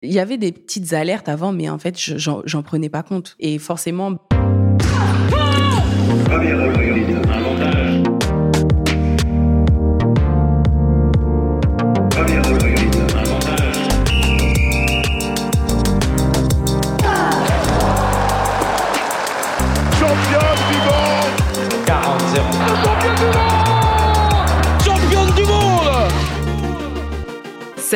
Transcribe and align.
Il 0.00 0.12
y 0.12 0.20
avait 0.20 0.38
des 0.38 0.52
petites 0.52 0.92
alertes 0.92 1.28
avant, 1.28 1.50
mais 1.50 1.68
en 1.68 1.78
fait, 1.78 1.98
j'en 1.98 2.62
prenais 2.62 2.88
pas 2.88 3.02
compte. 3.02 3.34
Et 3.40 3.58
forcément. 3.58 4.16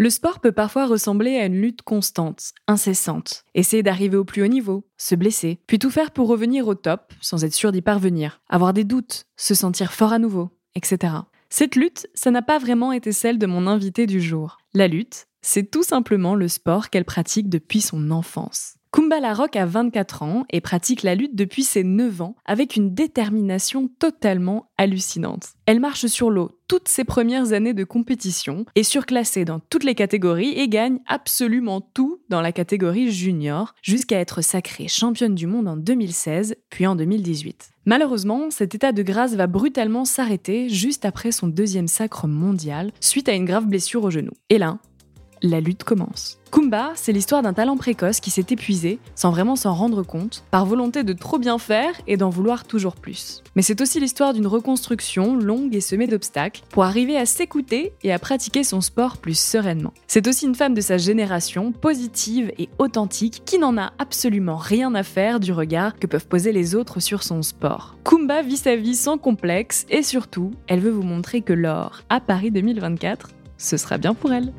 le 0.00 0.10
sport 0.10 0.38
peut 0.38 0.52
parfois 0.52 0.86
ressembler 0.86 1.38
à 1.38 1.46
une 1.46 1.60
lutte 1.60 1.82
constante, 1.82 2.52
incessante. 2.68 3.44
Essayer 3.56 3.82
d'arriver 3.82 4.16
au 4.16 4.24
plus 4.24 4.44
haut 4.44 4.48
niveau, 4.48 4.86
se 4.96 5.16
blesser, 5.16 5.58
puis 5.66 5.80
tout 5.80 5.90
faire 5.90 6.12
pour 6.12 6.28
revenir 6.28 6.68
au 6.68 6.76
top 6.76 7.12
sans 7.20 7.44
être 7.44 7.52
sûr 7.52 7.72
d'y 7.72 7.82
parvenir, 7.82 8.40
avoir 8.48 8.72
des 8.72 8.84
doutes, 8.84 9.24
se 9.36 9.54
sentir 9.54 9.92
fort 9.92 10.12
à 10.12 10.20
nouveau, 10.20 10.50
etc. 10.76 11.14
Cette 11.50 11.74
lutte, 11.74 12.06
ça 12.14 12.30
n'a 12.30 12.42
pas 12.42 12.58
vraiment 12.58 12.92
été 12.92 13.10
celle 13.10 13.38
de 13.38 13.46
mon 13.46 13.66
invité 13.66 14.06
du 14.06 14.20
jour. 14.20 14.58
La 14.72 14.86
lutte, 14.86 15.26
c'est 15.42 15.68
tout 15.68 15.82
simplement 15.82 16.36
le 16.36 16.46
sport 16.46 16.90
qu'elle 16.90 17.04
pratique 17.04 17.48
depuis 17.48 17.80
son 17.80 18.12
enfance. 18.12 18.77
Kumba 18.90 19.20
Larocque 19.20 19.56
a 19.56 19.66
24 19.66 20.22
ans 20.22 20.44
et 20.50 20.60
pratique 20.60 21.02
la 21.02 21.14
lutte 21.14 21.36
depuis 21.36 21.62
ses 21.62 21.84
9 21.84 22.22
ans 22.22 22.36
avec 22.46 22.74
une 22.74 22.94
détermination 22.94 23.88
totalement 23.98 24.70
hallucinante. 24.78 25.48
Elle 25.66 25.80
marche 25.80 26.06
sur 26.06 26.30
l'eau 26.30 26.58
toutes 26.68 26.88
ses 26.88 27.04
premières 27.04 27.52
années 27.52 27.72
de 27.72 27.84
compétition, 27.84 28.66
est 28.74 28.82
surclassée 28.82 29.46
dans 29.46 29.58
toutes 29.58 29.84
les 29.84 29.94
catégories 29.94 30.52
et 30.52 30.68
gagne 30.68 30.98
absolument 31.06 31.80
tout 31.80 32.20
dans 32.28 32.42
la 32.42 32.52
catégorie 32.52 33.10
junior, 33.10 33.74
jusqu'à 33.82 34.20
être 34.20 34.42
sacrée 34.42 34.86
championne 34.86 35.34
du 35.34 35.46
monde 35.46 35.66
en 35.66 35.76
2016 35.76 36.56
puis 36.68 36.86
en 36.86 36.94
2018. 36.94 37.70
Malheureusement, 37.86 38.50
cet 38.50 38.74
état 38.74 38.92
de 38.92 39.02
grâce 39.02 39.34
va 39.34 39.46
brutalement 39.46 40.04
s'arrêter 40.04 40.68
juste 40.68 41.06
après 41.06 41.32
son 41.32 41.48
deuxième 41.48 41.88
sacre 41.88 42.26
mondial 42.26 42.92
suite 43.00 43.30
à 43.30 43.32
une 43.32 43.46
grave 43.46 43.66
blessure 43.66 44.04
au 44.04 44.10
genou. 44.10 44.32
Et 44.50 44.58
là, 44.58 44.78
la 45.42 45.60
lutte 45.60 45.84
commence. 45.84 46.38
Kumba, 46.50 46.92
c'est 46.94 47.12
l'histoire 47.12 47.42
d'un 47.42 47.52
talent 47.52 47.76
précoce 47.76 48.20
qui 48.20 48.30
s'est 48.30 48.46
épuisé, 48.48 48.98
sans 49.14 49.30
vraiment 49.30 49.56
s'en 49.56 49.74
rendre 49.74 50.02
compte, 50.02 50.44
par 50.50 50.64
volonté 50.64 51.04
de 51.04 51.12
trop 51.12 51.38
bien 51.38 51.58
faire 51.58 51.92
et 52.06 52.16
d'en 52.16 52.30
vouloir 52.30 52.64
toujours 52.64 52.96
plus. 52.96 53.42
Mais 53.54 53.62
c'est 53.62 53.80
aussi 53.80 54.00
l'histoire 54.00 54.32
d'une 54.32 54.46
reconstruction 54.46 55.36
longue 55.36 55.74
et 55.74 55.80
semée 55.80 56.06
d'obstacles 56.06 56.62
pour 56.70 56.84
arriver 56.84 57.16
à 57.16 57.26
s'écouter 57.26 57.92
et 58.02 58.12
à 58.12 58.18
pratiquer 58.18 58.64
son 58.64 58.80
sport 58.80 59.18
plus 59.18 59.38
sereinement. 59.38 59.92
C'est 60.06 60.26
aussi 60.26 60.46
une 60.46 60.54
femme 60.54 60.74
de 60.74 60.80
sa 60.80 60.96
génération, 60.96 61.72
positive 61.72 62.50
et 62.58 62.68
authentique, 62.78 63.42
qui 63.44 63.58
n'en 63.58 63.76
a 63.76 63.92
absolument 63.98 64.56
rien 64.56 64.94
à 64.94 65.02
faire 65.02 65.40
du 65.40 65.52
regard 65.52 65.98
que 65.98 66.06
peuvent 66.06 66.28
poser 66.28 66.52
les 66.52 66.74
autres 66.74 67.00
sur 67.00 67.22
son 67.22 67.42
sport. 67.42 67.96
Kumba 68.04 68.42
vit 68.42 68.56
sa 68.56 68.74
vie 68.74 68.96
sans 68.96 69.18
complexe 69.18 69.84
et 69.90 70.02
surtout, 70.02 70.52
elle 70.66 70.80
veut 70.80 70.90
vous 70.90 71.02
montrer 71.02 71.42
que 71.42 71.52
l'or 71.52 72.02
à 72.08 72.20
Paris 72.20 72.50
2024, 72.50 73.28
ce 73.58 73.76
sera 73.76 73.98
bien 73.98 74.14
pour 74.14 74.32
elle. 74.32 74.52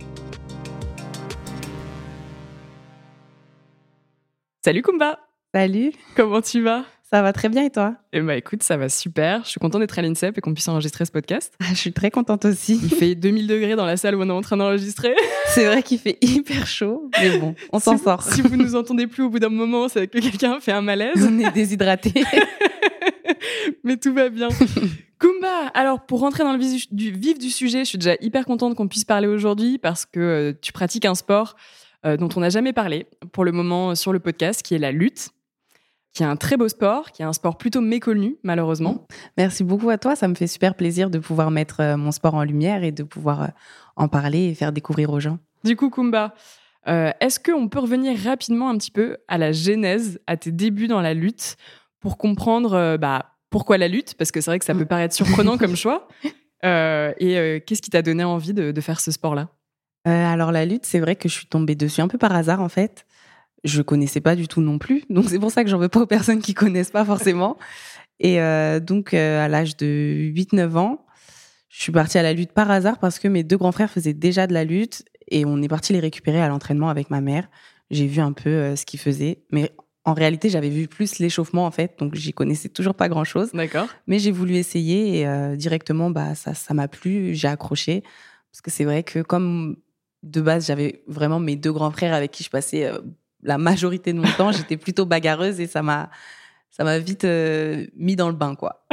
Salut 4.62 4.81
Kumba 4.81 5.18
Salut 5.56 5.94
Comment 6.18 6.42
tu 6.42 6.62
vas? 6.62 6.84
Ça 7.09 7.22
va 7.22 7.31
très 7.31 7.47
bien 7.47 7.64
et 7.64 7.70
toi? 7.70 7.96
Eh 8.12 8.20
bah 8.20 8.36
écoute, 8.36 8.62
ça 8.62 8.75
va 8.75 8.90
super. 8.90 9.46
Je 9.46 9.52
suis 9.52 9.59
contente 9.62 9.80
d'être 9.80 9.97
à 9.97 10.02
l'INSEP 10.02 10.38
et 10.38 10.42
qu'on 10.42 10.53
puisse 10.53 10.68
enregistrer 10.68 11.06
ce 11.06 11.12
podcast. 11.12 11.53
Ah, 11.62 11.68
je 11.70 11.75
suis 11.75 11.94
très 11.94 12.12
contente 12.12 12.44
aussi. 12.44 12.78
Il 12.84 12.90
fait 12.90 13.16
2000 13.16 13.47
degrés 13.47 13.78
dans 13.78 13.86
la 13.86 13.96
salle 13.96 14.16
où 14.16 14.22
on 14.22 14.28
est 14.28 14.34
en 14.34 14.42
train 14.42 14.58
d'enregistrer. 14.58 15.16
C'est 15.47 15.66
vrai 15.66 15.81
qu'il 15.81 15.97
fait 15.97 16.18
hyper 16.20 16.68
chaud, 16.68 17.09
mais 17.22 17.38
bon, 17.38 17.56
on 17.72 17.80
s'en 17.80 17.97
sort. 17.97 18.22
Si 18.22 18.42
vous 18.42 18.58
nous 18.58 18.75
entendez 18.75 19.08
plus 19.08 19.24
au 19.24 19.30
bout 19.30 19.40
d'un 19.40 19.47
moment, 19.47 19.88
c'est 19.88 20.08
que 20.08 20.20
quelqu'un 20.20 20.59
fait 20.59 20.74
un 20.74 20.81
malaise. 20.81 21.26
On 21.26 21.40
est 21.40 21.52
déshydraté. 21.52 22.14
mais 23.86 23.96
tout 23.96 24.14
va 24.14 24.28
bien. 24.28 24.50
Kumba, 25.20 25.68
alors 25.74 26.06
pour 26.06 26.20
rentrer 26.20 26.44
dans 26.44 26.53
le 26.53 26.59
vif 26.59 27.40
du, 27.40 27.50
sujet, 27.50 27.80
je 27.80 27.90
suis 27.90 27.97
déjà 27.97 28.16
hyper 28.20 28.46
contente 28.46 28.76
qu'on 28.76 28.90
puisse 28.90 29.06
parler 29.06 29.28
aujourd'hui 29.28 29.78
parce 29.78 30.06
que 30.06 30.20
euh, 30.20 30.53
tu 30.62 30.74
pratiques 30.74 31.06
un 31.06 31.16
sport 31.16 31.56
euh, 32.05 32.15
dont 32.15 32.29
on 32.35 32.39
n'a 32.39 32.49
jamais 32.49 32.71
parlé 32.71 33.07
pour 33.33 33.43
le 33.43 33.51
moment 33.51 33.93
sur 33.93 34.13
le 34.13 34.19
podcast, 34.19 34.61
qui 34.61 34.75
est 34.75 34.79
la 34.79 34.91
lutte 34.91 35.29
qui 36.11 36.23
est 36.23 36.25
un 36.25 36.35
très 36.35 36.57
beau 36.57 36.67
sport, 36.67 37.11
qui 37.11 37.21
est 37.21 37.25
un 37.25 37.33
sport 37.33 37.55
plutôt 37.55 37.81
méconnu, 37.81 38.37
malheureusement. 38.41 39.05
Merci 39.37 39.63
beaucoup 39.63 39.91
à 39.91 39.99
toi. 39.99 40.15
Ça 40.15 40.27
me 40.27 40.33
fait 40.33 40.47
super 40.47 40.73
plaisir 40.73 41.11
de 41.11 41.19
pouvoir 41.19 41.51
mettre 41.51 41.81
euh, 41.81 41.97
mon 41.97 42.11
sport 42.11 42.33
en 42.33 42.43
lumière 42.43 42.83
et 42.83 42.91
de 42.91 43.03
pouvoir 43.03 43.43
euh, 43.43 43.47
en 43.95 44.07
parler 44.07 44.45
et 44.45 44.55
faire 44.55 44.71
découvrir 44.71 45.11
aux 45.11 45.19
gens. 45.19 45.37
Du 45.63 45.75
coup, 45.75 45.91
Kumba, 45.91 46.33
est-ce 46.87 47.39
qu'on 47.39 47.69
peut 47.69 47.77
revenir 47.77 48.17
rapidement 48.23 48.69
un 48.69 48.77
petit 48.79 48.89
peu 48.89 49.17
à 49.27 49.37
la 49.37 49.51
genèse, 49.51 50.19
à 50.25 50.35
tes 50.35 50.51
débuts 50.51 50.87
dans 50.87 51.01
la 51.01 51.13
lutte, 51.13 51.57
pour 51.99 52.17
comprendre 52.17 52.97
bah, 52.97 53.27
pourquoi 53.51 53.77
la 53.77 53.87
lutte? 53.87 54.16
Parce 54.16 54.31
que 54.31 54.41
c'est 54.41 54.49
vrai 54.49 54.57
que 54.57 54.66
ça 54.66 54.73
peut 54.73 54.85
paraître 54.85 55.13
surprenant 55.13 55.59
comme 55.59 55.75
choix. 55.75 56.07
et 56.63 57.63
qu'est-ce 57.67 57.83
qui 57.83 57.91
t'a 57.91 58.01
donné 58.01 58.23
envie 58.23 58.53
de 58.53 58.81
faire 58.81 58.99
ce 58.99 59.11
sport-là? 59.11 59.49
Euh, 60.07 60.25
alors 60.25 60.51
la 60.51 60.65
lutte, 60.65 60.85
c'est 60.85 60.99
vrai 60.99 61.15
que 61.15 61.27
je 61.27 61.33
suis 61.33 61.47
tombée 61.47 61.75
dessus 61.75 62.01
un 62.01 62.07
peu 62.07 62.17
par 62.17 62.33
hasard 62.33 62.61
en 62.61 62.69
fait. 62.69 63.05
Je 63.65 63.81
connaissais 63.81 64.21
pas 64.21 64.35
du 64.35 64.47
tout 64.47 64.61
non 64.61 64.77
plus, 64.79 65.03
donc 65.09 65.25
c'est 65.29 65.39
pour 65.39 65.51
ça 65.51 65.63
que 65.63 65.69
j'en 65.69 65.77
veux 65.77 65.89
pas 65.89 66.01
aux 66.01 66.07
personnes 66.07 66.41
qui 66.41 66.53
connaissent 66.53 66.91
pas 66.91 67.05
forcément. 67.05 67.57
Et 68.19 68.41
euh, 68.41 68.79
donc 68.79 69.13
euh, 69.13 69.43
à 69.43 69.47
l'âge 69.47 69.77
de 69.77 70.31
8-9 70.33 70.77
ans, 70.77 71.05
je 71.69 71.81
suis 71.81 71.91
partie 71.91 72.17
à 72.17 72.23
la 72.23 72.33
lutte 72.33 72.51
par 72.51 72.71
hasard 72.71 72.97
parce 72.99 73.19
que 73.19 73.27
mes 73.27 73.43
deux 73.43 73.57
grands 73.57 73.71
frères 73.71 73.91
faisaient 73.91 74.13
déjà 74.13 74.47
de 74.47 74.53
la 74.53 74.63
lutte 74.63 75.03
et 75.29 75.45
on 75.45 75.61
est 75.61 75.67
parti 75.67 75.93
les 75.93 75.99
récupérer 75.99 76.41
à 76.41 76.47
l'entraînement 76.47 76.89
avec 76.89 77.09
ma 77.09 77.21
mère. 77.21 77.47
J'ai 77.91 78.07
vu 78.07 78.21
un 78.21 78.33
peu 78.33 78.75
ce 78.75 78.85
qu'ils 78.85 78.99
faisaient, 78.99 79.43
mais 79.51 79.71
en 80.05 80.13
réalité, 80.13 80.49
j'avais 80.49 80.69
vu 80.69 80.87
plus 80.87 81.19
l'échauffement 81.19 81.66
en 81.66 81.71
fait, 81.71 81.99
donc 81.99 82.16
j'y 82.16 82.33
connaissais 82.33 82.69
toujours 82.69 82.95
pas 82.95 83.09
grand 83.09 83.23
chose. 83.23 83.51
D'accord. 83.53 83.87
Mais 84.07 84.17
j'ai 84.19 84.31
voulu 84.31 84.55
essayer 84.55 85.21
et 85.21 85.57
directement, 85.57 86.09
bah 86.09 86.35
ça, 86.35 86.53
ça 86.53 86.73
m'a 86.73 86.87
plu, 86.87 87.35
j'ai 87.35 87.47
accroché 87.47 88.03
parce 88.51 88.61
que 88.61 88.71
c'est 88.71 88.85
vrai 88.85 89.03
que 89.03 89.19
comme 89.19 89.77
de 90.24 90.41
base, 90.41 90.68
j'avais 90.68 91.03
vraiment 91.07 91.40
mes 91.40 91.56
deux 91.56 91.72
grands 91.72 91.91
frères 91.91 92.13
avec 92.13 92.31
qui 92.31 92.44
je 92.44 92.50
passais 92.50 92.85
euh, 92.85 93.00
la 93.44 93.57
majorité 93.57 94.13
de 94.13 94.19
mon 94.19 94.31
temps. 94.38 94.52
J'étais 94.52 94.78
plutôt 94.78 95.06
bagarreuse 95.06 95.59
et 95.59 95.68
ça 95.68 95.81
m'a 95.81 96.09
ça 96.72 96.84
m'a 96.84 97.00
vite 97.00 97.25
euh, 97.25 97.85
mis 97.97 98.16
dans 98.16 98.29
le 98.29 98.35
bain, 98.35 98.56
quoi. 98.56 98.85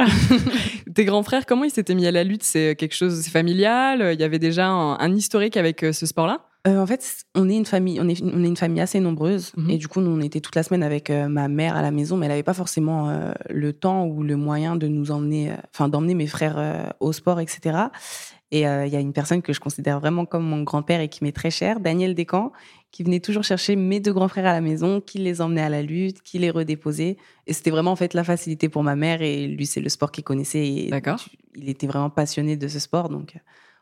Tes 0.95 1.05
grands 1.05 1.23
frères, 1.23 1.45
comment 1.45 1.63
ils 1.63 1.71
s'étaient 1.71 1.95
mis 1.95 2.07
à 2.07 2.11
la 2.11 2.23
lutte? 2.23 2.43
C'est 2.43 2.75
quelque 2.75 2.95
chose, 2.95 3.21
c'est 3.21 3.29
familial? 3.29 4.13
Il 4.13 4.19
y 4.19 4.23
avait 4.23 4.39
déjà 4.39 4.67
un, 4.67 5.15
historique 5.15 5.55
avec 5.55 5.83
euh, 5.83 5.93
ce 5.93 6.05
sport-là? 6.05 6.41
En 6.65 6.85
fait, 6.85 7.23
on 7.33 7.47
est 7.47 7.55
une 7.55 7.65
famille, 7.65 7.97
on 8.01 8.09
est, 8.09 8.21
on 8.21 8.43
est 8.43 8.47
une 8.47 8.57
famille 8.57 8.81
assez 8.81 8.99
nombreuse 8.99 9.53
mhm. 9.55 9.69
et 9.69 9.77
du 9.77 9.87
coup, 9.87 10.01
nous, 10.01 10.11
on 10.11 10.19
était 10.19 10.41
toute 10.41 10.55
la 10.55 10.63
semaine 10.63 10.83
avec 10.83 11.09
ma 11.09 11.47
mère 11.47 11.77
à 11.77 11.81
la 11.81 11.91
maison, 11.91 12.17
mais 12.17 12.25
elle 12.25 12.33
n'avait 12.33 12.43
pas 12.43 12.53
forcément 12.53 13.31
le 13.49 13.71
temps 13.71 14.05
ou 14.05 14.21
le 14.21 14.35
moyen 14.35 14.75
de 14.75 14.85
nous 14.89 15.11
emmener, 15.11 15.53
enfin, 15.73 15.87
d'emmener 15.87 16.13
mes 16.13 16.27
frères 16.27 16.93
au 16.99 17.13
sport, 17.13 17.39
etc. 17.39 17.87
Et 18.51 18.67
euh, 18.67 18.85
il 18.85 18.93
y 18.93 18.95
a 18.95 18.99
une 18.99 19.13
personne 19.13 19.41
que 19.41 19.51
je 19.51 19.59
considère 19.59 19.99
vraiment 19.99 20.25
comme 20.25 20.45
mon 20.45 20.63
grand-père 20.63 21.01
et 21.01 21.09
qui 21.09 21.23
m'est 21.23 21.33
très 21.33 21.51
cher, 21.51 21.79
Daniel 21.79 22.15
Descamps, 22.15 22.53
qui 22.91 23.03
venait 23.03 23.19
toujours 23.19 23.43
chercher 23.43 23.75
mes 23.75 23.99
deux 23.99 24.13
grands 24.13 24.29
frères 24.29 24.45
à 24.45 24.53
la 24.53 24.61
maison, 24.61 25.01
qui 25.01 25.17
les 25.17 25.41
emmenait 25.41 25.61
à 25.61 25.69
la 25.69 25.81
lutte, 25.81 26.21
qui 26.21 26.39
les 26.39 26.49
redéposait. 26.49 27.17
Et 27.45 27.53
c'était 27.53 27.71
vraiment 27.71 27.91
en 27.91 27.95
fait 27.97 28.13
la 28.13 28.23
facilité 28.23 28.69
pour 28.69 28.83
ma 28.83 28.95
mère. 28.95 29.21
Et 29.21 29.47
lui, 29.47 29.65
c'est 29.65 29.81
le 29.81 29.89
sport 29.89 30.11
qu'il 30.11 30.23
connaissait. 30.23 30.87
D'accord. 30.89 31.19
Il 31.55 31.67
était 31.67 31.87
vraiment 31.87 32.09
passionné 32.09 32.55
de 32.55 32.67
ce 32.67 32.79
sport. 32.79 33.09
Donc 33.09 33.35
euh, 33.35 33.39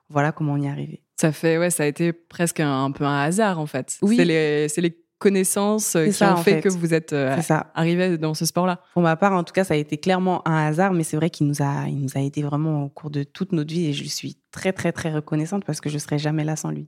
voilà 0.09 0.31
comment 0.31 0.53
on 0.53 0.57
y 0.57 0.65
est 0.65 0.69
arrivé. 0.69 1.01
Ça 1.17 1.31
fait, 1.31 1.57
ouais, 1.57 1.69
ça 1.69 1.83
a 1.83 1.85
été 1.85 2.11
presque 2.11 2.59
un, 2.59 2.91
peu 2.91 3.05
un 3.05 3.21
hasard 3.21 3.59
en 3.59 3.67
fait. 3.67 3.97
Oui. 4.01 4.17
C'est 4.17 4.25
les, 4.25 4.67
les 4.67 5.05
connaissances 5.17 5.95
euh, 5.95 6.09
qui 6.09 6.23
ont 6.23 6.35
fait, 6.37 6.61
que 6.61 6.69
vous 6.69 6.93
êtes 6.93 7.13
euh, 7.13 7.37
arrivé 7.73 8.17
dans 8.17 8.33
ce 8.33 8.45
sport-là 8.45 8.81
Pour 8.93 9.01
ma 9.01 9.15
part, 9.15 9.33
en 9.33 9.43
tout 9.43 9.53
cas, 9.53 9.63
ça 9.63 9.73
a 9.73 9.77
été 9.77 9.97
clairement 9.97 10.47
un 10.47 10.67
hasard, 10.67 10.93
mais 10.93 11.03
c'est 11.03 11.15
vrai 11.15 11.29
qu'il 11.29 11.47
nous 11.47 11.61
a, 11.61 11.87
il 11.87 11.99
nous 12.01 12.09
a 12.15 12.21
aidé 12.21 12.41
vraiment 12.41 12.83
au 12.83 12.89
cours 12.89 13.09
de 13.09 13.23
toute 13.23 13.51
notre 13.51 13.73
vie 13.73 13.87
et 13.87 13.93
je 13.93 14.03
suis 14.03 14.37
très, 14.55 14.73
très, 14.73 14.91
très 14.91 15.11
reconnaissante 15.11 15.65
parce 15.65 15.81
que 15.81 15.89
je 15.89 15.97
serais 15.97 16.17
jamais 16.17 16.43
là 16.43 16.55
sans 16.55 16.71
lui. 16.71 16.87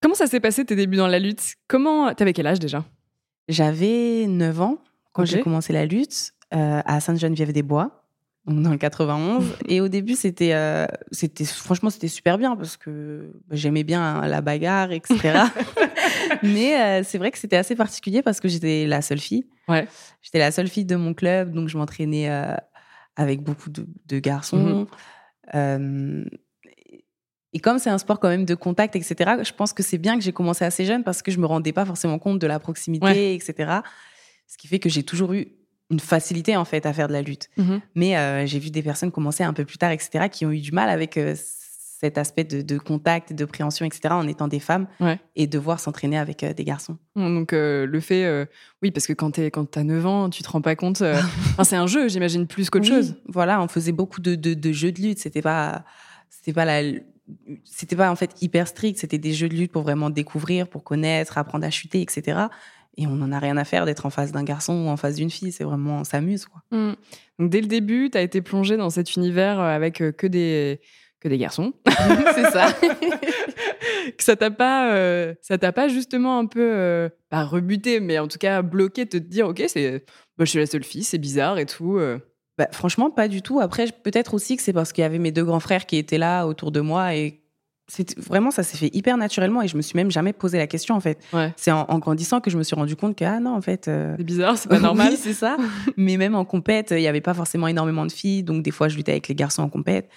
Comment 0.00 0.14
ça 0.14 0.26
s'est 0.26 0.40
passé 0.40 0.64
tes 0.64 0.74
débuts 0.74 0.96
dans 0.96 1.06
la 1.06 1.18
lutte? 1.18 1.54
Comment 1.68 2.12
T'avais 2.14 2.32
quel 2.32 2.46
âge 2.46 2.58
déjà? 2.58 2.84
J'avais 3.48 4.26
9 4.26 4.60
ans 4.60 4.78
quand 5.12 5.24
j'ai 5.24 5.40
commencé 5.40 5.72
la 5.72 5.84
lutte 5.86 6.32
euh, 6.54 6.80
à 6.84 7.00
Sainte-Geneviève-des-Bois. 7.00 8.04
dans 8.46 8.70
le 8.70 8.78
91. 8.78 9.44
Et 9.68 9.80
au 9.80 9.88
début, 9.88 10.14
c'était, 10.14 10.54
euh, 10.54 10.86
c'était, 11.10 11.44
franchement, 11.44 11.90
c'était 11.90 12.08
super 12.08 12.38
bien 12.38 12.56
parce 12.56 12.76
que 12.76 13.30
j'aimais 13.50 13.84
bien 13.84 14.26
la 14.26 14.40
bagarre, 14.40 14.90
etc. 14.90 15.18
Mais 16.42 16.80
euh, 16.80 17.02
c'est 17.04 17.18
vrai 17.18 17.30
que 17.30 17.38
c'était 17.38 17.56
assez 17.56 17.76
particulier 17.76 18.22
parce 18.22 18.40
que 18.40 18.48
j'étais 18.48 18.86
la 18.86 19.02
seule 19.02 19.20
fille. 19.20 19.46
Ouais. 19.68 19.86
J'étais 20.22 20.38
la 20.38 20.50
seule 20.50 20.68
fille 20.68 20.86
de 20.86 20.96
mon 20.96 21.14
club, 21.14 21.52
donc 21.52 21.68
je 21.68 21.76
m'entraînais 21.76 22.28
avec 23.16 23.42
beaucoup 23.42 23.70
de, 23.70 24.18
garçons. 24.18 24.56
Mhm. 24.56 24.86
Et 27.52 27.58
comme 27.60 27.78
c'est 27.78 27.90
un 27.90 27.98
sport 27.98 28.18
quand 28.18 28.28
même 28.28 28.44
de 28.44 28.54
contact, 28.54 28.96
etc., 28.96 29.42
je 29.42 29.52
pense 29.52 29.72
que 29.72 29.82
c'est 29.82 29.98
bien 29.98 30.16
que 30.16 30.24
j'ai 30.24 30.32
commencé 30.32 30.64
assez 30.64 30.84
jeune 30.84 31.04
parce 31.04 31.22
que 31.22 31.30
je 31.30 31.38
me 31.38 31.46
rendais 31.46 31.72
pas 31.72 31.84
forcément 31.84 32.18
compte 32.18 32.38
de 32.38 32.46
la 32.46 32.58
proximité, 32.58 33.34
etc. 33.34 33.80
Ce 34.46 34.56
qui 34.56 34.68
fait 34.68 34.78
que 34.78 34.88
j'ai 34.88 35.02
toujours 35.02 35.32
eu 35.34 35.48
une 35.90 36.00
facilité 36.00 36.56
en 36.56 36.64
fait 36.64 36.86
à 36.86 36.92
faire 36.92 37.08
de 37.08 37.12
la 37.12 37.22
lutte. 37.22 37.50
Mhm. 37.58 37.80
Mais 37.94 38.16
euh, 38.16 38.46
j'ai 38.46 38.58
vu 38.58 38.70
des 38.70 38.82
personnes 38.82 39.12
commencer 39.12 39.44
un 39.44 39.52
peu 39.52 39.64
plus 39.64 39.78
tard, 39.78 39.90
etc., 39.90 40.28
qui 40.30 40.46
ont 40.46 40.50
eu 40.50 40.60
du 40.60 40.72
mal 40.72 40.88
avec 40.88 41.18
euh, 41.18 41.34
cet 42.02 42.18
aspect 42.18 42.44
de, 42.44 42.78
contact, 42.78 43.32
de 43.32 43.44
préhension, 43.44 43.86
etc., 43.86 44.00
en 44.10 44.26
étant 44.26 44.48
des 44.48 44.58
femmes 44.60 44.86
et 45.36 45.46
devoir 45.46 45.80
s'entraîner 45.80 46.18
avec 46.18 46.42
euh, 46.42 46.52
des 46.52 46.64
garçons. 46.64 46.98
Donc 47.14 47.52
le 47.52 48.00
fait, 48.00 48.48
oui, 48.82 48.90
parce 48.90 49.06
que 49.06 49.12
quand 49.12 49.32
tu 49.32 49.50
as 49.78 49.84
9 49.84 50.06
ans, 50.06 50.30
tu 50.30 50.42
te 50.42 50.48
rends 50.48 50.62
pas 50.62 50.76
compte. 50.76 51.02
c'est 51.62 51.76
un 51.76 51.86
jeu, 51.86 52.08
j'imagine, 52.08 52.46
plus 52.46 52.70
qu'autre 52.70 52.86
chose. 52.86 53.16
Voilà, 53.26 53.60
on 53.60 53.68
faisait 53.68 53.92
beaucoup 53.92 54.20
de, 54.20 54.34
de 54.34 54.72
jeux 54.72 54.92
de 54.92 55.00
lutte. 55.00 55.18
C'était 55.18 55.42
pas, 55.42 55.84
c'était 56.28 56.52
pas 56.52 56.64
la 56.64 56.82
c'était 57.64 57.96
pas 57.96 58.10
en 58.10 58.16
fait 58.16 58.42
hyper 58.42 58.66
strict, 58.68 58.98
c'était 58.98 59.18
des 59.18 59.32
jeux 59.32 59.48
de 59.48 59.54
lutte 59.54 59.72
pour 59.72 59.82
vraiment 59.82 60.10
découvrir, 60.10 60.68
pour 60.68 60.84
connaître, 60.84 61.38
apprendre 61.38 61.64
à 61.64 61.70
chuter, 61.70 62.02
etc. 62.02 62.46
Et 62.96 63.06
on 63.06 63.16
n'en 63.16 63.32
a 63.32 63.38
rien 63.38 63.56
à 63.56 63.64
faire 63.64 63.86
d'être 63.86 64.04
en 64.04 64.10
face 64.10 64.32
d'un 64.32 64.44
garçon 64.44 64.74
ou 64.74 64.88
en 64.88 64.96
face 64.96 65.16
d'une 65.16 65.30
fille. 65.30 65.52
C'est 65.52 65.64
vraiment, 65.64 66.00
on 66.00 66.04
s'amuse. 66.04 66.44
Quoi. 66.46 66.62
Mmh. 66.70 66.94
Donc, 67.38 67.50
dès 67.50 67.60
le 67.60 67.66
début, 67.66 68.10
tu 68.10 68.18
as 68.18 68.22
été 68.22 68.42
plongée 68.42 68.76
dans 68.76 68.90
cet 68.90 69.16
univers 69.16 69.58
euh, 69.60 69.74
avec 69.74 70.02
euh, 70.02 70.12
que 70.12 70.26
des, 70.26 70.80
que 71.22 71.28
des 71.28 71.38
garçons. 71.38 71.72
c'est 72.34 72.50
ça. 72.50 72.68
ça 74.18 74.36
t'a 74.36 74.50
pas, 74.50 74.92
euh, 74.92 75.34
ça 75.40 75.56
t'a 75.58 75.72
pas 75.72 75.88
justement 75.88 76.38
un 76.38 76.46
peu, 76.46 77.08
pas 77.30 77.44
rebuté, 77.44 78.00
mais 78.00 78.18
en 78.18 78.28
tout 78.28 78.38
cas 78.38 78.62
bloqué 78.62 79.04
de 79.04 79.10
te 79.10 79.16
dire, 79.16 79.48
OK, 79.48 79.62
c'est, 79.68 80.04
bah, 80.36 80.44
je 80.44 80.50
suis 80.50 80.58
la 80.58 80.66
seule 80.66 80.84
fille, 80.84 81.04
c'est 81.04 81.18
bizarre 81.18 81.58
et 81.58 81.66
tout. 81.66 81.98
Bah, 82.58 82.68
franchement, 82.72 83.10
pas 83.10 83.28
du 83.28 83.40
tout. 83.40 83.60
Après, 83.60 83.86
peut-être 84.02 84.34
aussi 84.34 84.56
que 84.56 84.62
c'est 84.62 84.72
parce 84.72 84.92
qu'il 84.92 85.02
y 85.02 85.04
avait 85.04 85.18
mes 85.18 85.32
deux 85.32 85.44
grands 85.44 85.60
frères 85.60 85.86
qui 85.86 85.96
étaient 85.96 86.18
là 86.18 86.46
autour 86.46 86.70
de 86.72 86.80
moi 86.80 87.14
et 87.14 87.42
vraiment 88.16 88.50
ça 88.50 88.62
s'est 88.62 88.76
fait 88.76 88.90
hyper 88.94 89.16
naturellement 89.16 89.62
et 89.62 89.68
je 89.68 89.76
me 89.76 89.82
suis 89.82 89.96
même 89.96 90.10
jamais 90.10 90.32
posé 90.32 90.58
la 90.58 90.66
question 90.66 90.94
en 90.94 91.00
fait. 91.00 91.18
C'est 91.56 91.70
en, 91.70 91.98
grandissant 91.98 92.40
que 92.40 92.50
je 92.50 92.56
me 92.56 92.62
suis 92.62 92.74
rendu 92.76 92.96
compte 92.96 93.16
que 93.16 93.24
ah 93.24 93.40
non 93.40 93.54
en 93.54 93.60
fait 93.60 93.88
euh, 93.88 94.14
c'est 94.16 94.24
bizarre, 94.24 94.56
c'est 94.56 94.68
pas 94.68 94.78
normal. 94.80 95.14
c'est 95.16 95.32
ça. 95.32 95.56
Mais 95.96 96.16
même 96.16 96.34
en 96.34 96.44
compète, 96.44 96.92
il 96.92 97.00
y 97.02 97.08
avait 97.08 97.20
pas 97.20 97.34
forcément 97.34 97.68
énormément 97.68 98.06
de 98.06 98.12
filles, 98.12 98.42
donc 98.42 98.62
des 98.62 98.70
fois 98.70 98.88
je 98.88 98.96
luttais 98.96 99.12
avec 99.12 99.28
les 99.28 99.34
garçons 99.34 99.62
en 99.62 99.68
compète. 99.68 100.08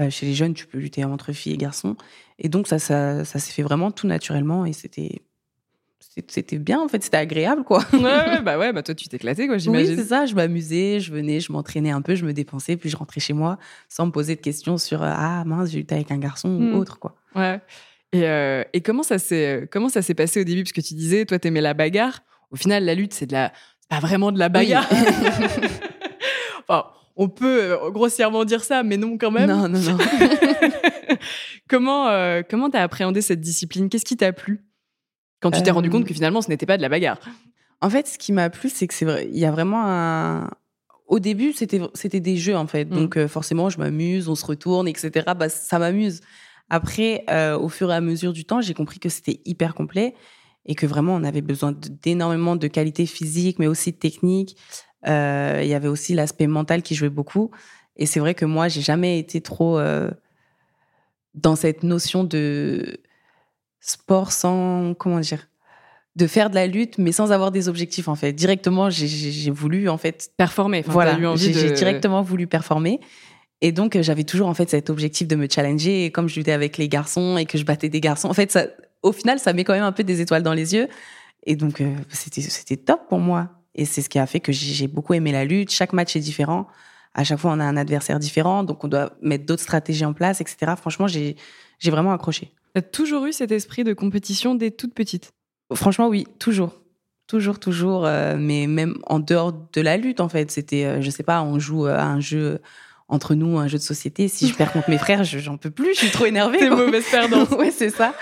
Euh, 0.00 0.10
chez 0.10 0.26
les 0.26 0.34
jeunes, 0.34 0.54
tu 0.54 0.66
peux 0.66 0.78
lutter 0.78 1.04
entre 1.04 1.32
filles 1.32 1.54
et 1.54 1.56
garçons. 1.56 1.96
Et 2.38 2.48
donc 2.48 2.66
ça 2.66 2.78
ça, 2.78 3.24
ça 3.24 3.38
s'est 3.38 3.52
fait 3.52 3.62
vraiment 3.62 3.90
tout 3.90 4.06
naturellement 4.06 4.66
et 4.66 4.72
c'était 4.72 5.22
c'était 6.28 6.58
bien 6.58 6.80
en 6.80 6.88
fait, 6.88 7.02
c'était 7.02 7.16
agréable 7.16 7.64
quoi. 7.64 7.82
Ouais, 7.92 8.40
bah 8.42 8.58
ouais, 8.58 8.72
bah 8.72 8.82
toi 8.82 8.94
tu 8.94 9.08
t'éclatais 9.08 9.46
quoi, 9.46 9.58
j'imagine. 9.58 9.90
Oui, 9.90 9.96
c'est 9.96 10.08
ça, 10.08 10.26
je 10.26 10.34
m'amusais, 10.34 11.00
je 11.00 11.12
venais, 11.12 11.40
je 11.40 11.50
m'entraînais 11.52 11.90
un 11.90 12.02
peu, 12.02 12.14
je 12.14 12.24
me 12.24 12.32
dépensais, 12.32 12.76
puis 12.76 12.88
je 12.88 12.96
rentrais 12.96 13.20
chez 13.20 13.32
moi 13.32 13.58
sans 13.88 14.06
me 14.06 14.12
poser 14.12 14.36
de 14.36 14.40
questions 14.40 14.78
sur 14.78 15.02
euh, 15.02 15.10
ah 15.12 15.44
mince, 15.44 15.70
j'ai 15.70 15.78
lutté 15.78 15.94
avec 15.94 16.10
un 16.10 16.18
garçon 16.18 16.48
ou 16.48 16.60
hmm. 16.60 16.74
autre 16.74 16.98
quoi. 16.98 17.16
Ouais. 17.34 17.60
Et, 18.12 18.28
euh, 18.28 18.62
et 18.72 18.80
comment 18.80 19.02
ça 19.02 19.18
s'est 19.18 19.68
comment 19.72 19.88
ça 19.88 20.02
s'est 20.02 20.14
passé 20.14 20.40
au 20.40 20.44
début? 20.44 20.62
Parce 20.62 20.72
que 20.72 20.80
tu 20.80 20.94
disais 20.94 21.24
toi 21.24 21.38
t'aimais 21.38 21.60
la 21.60 21.74
bagarre. 21.74 22.20
Au 22.50 22.56
final, 22.56 22.84
la 22.84 22.94
lutte 22.94 23.12
c'est 23.12 23.26
de 23.26 23.32
la 23.32 23.52
pas 23.88 23.98
vraiment 23.98 24.30
de 24.30 24.38
la 24.38 24.48
bagarre. 24.48 24.88
enfin, 26.68 26.86
on 27.16 27.28
peut 27.28 27.72
euh, 27.72 27.90
grossièrement 27.90 28.44
dire 28.44 28.64
ça, 28.64 28.82
mais 28.82 28.96
non 28.96 29.18
quand 29.18 29.30
même. 29.30 29.48
Non, 29.48 29.68
non, 29.68 29.78
non. 29.78 29.98
comment 31.68 32.42
comment 32.48 32.70
t'as 32.70 32.82
appréhendé 32.82 33.20
cette 33.20 33.40
discipline? 33.40 33.88
Qu'est-ce 33.88 34.04
qui 34.04 34.16
t'a 34.16 34.32
plu? 34.32 34.64
Quand 35.44 35.50
tu 35.50 35.62
t'es 35.62 35.70
rendu 35.70 35.90
compte 35.90 36.04
euh. 36.04 36.06
que 36.06 36.14
finalement, 36.14 36.40
ce 36.40 36.48
n'était 36.48 36.64
pas 36.64 36.78
de 36.78 36.82
la 36.82 36.88
bagarre. 36.88 37.18
En 37.82 37.90
fait, 37.90 38.08
ce 38.08 38.16
qui 38.16 38.32
m'a 38.32 38.48
plu, 38.48 38.70
c'est 38.70 38.86
que 38.86 38.94
c'est 38.94 39.04
vrai, 39.04 39.28
il 39.30 39.38
y 39.38 39.44
a 39.44 39.50
vraiment 39.50 39.82
un. 39.84 40.50
Au 41.06 41.18
début, 41.18 41.52
c'était 41.52 41.82
c'était 41.92 42.20
des 42.20 42.38
jeux 42.38 42.56
en 42.56 42.66
fait, 42.66 42.86
mm. 42.86 42.94
donc 42.94 43.18
euh, 43.18 43.28
forcément, 43.28 43.68
je 43.68 43.78
m'amuse, 43.78 44.30
on 44.30 44.36
se 44.36 44.46
retourne, 44.46 44.88
etc. 44.88 45.32
Bah, 45.38 45.50
ça 45.50 45.78
m'amuse. 45.78 46.22
Après, 46.70 47.24
euh, 47.28 47.58
au 47.58 47.68
fur 47.68 47.92
et 47.92 47.94
à 47.94 48.00
mesure 48.00 48.32
du 48.32 48.46
temps, 48.46 48.62
j'ai 48.62 48.72
compris 48.72 48.98
que 49.00 49.10
c'était 49.10 49.42
hyper 49.44 49.74
complet 49.74 50.14
et 50.64 50.74
que 50.74 50.86
vraiment, 50.86 51.14
on 51.14 51.24
avait 51.24 51.42
besoin 51.42 51.74
d'énormément 52.02 52.56
de 52.56 52.66
qualité 52.66 53.04
physique, 53.04 53.58
mais 53.58 53.66
aussi 53.66 53.92
de 53.92 53.98
technique. 55.04 55.64
il 55.64 55.68
y 55.68 55.74
avait 55.74 55.88
aussi 55.88 56.14
l'aspect 56.14 56.46
mental 56.46 56.82
qui 56.82 56.94
jouait 56.94 57.10
beaucoup. 57.10 57.50
Et 57.96 58.06
c'est 58.06 58.20
vrai 58.20 58.34
que 58.34 58.44
moi, 58.44 58.68
j'ai 58.68 58.80
jamais 58.80 59.18
été 59.18 59.40
trop 59.40 59.78
dans 61.34 61.56
cette 61.56 61.82
notion 61.82 62.24
de 62.24 62.98
sport 63.80 64.32
sans 64.32 64.94
comment 64.94 65.20
dire 65.20 65.48
de 66.16 66.26
faire 66.26 66.48
de 66.48 66.54
la 66.54 66.66
lutte 66.66 66.96
mais 66.98 67.12
sans 67.12 67.32
avoir 67.32 67.50
des 67.50 67.68
objectifs 67.68 68.08
en 68.08 68.14
fait. 68.14 68.32
Directement 68.32 68.88
j'ai 68.88 69.50
voulu 69.50 69.88
en 69.88 69.98
fait 69.98 70.30
performer. 70.36 70.82
Voilà 70.86 71.18
j'ai 71.36 71.72
directement 71.72 72.22
voulu 72.22 72.46
performer. 72.46 73.00
Et 73.60 73.72
donc 73.72 74.00
j'avais 74.00 74.24
toujours 74.24 74.48
en 74.48 74.54
fait 74.54 74.70
cet 74.70 74.90
objectif 74.90 75.26
de 75.26 75.36
me 75.36 75.48
challenger. 75.50 76.04
Et 76.04 76.10
comme 76.10 76.28
je 76.28 76.36
luttais 76.36 76.52
avec 76.52 76.78
les 76.78 76.88
garçons 76.88 77.36
et 77.36 77.46
que 77.46 77.58
je 77.58 77.64
battais 77.64 77.88
des 77.88 78.00
garçons 78.00 78.28
en 78.28 78.34
fait 78.34 78.50
ça 78.52 78.66
au 79.02 79.12
final 79.12 79.38
ça 79.38 79.52
met 79.52 79.64
quand 79.64 79.74
même 79.74 79.82
un 79.82 79.92
peu 79.92 80.04
des 80.04 80.20
étoiles 80.20 80.42
dans 80.42 80.54
les 80.54 80.74
yeux. 80.74 80.88
Et 81.46 81.56
donc 81.56 81.80
euh, 81.80 81.94
c'était 82.10 82.42
c'était 82.42 82.76
top 82.76 83.08
pour 83.08 83.18
moi 83.18 83.50
et 83.74 83.84
c'est 83.84 84.02
ce 84.02 84.08
qui 84.08 84.18
a 84.18 84.26
fait 84.26 84.40
que 84.40 84.52
j'ai 84.52 84.86
beaucoup 84.86 85.14
aimé 85.14 85.32
la 85.32 85.44
lutte 85.44 85.70
chaque 85.70 85.92
match 85.92 86.16
est 86.16 86.20
différent 86.20 86.66
à 87.14 87.24
chaque 87.24 87.38
fois 87.38 87.52
on 87.52 87.60
a 87.60 87.64
un 87.64 87.76
adversaire 87.76 88.18
différent 88.18 88.64
donc 88.64 88.84
on 88.84 88.88
doit 88.88 89.12
mettre 89.22 89.46
d'autres 89.46 89.62
stratégies 89.62 90.04
en 90.04 90.12
place 90.12 90.40
etc 90.40 90.74
franchement 90.76 91.06
j'ai 91.06 91.36
vraiment 91.82 92.12
accroché 92.12 92.52
T'as 92.74 92.82
toujours 92.82 93.24
eu 93.26 93.32
cet 93.32 93.52
esprit 93.52 93.84
de 93.84 93.92
compétition 93.92 94.56
dès 94.56 94.72
toute 94.72 94.94
petite? 94.94 95.32
Franchement, 95.72 96.08
oui, 96.08 96.26
toujours. 96.40 96.80
Toujours, 97.28 97.60
toujours. 97.60 98.04
Euh, 98.04 98.34
mais 98.36 98.66
même 98.66 98.96
en 99.06 99.20
dehors 99.20 99.52
de 99.52 99.80
la 99.80 99.96
lutte, 99.96 100.18
en 100.20 100.28
fait. 100.28 100.50
C'était, 100.50 100.84
euh, 100.84 101.00
je 101.00 101.08
sais 101.08 101.22
pas, 101.22 101.40
on 101.42 101.60
joue 101.60 101.86
à 101.86 102.02
un 102.02 102.18
jeu 102.18 102.60
entre 103.06 103.36
nous, 103.36 103.58
un 103.58 103.68
jeu 103.68 103.78
de 103.78 103.82
société. 103.82 104.26
Si 104.26 104.48
je 104.48 104.54
perds 104.56 104.72
contre 104.72 104.90
mes 104.90 104.98
frères, 104.98 105.22
j'en 105.22 105.56
peux 105.56 105.70
plus, 105.70 105.94
je 105.94 106.00
suis 106.00 106.10
trop 106.10 106.26
énervée. 106.26 106.58
T'es 106.58 106.68
mauvaise 106.68 107.08
perdante. 107.08 107.50
ouais, 107.58 107.70
c'est 107.70 107.90
ça. 107.90 108.12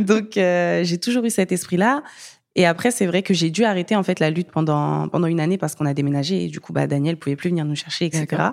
Donc, 0.00 0.36
euh, 0.36 0.82
j'ai 0.82 0.98
toujours 0.98 1.24
eu 1.24 1.30
cet 1.30 1.52
esprit-là. 1.52 2.02
Et 2.56 2.66
après, 2.66 2.90
c'est 2.90 3.06
vrai 3.06 3.22
que 3.22 3.32
j'ai 3.32 3.50
dû 3.50 3.64
arrêter 3.64 3.94
en 3.94 4.02
fait 4.02 4.18
la 4.18 4.30
lutte 4.30 4.50
pendant 4.50 5.08
pendant 5.08 5.28
une 5.28 5.40
année 5.40 5.56
parce 5.56 5.76
qu'on 5.76 5.86
a 5.86 5.94
déménagé 5.94 6.44
et 6.44 6.48
du 6.48 6.60
coup, 6.60 6.72
bah 6.72 6.86
Daniel 6.86 7.16
pouvait 7.16 7.36
plus 7.36 7.50
venir 7.50 7.64
nous 7.64 7.76
chercher, 7.76 8.06
etc. 8.06 8.52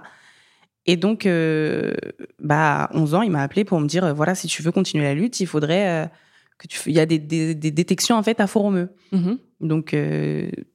Et 0.87 0.95
donc, 0.95 1.25
euh, 1.25 1.93
bah, 2.39 2.85
à 2.85 2.97
11 2.97 3.13
ans, 3.13 3.21
il 3.21 3.29
m'a 3.29 3.43
appelé 3.43 3.65
pour 3.65 3.79
me 3.79 3.87
dire, 3.87 4.05
euh, 4.05 4.13
voilà, 4.13 4.35
si 4.35 4.47
tu 4.47 4.63
veux 4.63 4.71
continuer 4.71 5.03
la 5.03 5.13
lutte, 5.13 5.41
il 5.41 5.45
faudrait 5.45 5.89
euh, 5.89 6.05
que 6.57 6.67
tu... 6.67 6.79
Il 6.85 6.95
y 6.95 7.01
a 7.01 7.05
des, 7.05 7.19
des, 7.19 7.71
détections, 7.71 8.15
en 8.15 8.23
fait, 8.23 8.39
à 8.39 8.47
Foromeux. 8.47 8.89
Mm-hmm. 9.13 9.37
Donc, 9.59 9.95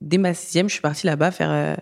dès 0.00 0.18
ma 0.18 0.34
sixième, 0.34 0.68
je 0.68 0.74
suis 0.74 0.82
partie 0.82 1.06
là-bas 1.06 1.30
faire 1.30 1.78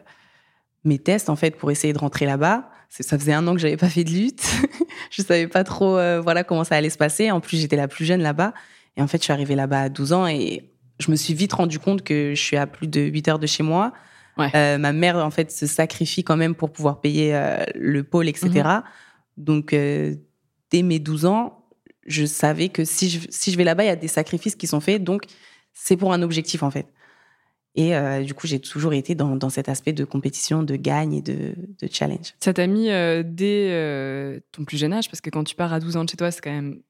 mes 0.85 0.99
tests, 0.99 1.29
en 1.29 1.37
fait, 1.37 1.57
pour 1.57 1.71
essayer 1.71 1.93
de 1.93 1.99
rentrer 1.99 2.25
là-bas. 2.25 2.71
Ça 2.89 3.19
faisait 3.19 3.33
un 3.33 3.47
an 3.47 3.55
que 3.55 3.61
j'avais 3.61 3.77
pas 3.77 3.89
fait 3.89 4.05
de 4.05 4.11
lutte. 4.11 4.45
je 5.11 5.23
savais 5.23 5.49
pas 5.49 5.65
trop, 5.65 5.95
voilà, 6.23 6.45
comment 6.45 6.63
ça 6.63 6.77
allait 6.77 6.91
se 6.91 6.99
passer. 6.99 7.31
En 7.31 7.41
plus, 7.41 7.59
j'étais 7.59 7.77
la 7.77 7.89
plus 7.89 8.05
jeune 8.05 8.21
là-bas. 8.21 8.53
Et 8.97 9.03
en 9.03 9.07
fait, 9.07 9.19
je 9.19 9.25
suis 9.25 9.33
arrivée 9.33 9.55
là-bas 9.55 9.83
à 9.83 9.89
12 9.89 10.13
ans 10.13 10.27
et 10.27 10.70
je 11.01 11.11
me 11.11 11.17
suis 11.17 11.35
vite 11.35 11.53
rendu 11.53 11.79
compte 11.79 12.03
que 12.03 12.35
je 12.35 12.41
suis 12.41 12.57
à 12.57 12.67
plus 12.67 12.87
de 12.87 13.01
8 13.01 13.29
heures 13.29 13.39
de 13.39 13.47
chez 13.47 13.63
moi 13.63 13.93
euh, 14.55 14.79
ma 14.79 14.93
mère, 14.93 15.17
en 15.17 15.31
fait, 15.31 15.51
se 15.51 15.67
sacrifie 15.67 16.25
quand 16.25 16.37
même 16.37 16.55
pour 16.55 16.73
pouvoir 16.73 17.01
payer 17.01 17.35
euh, 17.35 17.65
le 17.75 18.03
pôle, 18.03 18.29
etc. 18.29 18.51
Mhm. 18.51 18.83
Donc, 19.37 19.73
euh, 19.73 20.15
dès 20.71 20.83
mes 20.83 20.99
12 20.99 21.27
ans, 21.27 21.65
je 22.07 22.25
savais 22.25 22.69
que 22.69 22.85
si 22.85 23.11
je, 23.11 23.21
si 23.29 23.53
je 23.53 23.57
vais 23.57 23.65
là-bas, 23.65 23.85
il 23.85 23.89
y 23.89 23.91
a 23.91 23.97
des 23.97 24.09
sacrifices 24.09 24.57
qui 24.57 24.67
sont 24.67 24.81
faits. 24.81 25.03
Donc, 25.03 25.25
c'est 25.73 25.97
pour 25.97 26.13
un 26.13 26.23
objectif, 26.23 26.63
en 26.63 26.71
fait. 26.71 26.87
Et 27.77 27.93
du 28.25 28.35
coup, 28.35 28.49
j'ai 28.49 28.59
toujours 28.59 28.93
été 28.95 29.15
dans, 29.15 29.37
dans, 29.37 29.49
cet 29.49 29.69
aspect 29.69 29.93
de 29.93 30.05
compétition, 30.05 30.65
de 30.65 30.75
gagne 30.75 31.15
et 31.15 31.23
de, 31.23 31.55
de 31.81 31.89
challenge. 31.91 32.35
Ça 32.41 32.53
t'a 32.53 32.67
mis 32.67 32.89
dès 33.25 34.43
ton 34.51 34.65
plus 34.65 34.77
jeune 34.77 34.93
âge, 34.93 35.09
parce 35.09 35.21
que 35.21 35.31
quand 35.31 35.45
tu 35.45 35.55
pars 35.55 35.73
à 35.73 35.79
12 35.79 35.97
ans 35.97 36.05
de 36.05 36.11
chez 36.11 36.17
toi, 36.17 36.33
c'est 36.33 36.41
quand 36.41 36.51
même 36.51 36.81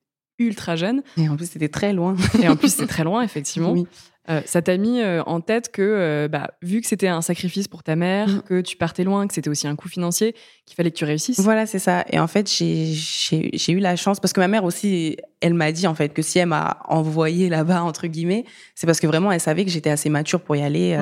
ultra 0.41 0.75
jeune. 0.75 1.03
Et 1.17 1.29
en 1.29 1.37
plus, 1.37 1.51
c'était 1.51 1.69
très 1.69 1.93
loin. 1.93 2.17
et 2.43 2.49
en 2.49 2.57
plus, 2.57 2.75
c'est 2.75 2.89
très 2.89 3.05
loin, 3.05 3.23
effectivement. 3.23 3.73
Oui. 3.73 3.87
Euh, 4.31 4.43
ça 4.45 4.63
t'a 4.63 4.77
mis 4.77 5.01
euh, 5.01 5.23
en 5.25 5.41
tête 5.41 5.73
que, 5.73 5.83
euh, 5.83 6.29
bah, 6.29 6.53
vu 6.63 6.81
que 6.81 6.87
c'était 6.87 7.09
un 7.09 7.21
sacrifice 7.21 7.67
pour 7.67 7.83
ta 7.83 7.97
mère, 7.97 8.29
mm. 8.29 8.43
que 8.43 8.61
tu 8.61 8.77
partais 8.77 9.03
loin, 9.03 9.27
que 9.27 9.35
c'était 9.35 9.51
aussi 9.51 9.67
un 9.67 9.75
coût 9.75 9.89
financier, 9.89 10.35
qu'il 10.67 10.77
fallait 10.77 10.91
que 10.91 10.97
tu 10.97 11.05
réussisses. 11.05 11.41
Voilà, 11.41 11.67
c'est 11.67 11.79
ça. 11.81 12.05
Et 12.11 12.21
en 12.21 12.29
fait, 12.29 12.49
j'ai 12.49 13.73
eu 13.73 13.79
la 13.79 13.97
chance, 13.97 14.21
parce 14.21 14.33
que 14.33 14.41
ma 14.41 14.47
mère 14.47 14.65
aussi, 14.65 15.17
elle 15.41 15.55
m'a 15.55 15.73
dit 15.73 15.87
en 15.87 15.95
fait 15.95 16.11
que 16.11 16.23
si 16.23 16.39
elle 16.39 16.47
m'a 16.47 16.79
envoyé 16.89 17.49
là-bas, 17.49 17.83
entre 17.83 18.07
guillemets, 18.07 18.45
c'est 18.75 18.87
parce 18.87 19.01
que 19.01 19.07
vraiment, 19.07 19.33
elle 19.33 19.41
savait 19.41 19.65
que 19.65 19.71
j'étais 19.71 19.91
assez 19.91 20.11
mature 20.11 20.41
pour 20.41 20.55
y 20.55 20.63
aller, 20.63 20.97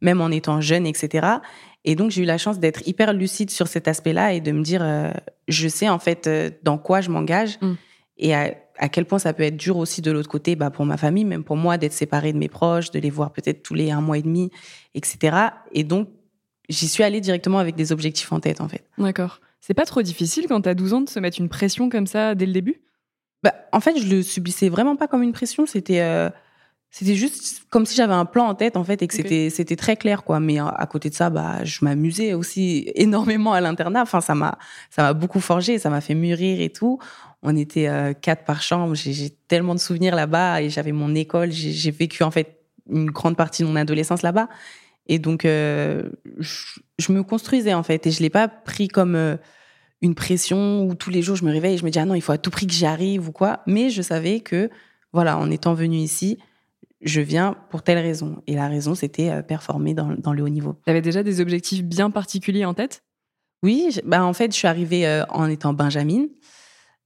même 0.00 0.20
en 0.20 0.30
étant 0.30 0.60
jeune, 0.60 0.86
etc. 0.86 1.26
Et 1.84 1.94
donc, 1.94 2.10
j'ai 2.10 2.22
eu 2.22 2.26
la 2.26 2.38
chance 2.38 2.58
d'être 2.58 2.86
hyper 2.86 3.12
lucide 3.12 3.50
sur 3.50 3.66
cet 3.66 3.86
aspect-là 3.86 4.32
et 4.32 4.40
de 4.40 4.52
me 4.52 4.62
dire, 4.62 4.82
je 5.48 5.68
sais 5.68 5.88
en 5.88 5.98
fait 5.98 6.30
dans 6.62 6.78
quoi 6.78 7.00
je 7.00 7.10
m'engage. 7.10 7.58
Mm. 7.60 7.72
Et 8.18 8.34
à, 8.34 8.54
à 8.82 8.88
quel 8.88 9.04
point 9.04 9.20
ça 9.20 9.32
peut 9.32 9.44
être 9.44 9.56
dur 9.56 9.76
aussi 9.76 10.02
de 10.02 10.10
l'autre 10.10 10.28
côté, 10.28 10.56
bah 10.56 10.70
pour 10.70 10.84
ma 10.84 10.96
famille, 10.96 11.24
même 11.24 11.44
pour 11.44 11.56
moi, 11.56 11.78
d'être 11.78 11.92
séparée 11.92 12.32
de 12.32 12.38
mes 12.38 12.48
proches, 12.48 12.90
de 12.90 12.98
les 12.98 13.10
voir 13.10 13.32
peut-être 13.32 13.62
tous 13.62 13.74
les 13.74 13.92
un 13.92 14.00
mois 14.00 14.18
et 14.18 14.22
demi, 14.22 14.50
etc. 14.94 15.36
Et 15.70 15.84
donc, 15.84 16.08
j'y 16.68 16.88
suis 16.88 17.04
allée 17.04 17.20
directement 17.20 17.60
avec 17.60 17.76
des 17.76 17.92
objectifs 17.92 18.32
en 18.32 18.40
tête, 18.40 18.60
en 18.60 18.66
fait. 18.66 18.84
D'accord. 18.98 19.40
C'est 19.60 19.72
pas 19.72 19.84
trop 19.84 20.02
difficile 20.02 20.46
quand 20.48 20.62
t'as 20.62 20.74
12 20.74 20.94
ans 20.94 21.00
de 21.00 21.08
se 21.08 21.20
mettre 21.20 21.40
une 21.40 21.48
pression 21.48 21.90
comme 21.90 22.08
ça 22.08 22.34
dès 22.34 22.44
le 22.44 22.52
début? 22.52 22.82
Bah, 23.44 23.54
En 23.70 23.78
fait, 23.78 23.96
je 24.00 24.08
le 24.08 24.20
subissais 24.20 24.68
vraiment 24.68 24.96
pas 24.96 25.06
comme 25.06 25.22
une 25.22 25.32
pression. 25.32 25.64
C'était 25.64 26.00
euh, 26.00 26.28
c'était 26.90 27.14
juste 27.14 27.62
comme 27.70 27.86
si 27.86 27.94
j'avais 27.94 28.14
un 28.14 28.24
plan 28.24 28.48
en 28.48 28.56
tête, 28.56 28.76
en 28.76 28.82
fait, 28.82 29.00
et 29.00 29.06
que 29.06 29.14
c'était 29.14 29.48
c'était 29.48 29.76
très 29.76 29.94
clair, 29.94 30.24
quoi. 30.24 30.40
Mais 30.40 30.58
à 30.58 30.88
côté 30.90 31.08
de 31.08 31.14
ça, 31.14 31.30
bah, 31.30 31.62
je 31.62 31.84
m'amusais 31.84 32.34
aussi 32.34 32.90
énormément 32.96 33.52
à 33.52 33.60
l'internat. 33.60 34.02
Enfin, 34.02 34.20
ça 34.20 34.34
m'a 34.34 34.58
ça 34.90 35.02
m'a 35.02 35.12
beaucoup 35.12 35.40
forgé, 35.40 35.78
ça 35.78 35.88
m'a 35.88 36.00
fait 36.00 36.16
mûrir 36.16 36.60
et 36.60 36.70
tout. 36.70 36.98
On 37.42 37.56
était 37.56 37.88
euh, 37.88 38.12
quatre 38.12 38.44
par 38.44 38.62
chambre. 38.62 38.94
J'ai 38.94 39.30
tellement 39.48 39.74
de 39.74 39.80
souvenirs 39.80 40.14
là-bas 40.14 40.62
et 40.62 40.70
j'avais 40.70 40.92
mon 40.92 41.14
école. 41.14 41.50
J'ai 41.50 41.90
vécu 41.90 42.22
en 42.22 42.30
fait 42.30 42.60
une 42.88 43.10
grande 43.10 43.36
partie 43.36 43.62
de 43.62 43.68
mon 43.68 43.76
adolescence 43.76 44.22
là-bas. 44.22 44.48
Et 45.08 45.18
donc, 45.18 45.44
euh, 45.44 46.10
je, 46.38 47.12
me 47.12 47.24
construisais 47.24 47.74
en 47.74 47.82
fait. 47.82 48.06
Et 48.06 48.12
je 48.12 48.22
l'ai 48.22 48.30
pas 48.30 48.46
pris 48.46 48.86
comme 48.86 49.16
euh, 49.16 49.36
une 50.02 50.14
pression 50.14 50.84
où 50.84 50.94
tous 50.94 51.10
les 51.10 51.20
jours 51.20 51.34
je 51.34 51.44
me 51.44 51.50
réveille 51.50 51.74
et 51.74 51.78
je 51.78 51.84
me 51.84 51.90
dis 51.90 51.98
ah 51.98 52.04
non, 52.04 52.14
il 52.14 52.20
faut 52.22 52.32
à 52.32 52.38
tout 52.38 52.50
prix 52.50 52.68
que 52.68 52.72
j'y 52.72 52.86
arrive 52.86 53.28
ou 53.28 53.32
quoi. 53.32 53.60
Mais 53.66 53.90
je 53.90 54.02
savais 54.02 54.38
que 54.38 54.70
voilà, 55.12 55.36
en 55.36 55.50
étant 55.50 55.74
venu 55.74 55.96
ici, 55.96 56.38
je 57.00 57.20
viens 57.20 57.56
pour 57.70 57.82
telle 57.82 57.98
raison. 57.98 58.40
Et 58.46 58.54
la 58.54 58.68
raison, 58.68 58.94
c'était 58.94 59.42
performer 59.42 59.94
dans, 59.94 60.14
dans, 60.16 60.32
le 60.32 60.44
haut 60.44 60.48
niveau. 60.48 60.76
Tu 60.84 60.90
avais 60.90 61.02
déjà 61.02 61.24
des 61.24 61.40
objectifs 61.40 61.82
bien 61.82 62.10
particuliers 62.10 62.64
en 62.64 62.72
tête? 62.72 63.02
Oui, 63.64 63.98
bah 64.04 64.24
en 64.24 64.32
fait, 64.32 64.52
je 64.52 64.56
suis 64.56 64.68
arrivée 64.68 65.22
en 65.28 65.50
étant 65.50 65.74
Benjamin. 65.74 66.26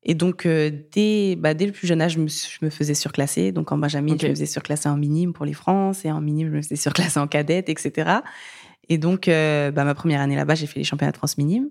Et 0.08 0.14
donc, 0.14 0.46
euh, 0.46 0.70
dès, 0.92 1.34
bah, 1.34 1.52
dès 1.52 1.66
le 1.66 1.72
plus 1.72 1.88
jeune 1.88 2.00
âge, 2.00 2.12
je 2.12 2.20
me, 2.20 2.28
je 2.28 2.64
me 2.64 2.70
faisais 2.70 2.94
surclasser. 2.94 3.50
Donc, 3.50 3.72
en 3.72 3.76
Benjamin, 3.76 4.14
je 4.18 4.28
me 4.28 4.34
faisais 4.34 4.46
surclasser 4.46 4.88
en 4.88 4.96
minime 4.96 5.32
pour 5.32 5.44
les 5.44 5.52
France, 5.52 6.04
et 6.04 6.12
en 6.12 6.20
minime, 6.20 6.48
je 6.48 6.52
me 6.52 6.62
faisais 6.62 6.76
surclasser 6.76 7.18
en 7.18 7.26
cadette, 7.26 7.68
etc. 7.68 8.20
Et 8.88 8.98
donc, 8.98 9.26
euh, 9.26 9.72
bah, 9.72 9.82
ma 9.82 9.96
première 9.96 10.20
année 10.20 10.36
là-bas, 10.36 10.54
j'ai 10.54 10.68
fait 10.68 10.78
les 10.78 10.84
championnats 10.84 11.10
de 11.10 11.16
France 11.16 11.36
minime. 11.38 11.70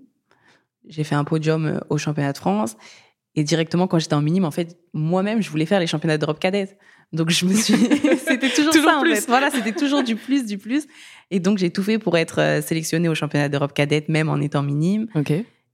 J'ai 0.86 1.02
fait 1.02 1.14
un 1.14 1.24
podium 1.24 1.64
euh, 1.64 1.78
au 1.88 1.96
championnat 1.96 2.34
de 2.34 2.36
France. 2.36 2.76
Et 3.36 3.42
directement, 3.42 3.86
quand 3.86 3.98
j'étais 3.98 4.14
en 4.14 4.20
minime, 4.20 4.44
en 4.44 4.50
fait, 4.50 4.76
moi-même, 4.92 5.40
je 5.40 5.48
voulais 5.48 5.66
faire 5.66 5.80
les 5.80 5.86
championnats 5.86 6.18
d'Europe 6.18 6.38
cadette. 6.38 6.76
Donc, 7.14 7.30
je 7.30 7.46
me 7.46 7.54
suis. 7.54 7.72
c'était 8.26 8.50
toujours, 8.50 8.74
ça, 8.74 8.98
en 8.98 9.02
fait. 9.02 9.24
Voilà, 9.28 9.50
c'était 9.50 9.72
toujours 9.72 10.02
du 10.02 10.14
plus, 10.14 10.44
du 10.44 10.58
plus. 10.58 10.86
Et 11.30 11.40
donc, 11.40 11.56
j'ai 11.56 11.70
tout 11.70 11.82
fait 11.82 11.98
pour 11.98 12.18
être 12.18 12.60
sélectionnée 12.62 13.08
au 13.08 13.14
championnat 13.14 13.48
d'Europe 13.48 13.72
cadette, 13.72 14.10
même 14.10 14.28
en 14.28 14.42
étant 14.42 14.62
minime. 14.62 15.06
OK. 15.14 15.32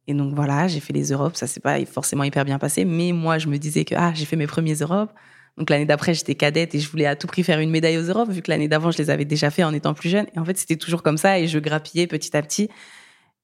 Et 0.09 0.15
donc 0.15 0.35
voilà, 0.35 0.67
j'ai 0.69 0.81
fait 0.81 0.93
les 0.93 1.13
Europes, 1.13 1.37
ça 1.37 1.47
s'est 1.47 1.61
pas 1.61 1.85
forcément 1.87 2.25
hyper 2.25 2.45
bien 2.45 2.59
passé, 2.59 2.85
mais 2.85 3.13
moi 3.13 3.39
je 3.39 3.49
me 3.49 3.59
disais 3.59 3.85
que 3.85 3.95
ah 3.97 4.13
j'ai 4.15 4.25
fait 4.25 4.37
mes 4.37 4.47
premiers 4.47 4.75
Europes. 4.75 5.13
Donc 5.59 5.71
l'année 5.71 5.85
d'après 5.85 6.15
j'étais 6.15 6.35
cadette 6.35 6.75
et 6.75 6.81
je 6.81 6.89
voulais 6.89 7.07
à 7.07 7.15
tout 7.15 7.27
prix 7.27 7.43
faire 7.43 7.61
une 7.61 7.71
médaille 7.71 7.99
aux 7.99 8.03
Europes 8.03 8.31
vu 8.31 8.43
que 8.43 8.51
l'année 8.51 8.69
d'avant 8.69 8.91
je 8.91 8.99
les 8.99 9.11
avais 9.11 9.25
déjà 9.25 9.51
fait 9.51 9.63
en 9.63 9.73
étant 9.73 9.95
plus 9.95 10.09
jeune. 10.09 10.27
Et 10.35 10.39
en 10.39 10.45
fait 10.45 10.59
c'était 10.59 10.77
toujours 10.77 11.03
comme 11.03 11.19
ça 11.19 11.39
et 11.39 11.47
je 11.47 11.59
grappillais 11.59 12.07
petit 12.07 12.37
à 12.37 12.43
petit. 12.43 12.69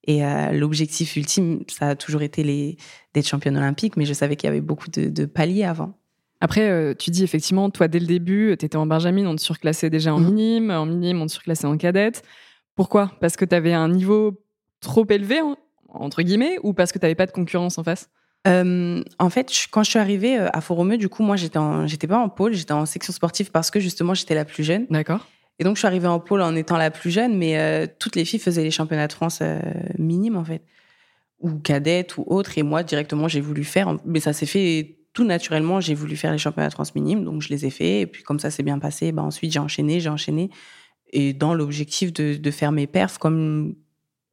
Et 0.08 0.24
euh, 0.24 0.52
l'objectif 0.52 1.16
ultime, 1.16 1.64
ça 1.68 1.90
a 1.90 1.94
toujours 1.94 2.22
été 2.22 2.42
les 2.42 2.76
d'être 3.14 3.28
championne 3.28 3.56
olympique, 3.56 3.96
mais 3.96 4.06
je 4.06 4.14
savais 4.14 4.36
qu'il 4.36 4.46
y 4.46 4.50
avait 4.50 4.62
beaucoup 4.62 4.88
de, 4.88 5.24
paliers 5.26 5.64
avant. 5.64 5.98
Après, 6.40 6.70
euh, 6.70 6.94
tu 6.94 7.10
dis 7.10 7.24
effectivement, 7.24 7.68
toi, 7.68 7.88
dès 7.88 7.98
le 7.98 8.06
début, 8.06 8.56
tu 8.58 8.64
étais 8.64 8.76
en 8.76 8.86
Benjamin, 8.86 9.26
on 9.26 9.36
te 9.36 9.40
surclassait 9.42 9.90
déjà 9.90 10.14
en 10.14 10.20
mmh. 10.20 10.24
minime, 10.24 10.70
en 10.70 10.86
minime, 10.86 11.20
on 11.20 11.26
te 11.26 11.32
surclassait 11.32 11.66
en 11.66 11.76
cadette. 11.76 12.22
Pourquoi? 12.74 13.12
Parce 13.20 13.36
que 13.36 13.44
tu 13.44 13.54
avais 13.54 13.74
un 13.74 13.88
niveau 13.88 14.40
trop 14.80 15.04
élevé 15.10 15.40
entre 15.88 16.22
guillemets, 16.22 16.58
ou 16.62 16.72
parce 16.72 16.92
que 16.92 16.98
tu 16.98 17.04
n'avais 17.04 17.14
pas 17.14 17.26
de 17.26 17.32
concurrence 17.32 17.78
en 17.78 17.84
face? 17.84 18.08
Euh, 18.46 19.02
en 19.18 19.30
fait, 19.30 19.52
quand 19.70 19.82
je 19.82 19.90
suis 19.90 19.98
arrivée 19.98 20.38
euh, 20.38 20.48
à 20.52 20.60
Foromeux, 20.60 20.96
du 20.96 21.08
coup, 21.08 21.22
moi, 21.22 21.36
j'étais 21.36 21.58
j'étais 21.86 22.06
pas 22.06 22.18
en 22.18 22.28
pôle, 22.28 22.54
j'étais 22.54 22.72
en 22.72 22.86
section 22.86 23.12
sportive 23.12 23.50
parce 23.50 23.70
que 23.70 23.80
justement, 23.80 24.14
j'étais 24.14 24.34
la 24.34 24.44
plus 24.44 24.64
jeune. 24.64 24.86
D'accord. 24.90 25.26
Et 25.58 25.64
donc, 25.64 25.74
je 25.74 25.80
suis 25.80 25.86
arrivée 25.86 26.06
en 26.06 26.20
pôle 26.20 26.40
en 26.42 26.54
étant 26.54 26.76
la 26.76 26.90
plus 26.90 27.10
jeune, 27.10 27.36
mais 27.36 27.58
euh, 27.58 27.86
toutes 27.98 28.14
les 28.14 28.24
filles 28.24 28.38
faisaient 28.38 28.62
les 28.62 28.70
championnats 28.70 29.08
de 29.08 29.12
France 29.12 29.42
minimes, 29.98 30.36
en 30.36 30.44
fait, 30.44 30.62
ou 31.40 31.58
cadettes 31.58 32.16
ou 32.16 32.24
autres. 32.28 32.58
Et 32.58 32.62
moi, 32.62 32.84
directement, 32.84 33.26
j'ai 33.26 33.40
voulu 33.40 33.64
faire, 33.64 33.96
mais 34.04 34.20
ça 34.20 34.32
s'est 34.32 34.46
fait 34.46 34.98
tout 35.14 35.24
naturellement. 35.24 35.80
J'ai 35.80 35.94
voulu 35.94 36.14
faire 36.14 36.30
les 36.30 36.38
championnats 36.38 36.68
de 36.68 36.74
France 36.74 36.94
minimes, 36.94 37.24
donc 37.24 37.42
je 37.42 37.48
les 37.48 37.66
ai 37.66 37.70
faits. 37.70 38.02
Et 38.02 38.06
puis, 38.06 38.22
comme 38.22 38.38
ça 38.38 38.52
s'est 38.52 38.62
bien 38.62 38.78
passé, 38.78 39.10
bah, 39.10 39.22
ensuite, 39.22 39.52
j'ai 39.52 39.58
enchaîné, 39.58 39.98
j'ai 39.98 40.10
enchaîné. 40.10 40.50
Et 41.10 41.32
dans 41.32 41.54
l'objectif 41.54 42.12
de, 42.12 42.36
de 42.36 42.50
faire 42.52 42.70
mes 42.70 42.86
perfs 42.86 43.18
comme, 43.18 43.74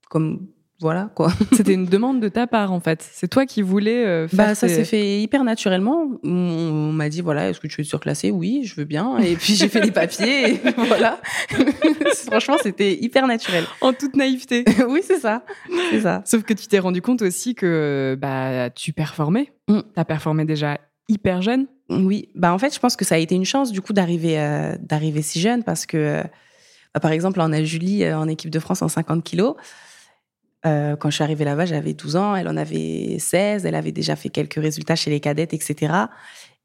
comme 0.09 0.47
voilà 0.81 1.09
quoi. 1.15 1.31
C'était 1.53 1.73
une 1.73 1.85
demande 1.85 2.19
de 2.19 2.27
ta 2.27 2.47
part 2.47 2.73
en 2.73 2.81
fait. 2.81 3.01
C'est 3.13 3.29
toi 3.29 3.45
qui 3.45 3.61
voulais 3.61 4.05
euh, 4.05 4.27
faire. 4.27 4.47
Bah 4.47 4.55
ça 4.55 4.67
s'est 4.67 4.83
fait 4.83 5.21
hyper 5.21 5.45
naturellement. 5.45 6.05
On, 6.23 6.91
m'a 6.91 7.07
dit 7.07 7.21
voilà 7.21 7.49
est-ce 7.49 7.61
que 7.61 7.67
tu 7.67 7.77
veux 7.77 7.83
te 7.83 7.89
surclasser? 7.89 8.29
Oui 8.29 8.63
je 8.65 8.75
veux 8.75 8.83
bien. 8.83 9.17
Et 9.19 9.35
puis 9.37 9.55
j'ai 9.55 9.69
fait 9.69 9.79
les 9.79 9.91
papiers. 9.91 10.55
Et 10.55 10.61
voilà. 10.87 11.21
Franchement 12.27 12.57
c'était 12.61 12.93
hyper 12.93 13.25
naturel. 13.25 13.63
En 13.79 13.93
toute 13.93 14.17
naïveté. 14.17 14.65
oui 14.89 15.01
c'est 15.01 15.19
ça. 15.19 15.43
C'est 15.91 16.01
ça. 16.01 16.21
Sauf 16.25 16.43
que 16.43 16.53
tu 16.53 16.67
t'es 16.67 16.79
rendu 16.79 17.01
compte 17.01 17.21
aussi 17.21 17.55
que 17.55 18.17
bah 18.19 18.69
tu 18.69 18.91
performais. 18.91 19.53
Mm. 19.69 19.79
Tu 19.79 19.99
as 19.99 20.05
performé 20.05 20.43
déjà 20.43 20.79
hyper 21.07 21.41
jeune. 21.41 21.67
Oui 21.89 22.27
bah 22.35 22.53
en 22.53 22.57
fait 22.57 22.73
je 22.75 22.79
pense 22.79 22.97
que 22.97 23.05
ça 23.05 23.15
a 23.15 23.19
été 23.19 23.35
une 23.35 23.45
chance 23.45 23.71
du 23.71 23.79
coup 23.79 23.93
d'arriver 23.93 24.39
euh, 24.39 24.75
d'arriver 24.81 25.21
si 25.21 25.39
jeune 25.39 25.63
parce 25.63 25.85
que 25.85 25.97
euh, 25.97 26.23
bah, 26.93 26.99
par 26.99 27.11
exemple 27.11 27.39
on 27.41 27.53
a 27.53 27.63
Julie 27.63 28.11
en 28.11 28.27
équipe 28.27 28.49
de 28.49 28.59
France 28.59 28.81
en 28.81 28.89
50 28.89 29.23
kilos. 29.23 29.55
Euh, 30.65 30.95
quand 30.95 31.09
je 31.09 31.15
suis 31.15 31.23
arrivée 31.23 31.45
là-bas, 31.45 31.65
j'avais 31.65 31.93
12 31.93 32.15
ans, 32.15 32.35
elle 32.35 32.47
en 32.47 32.57
avait 32.57 33.17
16, 33.19 33.65
elle 33.65 33.75
avait 33.75 33.91
déjà 33.91 34.15
fait 34.15 34.29
quelques 34.29 34.55
résultats 34.55 34.95
chez 34.95 35.11
les 35.11 35.19
cadettes, 35.19 35.53
etc. 35.53 35.93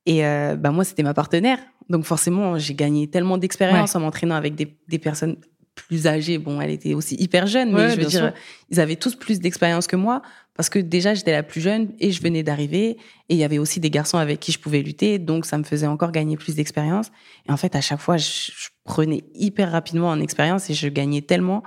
Et 0.07 0.25
euh, 0.25 0.57
bah 0.57 0.71
moi, 0.71 0.85
c'était 0.85 1.03
ma 1.03 1.15
partenaire. 1.15 1.59
Donc 1.89 2.05
forcément, 2.05 2.59
j'ai 2.59 2.75
gagné 2.75 3.09
tellement 3.09 3.37
d'expérience 3.37 3.95
en 3.97 4.01
m'entraînant 4.01 4.37
avec 4.37 4.55
des, 4.55 4.75
des, 4.89 4.99
personnes 4.99 5.37
plus 5.75 6.07
âgées. 6.07 6.39
Bon, 6.39 6.61
elle 6.61 6.71
était 6.71 6.95
aussi 6.95 7.17
hyper 7.17 7.47
jeune, 7.47 7.73
mais 7.73 7.91
je 7.91 8.01
veux 8.01 8.07
dire, 8.07 8.33
ils 8.71 8.81
avaient 8.81 8.97
tous 8.97 9.17
plus 9.17 9.41
d'expérience 9.41 9.87
que 9.87 9.97
moi 9.97 10.23
parce 10.55 10.69
que 10.69 10.79
déjà, 10.79 11.15
j'étais 11.15 11.33
la 11.33 11.43
plus 11.43 11.61
jeune 11.61 11.93
et 11.99 12.13
je 12.13 12.23
venais 12.23 12.43
d'arriver. 12.43 12.97
Et 13.29 13.35
il 13.35 13.37
y 13.37 13.45
avait 13.45 13.59
aussi 13.59 13.81
des 13.81 13.91
garçons 13.91 14.19
avec 14.19 14.41
qui 14.41 14.53
je 14.53 14.59
pouvais 14.59 14.83
lutter. 14.83 15.19
Donc 15.19 15.47
ça 15.47 15.59
me 15.59 15.65
faisait 15.65 15.87
encore 15.87 16.13
gagner 16.13 16.37
plus 16.37 16.55
d'expérience. 16.55 17.11
Et 17.49 17.53
en 17.53 17.57
fait, 17.57 17.75
à 17.75 17.81
chaque 17.81 18.01
fois, 18.01 18.17
je, 18.17 18.53
je 18.55 18.69
prenais 18.85 19.25
hyper 19.35 19.73
rapidement 19.73 20.09
en 20.11 20.21
expérience 20.21 20.71
et 20.71 20.75
je 20.75 20.89
gagnais 20.89 21.23
tellement 21.23 21.63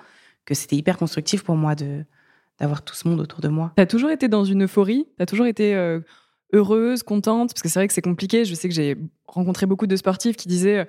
que 0.45 0.53
c'était 0.53 0.75
hyper 0.75 0.97
constructif 0.97 1.43
pour 1.43 1.55
moi 1.55 1.75
de 1.75 2.05
d'avoir 2.59 2.83
tout 2.83 2.95
ce 2.95 3.07
monde 3.07 3.19
autour 3.19 3.41
de 3.41 3.47
moi. 3.47 3.73
Tu 3.75 3.81
as 3.81 3.85
toujours 3.85 4.11
été 4.11 4.27
dans 4.27 4.45
une 4.45 4.63
euphorie? 4.63 5.07
Tu 5.17 5.23
as 5.23 5.25
toujours 5.25 5.45
été 5.45 5.75
euh, 5.75 5.99
heureuse, 6.53 7.03
contente? 7.03 7.49
Parce 7.53 7.61
que 7.61 7.69
c'est 7.69 7.79
vrai 7.79 7.87
que 7.87 7.93
c'est 7.93 8.01
compliqué. 8.01 8.45
Je 8.45 8.53
sais 8.53 8.69
que 8.69 8.75
j'ai 8.75 8.97
rencontré 9.27 9.65
beaucoup 9.65 9.87
de 9.87 9.95
sportifs 9.95 10.37
qui 10.37 10.47
disaient 10.47 10.79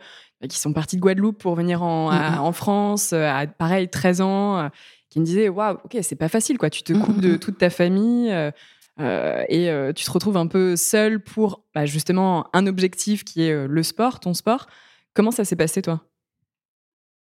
euh, 0.43 0.47
qui 0.49 0.59
sont 0.59 0.73
partis 0.73 0.97
de 0.97 1.01
Guadeloupe 1.01 1.39
pour 1.39 1.55
venir 1.55 1.83
en, 1.83 2.13
en 2.13 2.53
France, 2.53 3.13
euh, 3.13 3.27
à 3.27 3.47
pareil, 3.47 3.89
13 3.89 4.21
ans, 4.21 4.71
qui 5.09 5.21
me 5.21 5.25
disaient 5.25 5.49
Waouh, 5.49 5.79
ok, 5.85 5.97
c'est 6.03 6.17
pas 6.17 6.29
facile, 6.29 6.59
quoi. 6.59 6.71
Tu 6.71 6.83
te 6.83 6.93
coupes 6.93 7.21
de 7.21 7.37
toute 7.37 7.59
ta 7.59 7.71
famille. 7.71 8.29
et 8.29 9.93
tu 9.97 10.05
te 10.05 10.11
retrouves 10.11 10.37
un 10.37 10.47
peu 10.47 10.77
seule 10.77 11.21
pour 11.21 11.65
bah, 11.75 11.87
justement 11.87 12.47
un 12.53 12.67
objectif 12.67 13.25
qui 13.25 13.43
est 13.43 13.67
le 13.67 13.83
sport, 13.83 14.21
ton 14.21 14.35
sport. 14.35 14.67
Comment 15.15 15.31
ça 15.31 15.45
s'est 15.45 15.57
passé, 15.57 15.81
toi? 15.81 16.03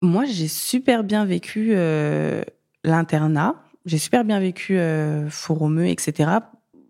Moi, 0.01 0.23
j'ai 0.23 0.47
super 0.47 1.03
bien 1.03 1.25
vécu 1.25 1.75
l'internat 2.85 3.68
j'ai 3.85 3.97
super 3.97 4.23
bien 4.23 4.39
vécu 4.39 4.77
euh, 4.77 5.29
Foromeux, 5.29 5.87
etc. 5.87 6.31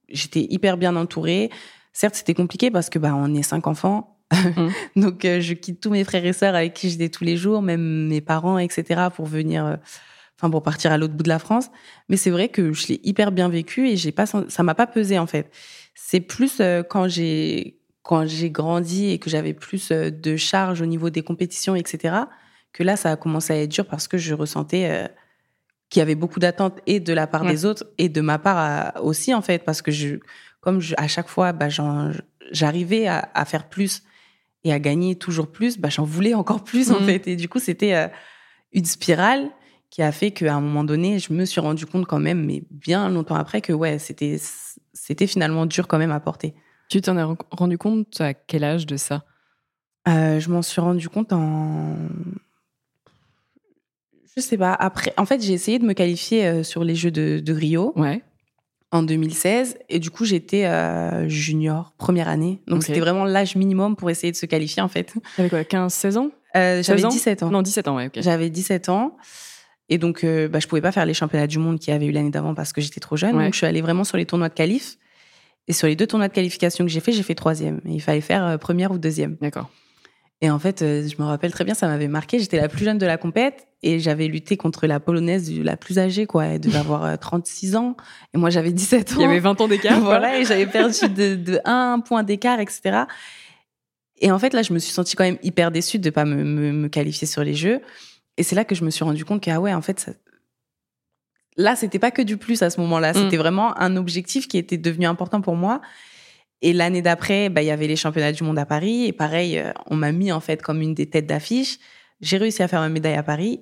J'étais 0.10 0.48
hyper 0.50 0.78
bien 0.78 0.96
entourée. 0.96 1.50
Certes, 1.94 2.16
c'était 2.16 2.34
compliqué 2.34 2.72
parce 2.72 2.90
que 2.90 3.00
bah 3.00 3.14
on 3.16 3.34
est 3.34 3.44
cinq 3.44 3.68
enfants. 3.68 4.20
Mmh. 4.32 4.70
Donc 5.02 5.26
euh, 5.26 5.42
je 5.42 5.54
quitte 5.54 5.82
tous 5.82 5.90
mes 5.90 6.04
frères 6.04 6.26
et 6.26 6.34
sœurs 6.34 6.56
avec 6.56 6.74
qui 6.74 6.90
j'étais 6.90 7.10
tous 7.10 7.24
les 7.24 7.38
jours, 7.38 7.62
même 7.62 8.08
mes 8.08 8.22
parents, 8.22 8.58
etc. 8.58 9.08
pour 9.16 9.26
venir, 9.26 9.66
euh, 9.66 9.76
enfin 10.38 10.50
pour 10.50 10.64
partir 10.64 10.92
à 10.92 10.98
l'autre 10.98 11.14
bout 11.14 11.24
de 11.24 11.30
la 11.30 11.40
France. 11.40 11.70
Mais 12.10 12.18
c'est 12.18 12.30
vrai 12.30 12.50
que 12.50 12.74
je 12.74 12.88
l'ai 12.88 13.00
hyper 13.04 13.32
bien 13.32 13.50
vécu 13.50 13.90
et 13.90 13.98
j'ai 13.98 14.12
pas, 14.12 14.26
ça 14.26 14.64
m'a 14.64 14.76
pas 14.76 14.88
pesé 14.88 15.20
en 15.20 15.28
fait. 15.28 15.52
C'est 15.96 16.22
plus 16.22 16.60
euh, 16.60 16.84
quand 16.84 17.08
j'ai 17.08 17.76
quand 18.04 18.26
j'ai 18.26 18.50
grandi 18.50 19.10
et 19.12 19.20
que 19.20 19.30
j'avais 19.30 19.54
plus 19.54 19.92
de 19.92 20.36
charges 20.36 20.82
au 20.82 20.88
niveau 20.88 21.12
des 21.12 21.22
compétitions, 21.22 21.76
etc. 21.76 22.16
Que 22.74 22.82
là, 22.82 22.96
ça 22.96 23.12
a 23.12 23.16
commencé 23.16 23.54
à 23.54 23.58
être 23.58 23.70
dur 23.70 23.86
parce 23.86 24.08
que 24.08 24.18
je 24.18 24.34
ressentais 24.34 25.08
qu'il 25.90 26.00
y 26.00 26.04
avait 26.04 26.16
beaucoup 26.16 26.40
d'attentes 26.40 26.80
et 26.86 27.00
de 27.00 27.14
la 27.14 27.28
part 27.28 27.46
des 27.46 27.66
autres 27.66 27.86
et 27.98 28.10
de 28.10 28.22
ma 28.22 28.38
part 28.38 29.04
aussi 29.04 29.34
en 29.34 29.42
fait 29.42 29.64
parce 29.64 29.82
que 29.82 29.92
je 29.92 30.18
comme 30.62 30.82
à 30.98 31.08
chaque 31.08 31.28
fois 31.28 31.52
bah, 31.52 31.68
j'arrivais 32.52 33.08
à, 33.08 33.46
faire 33.46 33.68
plus 33.70 34.04
et 34.64 34.72
à 34.72 34.80
gagner 34.80 35.16
toujours 35.16 35.52
plus 35.52 35.80
bah 35.80 35.90
j'en 35.90 36.04
voulais 36.04 36.34
encore 36.34 36.64
plus 36.64 36.92
en 36.92 37.00
mmh. 37.00 37.06
fait. 37.06 37.28
Et 37.28 37.36
du 37.36 37.50
coup 37.50 37.60
c'était 37.60 37.96
euh, 37.96 38.08
une 38.72 38.86
spirale 38.86 39.50
qui 39.90 40.04
a 40.04 40.12
fait 40.12 40.32
qu'à 40.32 40.54
un 40.54 40.62
moment 40.62 40.84
donné 40.84 41.18
je 41.18 41.34
me 41.34 41.46
suis 41.46 41.62
rendu 41.62 41.86
compte 41.86 42.06
quand 42.06 42.20
même 42.20 42.46
mais 42.46 42.64
bien 42.70 43.10
longtemps 43.10 43.36
après 43.36 43.62
que 43.62 43.74
ouais 43.74 43.98
c'était 43.98 44.38
c'était 44.94 45.28
finalement 45.28 45.66
dur 45.66 45.88
quand 45.88 45.98
même 45.98 46.12
à 46.12 46.20
porter. 46.20 46.54
Tu 46.90 47.02
t'en 47.02 47.18
es 47.18 47.38
rendu 47.52 47.78
compte 47.78 48.20
à 48.22 48.34
quel 48.34 48.64
âge 48.64 48.86
de 48.86 48.98
ça? 48.98 49.24
Euh, 50.08 50.40
je 50.40 50.50
m'en 50.50 50.62
suis 50.62 50.82
rendu 50.82 51.08
compte 51.10 51.34
en 51.34 51.96
je 54.42 54.46
sais 54.46 54.58
pas. 54.58 54.74
Après, 54.74 55.14
en 55.18 55.26
fait, 55.26 55.42
j'ai 55.42 55.54
essayé 55.54 55.80
de 55.80 55.86
me 55.86 55.94
qualifier 55.94 56.46
euh, 56.46 56.64
sur 56.64 56.84
les 56.84 56.96
Jeux 56.96 57.12
de, 57.12 57.54
Rio. 57.54 57.94
Ouais. 57.96 58.22
En 58.92 59.04
2016. 59.04 59.78
Et 59.90 60.00
du 60.00 60.10
coup, 60.10 60.26
j'étais 60.26 60.66
euh, 60.66 61.28
junior, 61.30 61.94
première 61.98 62.28
année. 62.28 62.60
Donc, 62.68 62.84
c'était 62.84 63.00
vraiment 63.00 63.24
l'âge 63.24 63.56
minimum 63.56 63.96
pour 63.96 64.10
essayer 64.10 64.32
de 64.32 64.38
se 64.38 64.48
qualifier, 64.48 64.82
en 64.82 64.88
fait. 64.88 65.14
T'avais 65.38 65.50
quoi, 65.50 65.64
15, 65.64 65.94
16 65.94 66.18
ans? 66.18 66.32
Euh, 66.56 66.82
J'avais 66.82 67.04
17 67.04 67.44
ans? 67.44 67.52
Non, 67.52 67.62
17 67.62 67.88
ans, 67.88 67.98
ouais, 67.98 68.08
ok. 68.08 68.14
J'avais 68.22 68.50
17 68.50 68.90
ans. 68.90 69.16
Et 69.90 69.98
donc, 69.98 70.24
euh, 70.24 70.48
bah, 70.48 70.60
je 70.60 70.68
pouvais 70.68 70.82
pas 70.82 70.92
faire 70.92 71.06
les 71.06 71.14
championnats 71.14 71.48
du 71.48 71.58
monde 71.58 71.80
qu'il 71.80 71.92
y 71.92 71.96
avait 71.96 72.06
eu 72.06 72.12
l'année 72.12 72.30
d'avant 72.30 72.54
parce 72.54 72.74
que 72.74 72.82
j'étais 72.82 73.00
trop 73.00 73.18
jeune. 73.18 73.34
Donc, 73.34 73.54
je 73.54 73.58
suis 73.58 73.66
allée 73.66 73.82
vraiment 73.82 74.04
sur 74.04 74.18
les 74.18 74.26
tournois 74.26 74.50
de 74.50 74.54
qualif. 74.54 74.98
Et 75.68 75.74
sur 75.74 75.88
les 75.88 75.96
deux 75.96 76.08
tournois 76.08 76.28
de 76.28 76.34
qualification 76.34 76.86
que 76.86 76.92
j'ai 76.92 77.00
fait, 77.00 77.12
j'ai 77.12 77.24
fait 77.24 77.36
troisième. 77.36 77.80
Et 77.86 77.92
il 77.92 78.02
fallait 78.02 78.22
faire 78.22 78.44
euh, 78.46 78.58
première 78.58 78.92
ou 78.92 78.98
deuxième. 78.98 79.38
D'accord. 79.42 79.70
Et 80.42 80.50
en 80.50 80.60
fait, 80.60 80.82
euh, 80.82 81.08
je 81.08 81.22
me 81.22 81.28
rappelle 81.28 81.52
très 81.52 81.66
bien, 81.66 81.74
ça 81.74 81.88
m'avait 81.88 82.08
marqué. 82.08 82.40
J'étais 82.40 82.62
la 82.62 82.70
plus 82.70 82.86
jeune 82.86 82.98
de 82.98 83.06
la 83.06 83.18
compète 83.18 83.68
et 83.84 84.00
j'avais 84.00 84.28
lutté 84.28 84.56
contre 84.56 84.88
la 84.88 85.00
polonaise 85.00 85.52
la 85.60 85.76
plus 85.76 86.00
âgée, 86.00 86.26
quoi. 86.26 86.46
Elle 86.46 86.62
devait 86.62 86.78
avoir 86.78 87.20
36 87.20 87.76
ans 87.76 87.98
et 88.34 88.38
moi 88.38 88.50
j'avais 88.50 88.72
17 88.72 89.14
ans. 89.14 89.16
Il 89.18 89.22
y 89.22 89.26
avait 89.26 89.40
20 89.40 89.60
ans 89.60 89.68
d'écart. 89.68 90.00
voilà, 90.00 90.40
et 90.40 90.46
j'avais 90.46 90.66
perdu 90.66 91.10
de, 91.10 91.36
de 91.36 91.60
un 91.66 92.00
point 92.00 92.24
d'écart, 92.24 92.60
etc. 92.60 93.04
Et 94.22 94.32
en 94.32 94.40
fait, 94.40 94.54
là, 94.54 94.62
je 94.62 94.74
me 94.74 94.80
suis 94.80 94.92
sentie 94.92 95.16
quand 95.16 95.24
même 95.24 95.40
hyper 95.44 95.72
déçue 95.72 96.00
de 96.00 96.10
pas 96.10 96.26
me, 96.26 96.44
me, 96.44 96.72
me 96.72 96.88
qualifier 96.88 97.28
sur 97.28 97.44
les 97.44 97.54
Jeux. 97.54 97.82
Et 98.38 98.44
c'est 98.44 98.56
là 98.56 98.66
que 98.66 98.76
je 98.76 98.84
me 98.84 98.90
suis 98.90 99.04
rendu 99.04 99.26
compte 99.26 99.44
que, 99.44 99.52
ah 99.52 99.60
ouais, 99.60 99.74
en 99.74 99.82
fait, 99.82 100.00
ça... 100.00 100.12
là, 101.58 101.76
c'était 101.76 102.00
pas 102.00 102.12
que 102.12 102.22
du 102.22 102.38
plus 102.38 102.62
à 102.62 102.70
ce 102.70 102.80
moment-là. 102.82 103.14
C'était 103.14 103.38
mm. 103.38 103.40
vraiment 103.40 103.78
un 103.78 103.96
objectif 103.96 104.48
qui 104.48 104.58
était 104.58 104.78
devenu 104.78 105.06
important 105.06 105.42
pour 105.42 105.56
moi. 105.56 105.82
Et 106.62 106.74
l'année 106.74 107.02
d'après, 107.02 107.50
bah, 107.50 107.62
il 107.62 107.68
y 107.68 107.72
avait 107.72 107.88
les 107.88 107.96
championnats 107.96 108.32
du 108.32 108.44
monde 108.44 108.60
à 108.60 108.66
Paris. 108.66 109.06
Et 109.06 109.14
pareil, 109.14 109.58
euh, 109.58 109.72
on 109.88 109.96
m'a 109.96 110.12
mis 110.12 110.32
en 110.32 110.40
fait 110.40 110.62
comme 110.62 110.82
une 110.82 110.94
des 110.94 111.10
têtes 111.10 111.26
d'affiche. 111.26 111.80
J'ai 112.22 112.38
réussi 112.38 112.62
à 112.62 112.68
faire 112.68 112.82
ma 112.82 112.90
médaille 112.90 113.16
à 113.16 113.24
Paris. 113.24 113.62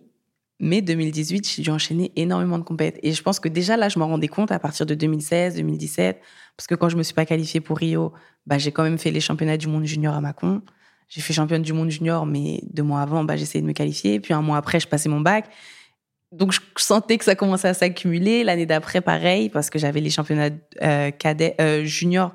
Mais 0.59 0.81
2018, 0.81 1.47
j'ai 1.47 1.61
dû 1.61 1.69
enchaîner 1.69 2.11
énormément 2.15 2.57
de 2.57 2.63
compétitions. 2.63 2.99
Et 3.03 3.13
je 3.13 3.21
pense 3.21 3.39
que 3.39 3.47
déjà 3.47 3.77
là, 3.77 3.89
je 3.89 3.99
m'en 3.99 4.07
rendais 4.07 4.27
compte 4.27 4.51
à 4.51 4.57
partir 4.57 4.87
de 4.87 4.95
2016, 4.95 5.55
2017. 5.55 6.19
Parce 6.55 6.65
que 6.65 6.73
quand 6.73 6.89
je 6.89 6.97
me 6.97 7.03
suis 7.03 7.13
pas 7.13 7.27
qualifiée 7.27 7.61
pour 7.61 7.77
Rio, 7.77 8.13
bah, 8.47 8.57
j'ai 8.57 8.71
quand 8.71 8.81
même 8.81 8.97
fait 8.97 9.11
les 9.11 9.19
championnats 9.19 9.57
du 9.57 9.67
monde 9.67 9.85
junior 9.85 10.15
à 10.15 10.21
Macon. 10.21 10.63
J'ai 11.09 11.21
fait 11.21 11.33
championne 11.33 11.61
du 11.61 11.73
monde 11.73 11.91
junior, 11.91 12.25
mais 12.25 12.61
deux 12.71 12.81
mois 12.81 13.01
avant, 13.01 13.23
bah, 13.23 13.37
j'essayais 13.37 13.61
de 13.61 13.67
me 13.67 13.73
qualifier. 13.73 14.19
Puis 14.19 14.33
un 14.33 14.41
mois 14.41 14.57
après, 14.57 14.79
je 14.79 14.87
passais 14.87 15.09
mon 15.09 15.21
bac. 15.21 15.47
Donc, 16.31 16.51
je 16.51 16.59
sentais 16.77 17.17
que 17.19 17.23
ça 17.23 17.35
commençait 17.35 17.69
à 17.69 17.73
s'accumuler. 17.75 18.43
L'année 18.43 18.65
d'après, 18.65 19.01
pareil, 19.01 19.49
parce 19.49 19.69
que 19.69 19.77
j'avais 19.77 20.01
les 20.01 20.09
championnats 20.09 20.49
euh, 20.81 21.11
cadets, 21.11 21.55
euh, 21.61 21.85
junior 21.85 22.33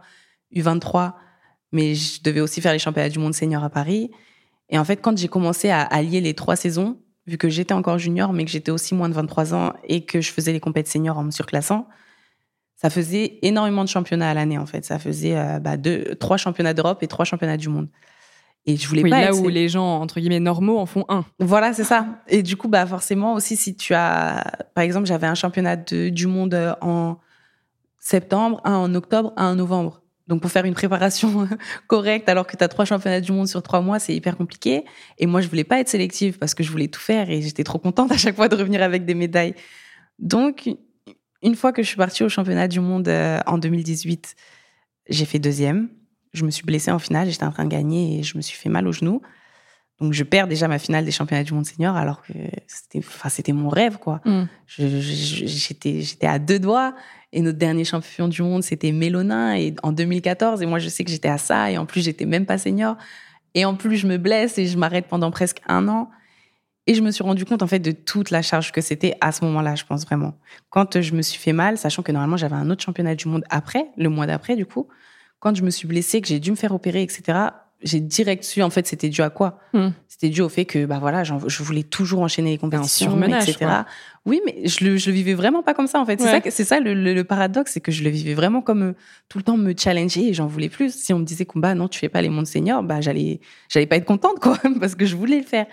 U23, 0.54 1.12
mais 1.72 1.94
je 1.94 2.22
devais 2.22 2.40
aussi 2.40 2.60
faire 2.60 2.72
les 2.72 2.78
championnats 2.78 3.08
du 3.08 3.18
monde 3.18 3.34
senior 3.34 3.64
à 3.64 3.70
Paris. 3.70 4.10
Et 4.68 4.78
en 4.78 4.84
fait, 4.84 4.96
quand 4.96 5.16
j'ai 5.16 5.28
commencé 5.28 5.70
à 5.70 5.82
allier 5.82 6.20
les 6.20 6.34
trois 6.34 6.56
saisons, 6.56 6.98
vu 7.26 7.38
que 7.38 7.48
j'étais 7.48 7.74
encore 7.74 7.98
junior, 7.98 8.32
mais 8.32 8.44
que 8.44 8.50
j'étais 8.50 8.70
aussi 8.70 8.94
moins 8.94 9.08
de 9.08 9.14
23 9.14 9.54
ans 9.54 9.72
et 9.84 10.04
que 10.04 10.20
je 10.20 10.32
faisais 10.32 10.52
les 10.52 10.60
compétitions 10.60 11.00
seniors 11.00 11.18
en 11.18 11.24
me 11.24 11.30
surclassant, 11.30 11.86
ça 12.76 12.90
faisait 12.90 13.38
énormément 13.42 13.84
de 13.84 13.88
championnats 13.88 14.30
à 14.30 14.34
l'année, 14.34 14.58
en 14.58 14.66
fait. 14.66 14.84
Ça 14.84 14.98
faisait 14.98 15.36
euh, 15.36 15.60
bah, 15.60 15.76
deux, 15.76 16.16
trois 16.16 16.36
championnats 16.36 16.74
d'Europe 16.74 17.02
et 17.02 17.06
trois 17.06 17.24
championnats 17.24 17.56
du 17.56 17.68
monde. 17.68 17.88
Et 18.64 18.76
je 18.76 18.86
voulais 18.86 19.02
pas 19.02 19.20
là 19.20 19.34
où 19.34 19.48
les 19.48 19.68
gens 19.68 20.00
entre 20.00 20.20
guillemets 20.20 20.38
normaux 20.38 20.78
en 20.78 20.86
font 20.86 21.04
un. 21.08 21.24
Voilà, 21.40 21.72
c'est 21.72 21.84
ça. 21.84 22.22
Et 22.28 22.44
du 22.44 22.56
coup, 22.56 22.68
bah 22.68 22.86
forcément 22.86 23.34
aussi 23.34 23.56
si 23.56 23.74
tu 23.74 23.92
as, 23.92 24.44
par 24.74 24.84
exemple, 24.84 25.06
j'avais 25.06 25.26
un 25.26 25.34
championnat 25.34 25.76
du 25.76 26.26
monde 26.28 26.76
en 26.80 27.18
septembre, 27.98 28.60
un 28.64 28.76
en 28.76 28.94
octobre, 28.94 29.32
un 29.36 29.52
en 29.52 29.56
novembre. 29.56 30.01
Donc 30.32 30.40
pour 30.40 30.50
faire 30.50 30.64
une 30.64 30.74
préparation 30.74 31.46
correcte, 31.86 32.28
alors 32.28 32.46
que 32.46 32.56
tu 32.56 32.64
as 32.64 32.68
trois 32.68 32.84
championnats 32.86 33.20
du 33.20 33.32
monde 33.32 33.48
sur 33.48 33.62
trois 33.62 33.82
mois, 33.82 33.98
c'est 33.98 34.14
hyper 34.14 34.36
compliqué. 34.36 34.84
Et 35.18 35.26
moi, 35.26 35.42
je 35.42 35.48
voulais 35.48 35.64
pas 35.64 35.78
être 35.78 35.88
sélective 35.88 36.38
parce 36.38 36.54
que 36.54 36.62
je 36.62 36.70
voulais 36.70 36.88
tout 36.88 37.00
faire 37.00 37.28
et 37.30 37.42
j'étais 37.42 37.64
trop 37.64 37.78
contente 37.78 38.10
à 38.10 38.16
chaque 38.16 38.36
fois 38.36 38.48
de 38.48 38.56
revenir 38.56 38.82
avec 38.82 39.04
des 39.04 39.14
médailles. 39.14 39.54
Donc 40.18 40.70
une 41.42 41.54
fois 41.54 41.72
que 41.72 41.82
je 41.82 41.88
suis 41.88 41.96
partie 41.96 42.24
au 42.24 42.28
championnat 42.28 42.66
du 42.66 42.80
monde 42.80 43.08
euh, 43.08 43.40
en 43.46 43.58
2018, 43.58 44.34
j'ai 45.08 45.24
fait 45.24 45.38
deuxième 45.38 45.88
je 46.32 46.44
me 46.44 46.50
suis 46.50 46.64
blessée 46.64 46.90
en 46.90 46.98
finale, 46.98 47.30
j'étais 47.30 47.44
en 47.44 47.52
train 47.52 47.64
de 47.64 47.70
gagner 47.70 48.18
et 48.18 48.22
je 48.22 48.36
me 48.36 48.42
suis 48.42 48.56
fait 48.56 48.68
mal 48.68 48.88
au 48.88 48.92
genou. 48.92 49.20
Donc 50.02 50.12
je 50.12 50.24
perds 50.24 50.48
déjà 50.48 50.66
ma 50.66 50.80
finale 50.80 51.04
des 51.04 51.12
championnats 51.12 51.44
du 51.44 51.54
monde 51.54 51.64
senior 51.64 51.96
alors 51.96 52.22
que 52.22 52.32
c'était 52.66 52.98
enfin 52.98 53.28
c'était 53.28 53.52
mon 53.52 53.68
rêve 53.68 53.98
quoi. 53.98 54.20
Mm. 54.24 54.42
J'étais 54.66 56.00
j'étais 56.00 56.26
à 56.26 56.40
deux 56.40 56.58
doigts 56.58 56.94
et 57.32 57.40
notre 57.40 57.58
dernier 57.58 57.84
champion 57.84 58.26
du 58.26 58.42
monde 58.42 58.64
c'était 58.64 58.90
Mélonin 58.90 59.54
et 59.54 59.74
en 59.84 59.92
2014 59.92 60.60
et 60.60 60.66
moi 60.66 60.80
je 60.80 60.88
sais 60.88 61.04
que 61.04 61.10
j'étais 61.10 61.28
à 61.28 61.38
ça 61.38 61.70
et 61.70 61.78
en 61.78 61.86
plus 61.86 62.04
j'étais 62.04 62.26
même 62.26 62.46
pas 62.46 62.58
senior 62.58 62.96
et 63.54 63.64
en 63.64 63.76
plus 63.76 63.96
je 63.96 64.08
me 64.08 64.18
blesse 64.18 64.58
et 64.58 64.66
je 64.66 64.76
m'arrête 64.76 65.06
pendant 65.06 65.30
presque 65.30 65.60
un 65.68 65.86
an 65.86 66.10
et 66.88 66.94
je 66.94 67.02
me 67.02 67.12
suis 67.12 67.22
rendu 67.22 67.44
compte 67.44 67.62
en 67.62 67.68
fait 67.68 67.78
de 67.78 67.92
toute 67.92 68.30
la 68.30 68.42
charge 68.42 68.72
que 68.72 68.80
c'était 68.80 69.14
à 69.20 69.30
ce 69.30 69.44
moment-là, 69.44 69.76
je 69.76 69.84
pense 69.84 70.04
vraiment. 70.04 70.34
Quand 70.70 71.00
je 71.00 71.14
me 71.14 71.22
suis 71.22 71.38
fait 71.38 71.52
mal, 71.52 71.78
sachant 71.78 72.02
que 72.02 72.10
normalement 72.10 72.36
j'avais 72.36 72.56
un 72.56 72.70
autre 72.70 72.82
championnat 72.82 73.14
du 73.14 73.28
monde 73.28 73.44
après, 73.50 73.86
le 73.96 74.08
mois 74.08 74.26
d'après 74.26 74.56
du 74.56 74.66
coup, 74.66 74.88
quand 75.38 75.54
je 75.54 75.62
me 75.62 75.70
suis 75.70 75.86
blessée, 75.86 76.20
que 76.20 76.26
j'ai 76.26 76.40
dû 76.40 76.50
me 76.50 76.56
faire 76.56 76.74
opérer, 76.74 77.02
etc., 77.02 77.50
j'ai 77.82 78.00
direct 78.00 78.44
su, 78.44 78.62
en 78.62 78.70
fait, 78.70 78.86
c'était 78.86 79.08
dû 79.08 79.22
à 79.22 79.30
quoi 79.30 79.58
hmm. 79.72 79.88
C'était 80.08 80.28
dû 80.28 80.40
au 80.40 80.48
fait 80.48 80.64
que, 80.64 80.86
bah 80.86 80.98
voilà, 81.00 81.24
je 81.24 81.62
voulais 81.62 81.82
toujours 81.82 82.20
enchaîner 82.20 82.50
les 82.50 82.58
compétitions, 82.58 83.20
etc. 83.22 83.82
Oui, 84.24 84.40
mais 84.46 84.68
je 84.68 84.84
le, 84.84 84.96
je 84.96 85.10
le 85.10 85.16
vivais 85.16 85.34
vraiment 85.34 85.62
pas 85.62 85.74
comme 85.74 85.88
ça, 85.88 86.00
en 86.00 86.06
fait. 86.06 86.20
C'est 86.20 86.28
ça, 86.28 86.50
c'est 86.50 86.64
ça 86.64 86.80
le, 86.80 87.22
paradoxe, 87.22 87.72
c'est 87.72 87.80
que 87.80 87.90
je 87.90 88.04
le 88.04 88.10
vivais 88.10 88.34
vraiment 88.34 88.62
comme 88.62 88.82
euh, 88.82 88.92
tout 89.28 89.38
le 89.38 89.44
temps 89.44 89.56
me 89.56 89.74
challenger 89.76 90.28
et 90.28 90.34
j'en 90.34 90.46
voulais 90.46 90.68
plus. 90.68 90.94
Si 90.94 91.12
on 91.12 91.18
me 91.18 91.24
disait, 91.24 91.44
combat, 91.44 91.74
non, 91.74 91.88
tu 91.88 91.98
fais 91.98 92.08
pas 92.08 92.22
les 92.22 92.28
mondes 92.28 92.46
seniors, 92.46 92.82
bah 92.82 93.00
j'allais, 93.00 93.40
j'allais 93.68 93.86
pas 93.86 93.96
être 93.96 94.04
contente, 94.04 94.38
quoi, 94.38 94.58
parce 94.80 94.94
que 94.94 95.06
je 95.06 95.16
voulais 95.16 95.38
le 95.38 95.46
faire. 95.46 95.66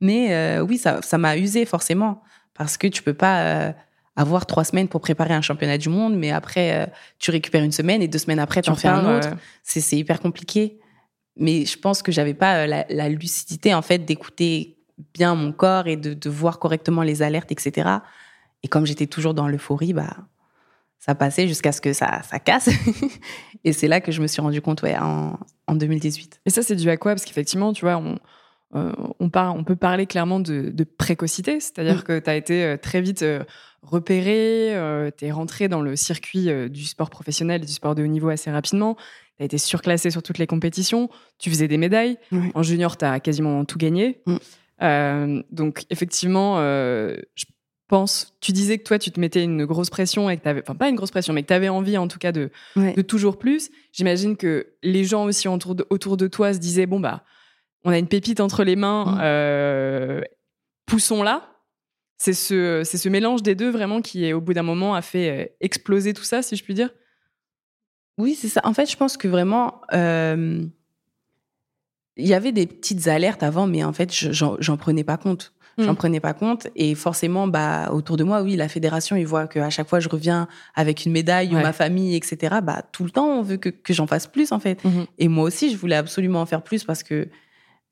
Mais 0.00 0.34
euh, 0.34 0.60
oui, 0.60 0.78
ça, 0.78 1.02
ça 1.02 1.18
m'a 1.18 1.36
usé 1.36 1.64
forcément, 1.64 2.22
parce 2.54 2.76
que 2.76 2.86
tu 2.86 3.02
peux 3.02 3.14
pas. 3.14 3.42
Euh, 3.42 3.72
avoir 4.16 4.46
trois 4.46 4.64
semaines 4.64 4.88
pour 4.88 5.00
préparer 5.00 5.34
un 5.34 5.40
championnat 5.40 5.78
du 5.78 5.88
monde, 5.88 6.14
mais 6.16 6.30
après, 6.30 6.74
euh, 6.74 6.86
tu 7.18 7.30
récupères 7.30 7.62
une 7.62 7.72
semaine 7.72 8.02
et 8.02 8.08
deux 8.08 8.18
semaines 8.18 8.38
après, 8.38 8.60
tu 8.62 8.70
en 8.70 8.74
fais 8.74 8.88
un 8.88 9.16
autre. 9.16 9.30
C'est 9.62 9.96
hyper 9.96 10.20
compliqué. 10.20 10.78
Mais 11.36 11.64
je 11.64 11.78
pense 11.78 12.02
que 12.02 12.12
j'avais 12.12 12.34
pas 12.34 12.66
euh, 12.66 12.84
la, 12.88 13.08
lucidité, 13.08 13.74
en 13.74 13.82
fait, 13.82 13.98
d'écouter 13.98 14.76
bien 15.14 15.34
mon 15.34 15.52
corps 15.52 15.86
et 15.86 15.96
de, 15.96 16.30
voir 16.30 16.58
correctement 16.58 17.02
les 17.02 17.22
alertes, 17.22 17.52
etc. 17.52 17.88
Et 18.62 18.68
comme 18.68 18.86
j'étais 18.86 19.06
toujours 19.06 19.34
dans 19.34 19.48
l'euphorie, 19.48 19.92
bah, 19.92 20.16
ça 20.98 21.14
passait 21.14 21.48
jusqu'à 21.48 21.72
ce 21.72 21.80
que 21.80 21.92
ça, 21.92 22.22
ça 22.22 22.38
casse. 22.38 22.68
et 23.64 23.72
c'est 23.72 23.88
là 23.88 24.00
que 24.00 24.12
je 24.12 24.20
me 24.20 24.26
suis 24.26 24.42
rendu 24.42 24.60
compte, 24.60 24.82
ouais, 24.82 24.96
en, 24.98 25.38
en 25.66 25.74
2018. 25.74 26.40
Et 26.46 26.50
ça, 26.50 26.62
c'est 26.62 26.76
dû 26.76 26.90
à 26.90 26.96
quoi? 26.96 27.12
Parce 27.12 27.24
qu'effectivement, 27.24 27.72
tu 27.72 27.86
vois, 27.86 27.96
on, 27.96 28.18
euh, 28.74 28.92
on, 29.18 29.30
on, 29.32 29.64
peut 29.64 29.76
parler 29.76 30.06
clairement 30.06 30.40
de, 30.40 30.84
précocité, 30.84 31.60
c'est-à-dire 31.60 31.98
mm. 31.98 32.02
que 32.02 32.18
tu 32.18 32.30
as 32.30 32.36
été 32.36 32.76
très 32.82 33.00
vite 33.00 33.24
repéré, 33.82 34.76
euh, 34.76 35.10
tu 35.16 35.26
es 35.26 35.30
rentré 35.30 35.68
dans 35.68 35.80
le 35.80 35.96
circuit 35.96 36.50
euh, 36.50 36.68
du 36.68 36.84
sport 36.84 37.10
professionnel, 37.10 37.62
du 37.62 37.72
sport 37.72 37.94
de 37.94 38.02
haut 38.02 38.08
niveau 38.08 38.28
assez 38.28 38.50
rapidement. 38.50 38.96
Tu 39.40 39.44
as 39.44 39.46
été 39.46 39.56
surclassé 39.56 40.10
sur 40.10 40.22
toutes 40.22 40.36
les 40.36 40.46
compétitions. 40.46 41.08
Tu 41.38 41.48
faisais 41.48 41.66
des 41.66 41.78
médailles. 41.78 42.18
En 42.52 42.62
junior, 42.62 42.98
tu 42.98 43.06
as 43.06 43.20
quasiment 43.20 43.64
tout 43.64 43.78
gagné. 43.78 44.20
Mm. 44.26 44.36
Euh, 44.82 45.42
donc, 45.50 45.84
effectivement, 45.88 46.58
je 46.58 47.44
pense, 47.88 48.34
tu 48.42 48.52
disais 48.52 48.76
que 48.76 48.84
toi, 48.84 48.98
tu 48.98 49.10
te 49.10 49.18
mettais 49.18 49.42
une 49.42 49.64
grosse 49.64 49.88
pression 49.88 50.28
et 50.28 50.36
que 50.36 50.42
tu 50.42 50.48
avais, 50.50 50.60
enfin, 50.60 50.74
pas 50.74 50.90
une 50.90 50.94
grosse 50.94 51.10
pression, 51.10 51.32
mais 51.32 51.40
que 51.40 51.48
tu 51.48 51.54
avais 51.54 51.70
envie, 51.70 51.96
en 51.96 52.06
tout 52.06 52.18
cas, 52.18 52.32
de, 52.32 52.50
de 52.76 53.00
toujours 53.00 53.38
plus. 53.38 53.70
J'imagine 53.92 54.36
que 54.36 54.74
les 54.82 55.04
gens 55.04 55.24
aussi 55.24 55.48
autour 55.48 55.74
de, 55.74 55.86
autour 55.88 56.18
de 56.18 56.26
toi 56.26 56.52
se 56.52 56.58
disaient, 56.58 56.84
bon, 56.84 57.00
bah, 57.00 57.24
on 57.84 57.90
a 57.92 57.98
une 57.98 58.08
pépite 58.08 58.40
entre 58.40 58.62
les 58.62 58.76
mains, 58.76 60.20
mm. 60.20 60.24
poussons-la. 60.84 61.50
C'est 62.18 62.34
ce, 62.34 62.82
c'est 62.84 62.98
ce 62.98 63.08
mélange 63.08 63.42
des 63.42 63.54
deux 63.54 63.70
vraiment 63.70 64.02
qui, 64.02 64.30
au 64.34 64.42
bout 64.42 64.52
d'un 64.52 64.62
moment, 64.62 64.94
a 64.94 65.00
fait 65.00 65.30
euh, 65.30 65.46
exploser 65.62 66.12
tout 66.12 66.24
ça, 66.24 66.42
si 66.42 66.56
je 66.56 66.62
puis 66.62 66.74
dire. 66.74 66.90
Oui, 68.20 68.36
c'est 68.38 68.48
ça. 68.48 68.60
En 68.64 68.74
fait, 68.74 68.90
je 68.90 68.96
pense 68.96 69.16
que 69.16 69.26
vraiment, 69.26 69.80
euh, 69.94 70.62
il 72.16 72.26
y 72.26 72.34
avait 72.34 72.52
des 72.52 72.66
petites 72.66 73.08
alertes 73.08 73.42
avant, 73.42 73.66
mais 73.66 73.82
en 73.82 73.92
fait, 73.92 74.12
j'en 74.12 74.76
prenais 74.76 75.04
pas 75.04 75.16
compte. 75.16 75.52
Hmm. 75.78 75.84
J'en 75.84 75.94
prenais 75.94 76.20
pas 76.20 76.34
compte. 76.34 76.66
Et 76.76 76.94
forcément, 76.94 77.48
bah, 77.48 77.90
autour 77.92 78.16
de 78.16 78.24
moi, 78.24 78.42
oui, 78.42 78.56
la 78.56 78.68
fédération, 78.68 79.16
ils 79.16 79.26
voient 79.26 79.46
qu'à 79.46 79.70
chaque 79.70 79.88
fois, 79.88 80.00
je 80.00 80.08
reviens 80.08 80.48
avec 80.74 81.06
une 81.06 81.12
médaille 81.12 81.54
ou 81.54 81.58
ma 81.58 81.72
famille, 81.72 82.14
etc. 82.14 82.56
Bah, 82.62 82.82
tout 82.92 83.04
le 83.04 83.10
temps, 83.10 83.26
on 83.26 83.42
veut 83.42 83.56
que, 83.56 83.70
que 83.70 83.94
j'en 83.94 84.06
fasse 84.06 84.26
plus, 84.26 84.52
en 84.52 84.60
fait. 84.60 84.84
Mhm. 84.84 85.06
Et 85.18 85.28
moi 85.28 85.44
aussi, 85.44 85.70
je 85.70 85.76
voulais 85.76 85.96
absolument 85.96 86.42
en 86.42 86.46
faire 86.46 86.62
plus 86.62 86.84
parce 86.84 87.02
que, 87.02 87.28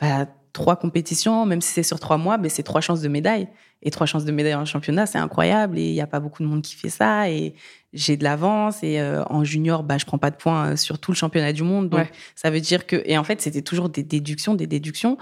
bah, 0.00 0.26
trois 0.58 0.74
compétitions, 0.74 1.46
même 1.46 1.60
si 1.60 1.72
c'est 1.72 1.84
sur 1.84 2.00
trois 2.00 2.18
mois, 2.18 2.36
mais 2.36 2.48
c'est 2.48 2.64
trois 2.64 2.80
chances 2.80 3.00
de 3.00 3.08
médaille. 3.08 3.48
Et 3.80 3.92
trois 3.92 4.06
chances 4.06 4.24
de 4.24 4.32
médaille 4.32 4.56
en 4.56 4.64
championnat, 4.64 5.06
c'est 5.06 5.18
incroyable. 5.18 5.78
Et 5.78 5.86
il 5.86 5.92
n'y 5.92 6.00
a 6.00 6.08
pas 6.08 6.18
beaucoup 6.18 6.42
de 6.42 6.48
monde 6.48 6.62
qui 6.62 6.74
fait 6.74 6.88
ça. 6.88 7.30
Et 7.30 7.54
j'ai 7.92 8.16
de 8.16 8.24
l'avance. 8.24 8.82
Et 8.82 8.98
euh, 8.98 9.22
en 9.30 9.44
junior, 9.44 9.84
bah, 9.84 9.98
je 9.98 10.04
prends 10.04 10.18
pas 10.18 10.32
de 10.32 10.36
points 10.36 10.72
euh, 10.72 10.76
sur 10.76 10.98
tout 10.98 11.12
le 11.12 11.16
championnat 11.16 11.52
du 11.52 11.62
monde. 11.62 11.88
Donc, 11.88 12.08
ça 12.34 12.50
veut 12.50 12.60
dire 12.60 12.86
que. 12.86 13.00
Et 13.04 13.16
en 13.16 13.22
fait, 13.22 13.40
c'était 13.40 13.62
toujours 13.62 13.88
des 13.88 14.02
déductions, 14.02 14.54
des 14.54 14.66
déductions. 14.66 15.16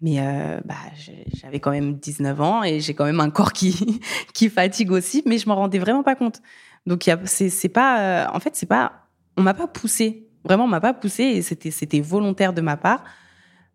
Mais 0.00 0.20
euh, 0.20 0.60
bah, 0.64 0.76
j'avais 1.34 1.58
quand 1.58 1.72
même 1.72 1.94
19 1.94 2.40
ans 2.40 2.62
et 2.62 2.80
j'ai 2.80 2.94
quand 2.94 3.04
même 3.04 3.20
un 3.20 3.28
corps 3.28 3.52
qui, 3.52 4.00
qui 4.34 4.48
fatigue 4.48 4.92
aussi. 4.92 5.24
Mais 5.26 5.38
je 5.38 5.48
m'en 5.48 5.56
rendais 5.56 5.80
vraiment 5.80 6.04
pas 6.04 6.14
compte. 6.14 6.40
Donc, 6.86 7.10
c'est 7.24 7.68
pas. 7.68 8.30
en 8.32 8.38
fait, 8.38 8.54
c'est 8.54 8.66
pas. 8.66 9.08
On 9.36 9.42
m'a 9.42 9.54
pas 9.54 9.66
poussé. 9.66 10.28
Vraiment, 10.44 10.64
on 10.64 10.68
m'a 10.68 10.80
pas 10.80 10.94
poussé. 10.94 11.24
Et 11.24 11.42
c'était 11.42 12.00
volontaire 12.00 12.52
de 12.52 12.60
ma 12.60 12.76
part. 12.76 13.02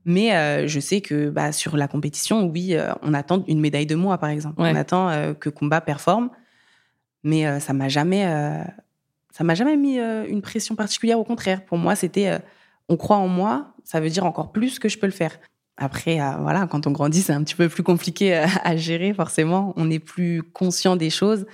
Mais 0.05 0.35
euh, 0.35 0.67
je 0.67 0.79
sais 0.79 1.01
que 1.01 1.29
bah, 1.29 1.51
sur 1.51 1.75
la 1.75 1.87
compétition, 1.87 2.45
oui, 2.45 2.75
euh, 2.75 2.93
on 3.01 3.13
attend 3.15 3.43
une 3.47 3.59
médaille 3.59 3.87
de 3.87 3.95
moi, 3.95 4.19
par 4.19 4.29
exemple. 4.29 4.55
On 4.59 4.75
attend 4.75 5.09
euh, 5.09 5.33
que 5.33 5.49
Combat 5.49 5.81
performe. 5.81 6.29
Mais 7.23 7.59
ça 7.59 7.73
m'a 7.73 7.89
jamais, 7.89 8.23
ça 9.31 9.43
m'a 9.43 9.55
jamais 9.55 9.77
mis 9.77 9.97
une 9.97 10.43
pression 10.43 10.75
particulière. 10.75 11.17
Au 11.17 11.23
contraire, 11.23 11.65
pour 11.65 11.79
moi, 11.79 11.95
c'était 11.95 12.39
on 12.87 12.97
croit 12.97 13.17
en 13.17 13.27
moi, 13.27 13.73
ça 13.83 13.99
veut 13.99 14.11
dire 14.11 14.25
encore 14.25 14.51
plus 14.51 14.77
que 14.77 14.89
je 14.89 14.99
peux 14.99 15.07
le 15.07 15.11
faire. 15.11 15.39
Après, 15.75 16.19
voilà, 16.39 16.67
quand 16.67 16.85
on 16.85 16.91
grandit, 16.91 17.23
c'est 17.23 17.33
un 17.33 17.43
petit 17.43 17.55
peu 17.55 17.67
plus 17.67 17.81
compliqué 17.81 18.35
à, 18.63 18.77
gérer, 18.77 19.11
forcément. 19.11 19.73
On 19.75 19.89
est 19.89 19.97
plus 19.97 20.43
conscient 20.43 20.95
des 20.95 21.09
choses. 21.09 21.47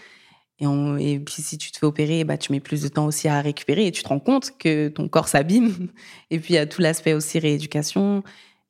Et, 0.62 0.67
on, 0.67 0.95
et, 0.97 1.19
puis 1.19 1.41
si 1.41 1.58
tu 1.58 1.71
te 1.71 1.80
fais 1.80 1.86
opérer, 1.88 2.24
bah, 2.24 2.38
tu 2.38 2.52
mets 2.52 2.60
plus 2.60 2.84
de 2.84 2.88
temps 2.88 3.08
aussi 3.08 3.28
à 3.28 3.41
récupérer 3.41 3.88
et 3.88 3.91
tu 3.91 4.04
te 4.04 4.08
rends 4.08 4.19
compte 4.19 4.52
que 4.60 4.89
ton 4.89 5.08
corps 5.08 5.28
s'abîme. 5.28 5.88
Et 6.30 6.39
puis 6.39 6.54
il 6.54 6.56
y 6.56 6.60
a 6.60 6.67
tout 6.67 6.82
l'aspect 6.82 7.13
aussi 7.13 7.39
rééducation. 7.39 8.24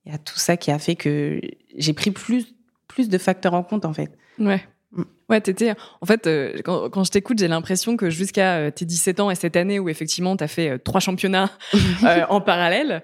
Il 0.06 0.12
y 0.12 0.15
a 0.15 0.17
tout 0.17 0.39
ça 0.39 0.58
qui 0.58 0.71
a 0.71 0.80
fait 0.80 0.95
que 0.95 1.41
j'ai 1.77 1.93
pris 1.93 2.12
plus, 2.12 2.56
plus 2.88 3.10
de 3.10 3.17
facteurs 3.17 3.54
en 3.54 3.62
compte 3.62 3.86
en 3.86 3.93
fait. 3.93 4.12
Ouais. 4.39 4.63
Mm. 4.93 5.04
Ouais, 5.30 5.41
t'étais. 5.41 5.73
En 5.99 6.06
fait, 6.06 6.27
euh, 6.27 6.62
quand, 6.63 7.04
je 7.04 7.12
t'écoute, 7.12 7.39
j'ai 7.39 7.49
l'impression 7.49 7.97
que 7.97 8.10
jusqu'à 8.10 8.56
euh, 8.56 8.71
tes 8.71 8.86
17 8.86 9.19
ans 9.19 9.30
et 9.30 9.36
cette 9.36 9.58
année 9.58 9.80
où 9.80 9.89
effectivement 9.89 10.36
t'as 10.38 10.47
fait 10.47 10.69
euh, 10.69 10.77
trois 10.77 11.01
championnats 11.01 11.51
en 12.30 12.39
parallèle, 12.39 13.04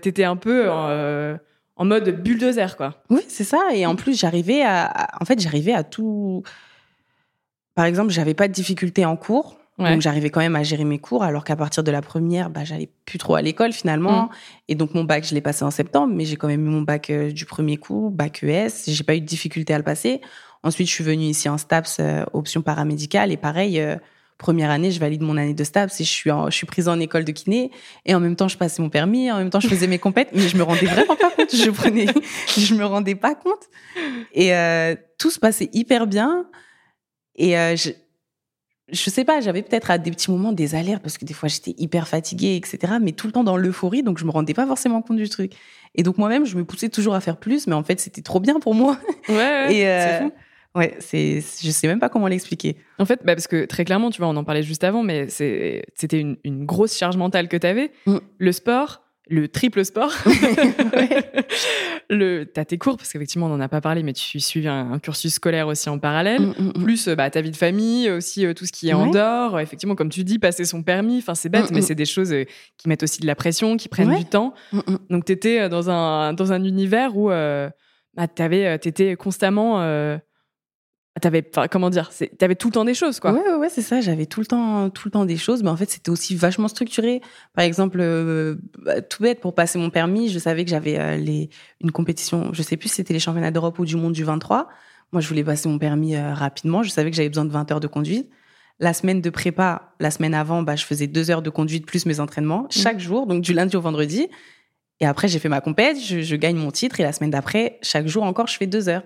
t'étais 0.00 0.24
un 0.24 0.36
peu 0.36 0.70
en 0.70 1.84
mode 1.84 2.22
bulldozer, 2.22 2.76
quoi. 2.76 3.02
Oui, 3.10 3.22
c'est 3.28 3.44
ça. 3.44 3.68
Et 3.74 3.84
en 3.84 3.96
plus, 3.96 4.18
j'arrivais 4.18 4.62
à. 4.62 5.08
En 5.20 5.24
fait, 5.24 5.40
j'arrivais 5.40 5.72
à 5.72 5.82
tout 5.82 6.42
par 7.74 7.84
exemple, 7.84 8.10
j'avais 8.10 8.34
pas 8.34 8.48
de 8.48 8.52
difficultés 8.52 9.04
en 9.04 9.16
cours. 9.16 9.56
Donc 9.78 10.00
j'arrivais 10.02 10.30
quand 10.30 10.40
même 10.40 10.54
à 10.54 10.62
gérer 10.62 10.84
mes 10.84 11.00
cours, 11.00 11.24
alors 11.24 11.42
qu'à 11.42 11.56
partir 11.56 11.82
de 11.82 11.90
la 11.90 12.00
première, 12.00 12.48
bah, 12.48 12.62
j'allais 12.64 12.88
plus 13.06 13.18
trop 13.18 13.34
à 13.34 13.42
l'école 13.42 13.72
finalement. 13.72 14.24
Mm. 14.24 14.28
Et 14.68 14.74
donc 14.76 14.94
mon 14.94 15.02
bac, 15.02 15.26
je 15.26 15.34
l'ai 15.34 15.40
passé 15.40 15.64
en 15.64 15.72
septembre, 15.72 16.14
mais 16.14 16.24
j'ai 16.24 16.36
quand 16.36 16.46
même 16.46 16.64
eu 16.64 16.70
mon 16.70 16.82
bac 16.82 17.10
euh, 17.10 17.32
du 17.32 17.44
premier 17.44 17.76
coup, 17.76 18.10
bac 18.14 18.44
ES. 18.44 18.68
J'ai 18.86 19.02
pas 19.02 19.16
eu 19.16 19.20
de 19.20 19.26
difficulté 19.26 19.74
à 19.74 19.78
le 19.78 19.84
passer. 19.84 20.20
Ensuite, 20.62 20.86
je 20.86 20.92
suis 20.92 21.04
venue 21.04 21.24
ici 21.24 21.48
en 21.48 21.58
STAPS, 21.58 21.96
euh, 21.98 22.24
option 22.32 22.62
paramédicale. 22.62 23.32
Et 23.32 23.36
pareil, 23.36 23.80
euh, 23.80 23.96
première 24.38 24.70
année, 24.70 24.92
je 24.92 25.00
valide 25.00 25.22
mon 25.22 25.36
année 25.36 25.54
de 25.54 25.64
STAPS 25.64 26.00
et 26.00 26.04
je 26.04 26.08
suis, 26.08 26.30
je 26.30 26.54
suis 26.54 26.66
prise 26.66 26.86
en 26.86 27.00
école 27.00 27.24
de 27.24 27.32
kiné. 27.32 27.72
Et 28.06 28.14
en 28.14 28.20
même 28.20 28.36
temps, 28.36 28.48
je 28.48 28.56
passais 28.56 28.80
mon 28.80 28.90
permis, 28.90 29.32
en 29.32 29.38
même 29.38 29.50
temps, 29.50 29.60
je 29.60 29.66
faisais 29.66 29.88
mes 29.88 29.98
compètes, 29.98 30.28
mais 30.32 30.46
je 30.48 30.56
me 30.56 30.62
rendais 30.62 30.86
vraiment 30.86 31.16
pas 31.16 31.30
compte. 31.30 31.54
Je 31.54 31.70
prenais, 31.70 32.06
je 32.56 32.74
me 32.76 32.84
rendais 32.84 33.16
pas 33.16 33.34
compte. 33.34 33.68
Et 34.32 34.52
tout 35.18 35.30
se 35.30 35.40
passait 35.40 35.68
hyper 35.72 36.06
bien. 36.06 36.46
Et 37.36 37.58
euh, 37.58 37.76
je, 37.76 37.90
je 38.92 39.10
sais 39.10 39.24
pas, 39.24 39.40
j'avais 39.40 39.62
peut-être 39.62 39.90
à 39.90 39.98
des 39.98 40.10
petits 40.10 40.30
moments 40.30 40.52
des 40.52 40.74
alertes 40.74 41.02
parce 41.02 41.18
que 41.18 41.24
des 41.24 41.34
fois 41.34 41.48
j'étais 41.48 41.74
hyper 41.78 42.06
fatiguée, 42.08 42.56
etc. 42.56 42.94
Mais 43.00 43.12
tout 43.12 43.26
le 43.26 43.32
temps 43.32 43.44
dans 43.44 43.56
l'euphorie, 43.56 44.02
donc 44.02 44.18
je 44.18 44.24
me 44.24 44.30
rendais 44.30 44.54
pas 44.54 44.66
forcément 44.66 45.02
compte 45.02 45.16
du 45.16 45.28
truc. 45.28 45.52
Et 45.94 46.02
donc 46.02 46.18
moi-même, 46.18 46.44
je 46.44 46.56
me 46.56 46.64
poussais 46.64 46.88
toujours 46.88 47.14
à 47.14 47.20
faire 47.20 47.36
plus, 47.38 47.66
mais 47.66 47.74
en 47.74 47.82
fait 47.82 48.00
c'était 48.00 48.22
trop 48.22 48.40
bien 48.40 48.60
pour 48.60 48.74
moi. 48.74 48.98
Ouais, 49.28 49.34
ouais 49.34 49.66
Et 49.74 49.88
euh, 49.88 50.00
c'est 50.00 50.24
fou. 50.24 50.32
Ouais, 50.76 50.96
c'est, 50.98 51.40
je 51.62 51.70
sais 51.70 51.86
même 51.86 52.00
pas 52.00 52.08
comment 52.08 52.26
l'expliquer. 52.26 52.76
En 52.98 53.04
fait, 53.04 53.20
bah 53.24 53.36
parce 53.36 53.46
que 53.46 53.64
très 53.64 53.84
clairement, 53.84 54.10
tu 54.10 54.18
vois, 54.18 54.26
on 54.26 54.36
en 54.36 54.42
parlait 54.42 54.64
juste 54.64 54.82
avant, 54.82 55.04
mais 55.04 55.28
c'est, 55.28 55.84
c'était 55.94 56.18
une, 56.18 56.36
une 56.42 56.64
grosse 56.64 56.96
charge 56.96 57.16
mentale 57.16 57.46
que 57.46 57.56
tu 57.56 57.66
avais. 57.66 57.92
Mm. 58.06 58.16
Le 58.38 58.52
sport, 58.52 59.03
le 59.28 59.48
triple 59.48 59.84
sport. 59.84 60.12
le, 62.10 62.44
t'as 62.44 62.64
tes 62.64 62.78
cours, 62.78 62.96
parce 62.96 63.12
qu'effectivement, 63.12 63.46
on 63.46 63.50
n'en 63.50 63.60
a 63.60 63.68
pas 63.68 63.80
parlé, 63.80 64.02
mais 64.02 64.12
tu 64.12 64.40
suis 64.40 64.68
un, 64.68 64.92
un 64.92 64.98
cursus 64.98 65.34
scolaire 65.34 65.68
aussi 65.68 65.88
en 65.88 65.98
parallèle. 65.98 66.42
Mm, 66.42 66.54
mm, 66.58 66.66
mm. 66.66 66.84
Plus 66.84 67.08
bah, 67.08 67.30
ta 67.30 67.40
vie 67.40 67.50
de 67.50 67.56
famille, 67.56 68.10
aussi 68.10 68.44
euh, 68.44 68.54
tout 68.54 68.66
ce 68.66 68.72
qui 68.72 68.88
est 68.88 68.92
en 68.92 69.10
dehors. 69.10 69.58
Effectivement, 69.60 69.94
comme 69.94 70.10
tu 70.10 70.24
dis, 70.24 70.38
passer 70.38 70.64
son 70.64 70.82
permis, 70.82 71.18
enfin, 71.18 71.34
c'est 71.34 71.48
bête, 71.48 71.70
mais 71.70 71.80
c'est 71.80 71.94
des 71.94 72.04
choses 72.04 72.32
euh, 72.32 72.44
qui 72.76 72.88
mettent 72.88 73.02
aussi 73.02 73.20
de 73.20 73.26
la 73.26 73.34
pression, 73.34 73.76
qui 73.76 73.88
prennent 73.88 74.14
du 74.14 74.24
temps. 74.24 74.54
Donc, 75.10 75.24
t'étais 75.24 75.60
euh, 75.60 75.68
dans 75.68 75.90
un, 75.90 76.32
dans 76.34 76.52
un 76.52 76.62
univers 76.62 77.16
où 77.16 77.30
euh, 77.30 77.70
bah, 78.14 78.28
t'étais 78.28 79.16
constamment 79.16 79.80
T'avais, 81.20 81.48
comment 81.70 81.90
dire, 81.90 82.10
t'avais 82.38 82.56
tout 82.56 82.68
le 82.68 82.72
temps 82.72 82.84
des 82.84 82.94
choses, 82.94 83.20
quoi. 83.20 83.32
Ouais, 83.32 83.54
ouais, 83.54 83.68
c'est 83.68 83.82
ça. 83.82 84.00
J'avais 84.00 84.26
tout 84.26 84.40
le 84.40 84.46
temps, 84.46 84.90
tout 84.90 85.06
le 85.06 85.12
temps 85.12 85.24
des 85.24 85.36
choses, 85.36 85.62
mais 85.62 85.70
en 85.70 85.76
fait, 85.76 85.88
c'était 85.88 86.10
aussi 86.10 86.34
vachement 86.34 86.66
structuré. 86.66 87.20
Par 87.54 87.64
exemple, 87.64 87.98
euh, 88.00 88.56
bah, 88.84 89.00
tout 89.00 89.22
bête 89.22 89.40
pour 89.40 89.54
passer 89.54 89.78
mon 89.78 89.90
permis, 89.90 90.28
je 90.28 90.40
savais 90.40 90.64
que 90.64 90.70
j'avais 90.70 90.98
euh, 90.98 91.16
les 91.16 91.50
une 91.80 91.92
compétition. 91.92 92.50
Je 92.52 92.62
sais 92.62 92.76
plus 92.76 92.88
si 92.88 92.96
c'était 92.96 93.14
les 93.14 93.20
championnats 93.20 93.52
d'Europe 93.52 93.78
ou 93.78 93.84
du 93.84 93.94
monde 93.94 94.12
du 94.12 94.24
23. 94.24 94.68
Moi, 95.12 95.20
je 95.20 95.28
voulais 95.28 95.44
passer 95.44 95.68
mon 95.68 95.78
permis 95.78 96.16
euh, 96.16 96.34
rapidement. 96.34 96.82
Je 96.82 96.90
savais 96.90 97.12
que 97.12 97.16
j'avais 97.16 97.28
besoin 97.28 97.44
de 97.44 97.52
20 97.52 97.70
heures 97.70 97.80
de 97.80 97.86
conduite. 97.86 98.28
La 98.80 98.92
semaine 98.92 99.20
de 99.20 99.30
prépa, 99.30 99.94
la 100.00 100.10
semaine 100.10 100.34
avant, 100.34 100.64
bah, 100.64 100.74
je 100.74 100.84
faisais 100.84 101.06
deux 101.06 101.30
heures 101.30 101.42
de 101.42 101.50
conduite 101.50 101.86
plus 101.86 102.06
mes 102.06 102.18
entraînements 102.18 102.64
mmh. 102.64 102.68
chaque 102.72 102.98
jour, 102.98 103.28
donc 103.28 103.40
du 103.40 103.52
lundi 103.52 103.76
au 103.76 103.80
vendredi. 103.80 104.26
Et 104.98 105.06
après, 105.06 105.28
j'ai 105.28 105.38
fait 105.38 105.48
ma 105.48 105.60
compète, 105.60 105.96
je, 106.00 106.22
je 106.22 106.34
gagne 106.34 106.56
mon 106.56 106.72
titre. 106.72 106.98
Et 106.98 107.04
la 107.04 107.12
semaine 107.12 107.30
d'après, 107.30 107.78
chaque 107.82 108.08
jour 108.08 108.24
encore, 108.24 108.48
je 108.48 108.56
fais 108.56 108.66
deux 108.66 108.88
heures. 108.88 109.04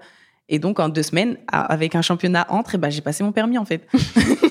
Et 0.49 0.59
donc, 0.59 0.81
en 0.81 0.89
deux 0.89 1.03
semaines, 1.03 1.37
avec 1.49 1.95
un 1.95 2.03
championnat 2.03 2.47
entre, 2.49 2.75
et 2.75 2.79
ben, 2.79 2.91
j'ai 2.91 3.03
passé 3.03 3.23
mon 3.23 3.33
permis, 3.33 3.59
en 3.59 3.65
fait. 3.65 3.87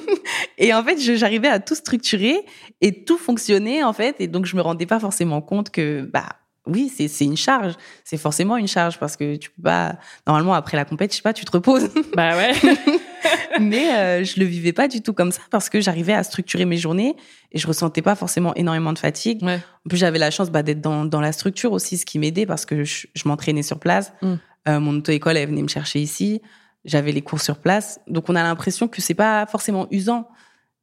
et 0.57 0.73
en 0.73 0.83
fait, 0.83 0.99
j'arrivais 0.99 1.47
à 1.47 1.59
tout 1.59 1.75
structurer 1.75 2.37
et 2.81 3.03
tout 3.03 3.17
fonctionner, 3.17 3.83
en 3.83 3.93
fait. 3.93 4.15
Et 4.19 4.27
donc, 4.27 4.45
je 4.45 4.55
me 4.55 4.61
rendais 4.61 4.85
pas 4.85 4.99
forcément 4.99 5.41
compte 5.41 5.71
que, 5.71 6.01
bah, 6.01 6.29
oui, 6.67 6.91
c'est 6.95 7.25
une 7.25 7.37
charge. 7.37 7.73
C'est 8.03 8.17
forcément 8.17 8.57
une 8.57 8.67
charge 8.67 8.99
parce 8.99 9.15
que 9.15 9.35
tu 9.35 9.49
peux 9.49 9.63
pas. 9.63 9.97
Normalement, 10.25 10.53
après 10.53 10.77
la 10.77 10.85
compète, 10.85 11.11
je 11.11 11.17
sais 11.17 11.21
pas, 11.21 11.33
tu 11.33 11.45
te 11.45 11.51
reposes. 11.51 11.89
Bah 12.15 12.35
ouais. 12.35 12.51
Mais 13.59 13.93
euh, 13.93 14.23
je 14.23 14.39
le 14.39 14.45
vivais 14.45 14.73
pas 14.73 14.87
du 14.87 15.01
tout 15.01 15.13
comme 15.13 15.31
ça 15.31 15.41
parce 15.49 15.69
que 15.69 15.81
j'arrivais 15.81 16.13
à 16.13 16.23
structurer 16.23 16.65
mes 16.65 16.77
journées 16.77 17.15
et 17.51 17.57
je 17.57 17.67
ressentais 17.67 18.01
pas 18.01 18.15
forcément 18.15 18.53
énormément 18.55 18.93
de 18.93 18.99
fatigue. 18.99 19.43
Ouais. 19.43 19.59
En 19.85 19.89
plus, 19.89 19.97
j'avais 19.97 20.19
la 20.19 20.31
chance 20.31 20.49
bah, 20.49 20.63
d'être 20.63 20.81
dans, 20.81 21.05
dans 21.05 21.21
la 21.21 21.31
structure 21.31 21.71
aussi, 21.71 21.97
ce 21.97 22.05
qui 22.05 22.19
m'aidait 22.19 22.45
parce 22.45 22.65
que 22.65 22.83
je, 22.83 23.07
je 23.13 23.27
m'entraînais 23.27 23.63
sur 23.63 23.79
place. 23.79 24.13
Mm. 24.21 24.35
Euh, 24.67 24.79
mon 24.79 24.97
auto-école, 24.97 25.37
elle 25.37 25.49
venait 25.49 25.61
me 25.61 25.67
chercher 25.67 25.99
ici. 25.99 26.41
J'avais 26.85 27.11
les 27.11 27.21
cours 27.21 27.41
sur 27.41 27.57
place. 27.59 27.99
Donc, 28.07 28.29
on 28.29 28.35
a 28.35 28.43
l'impression 28.43 28.87
que 28.87 29.01
c'est 29.01 29.13
pas 29.13 29.45
forcément 29.45 29.87
usant. 29.91 30.27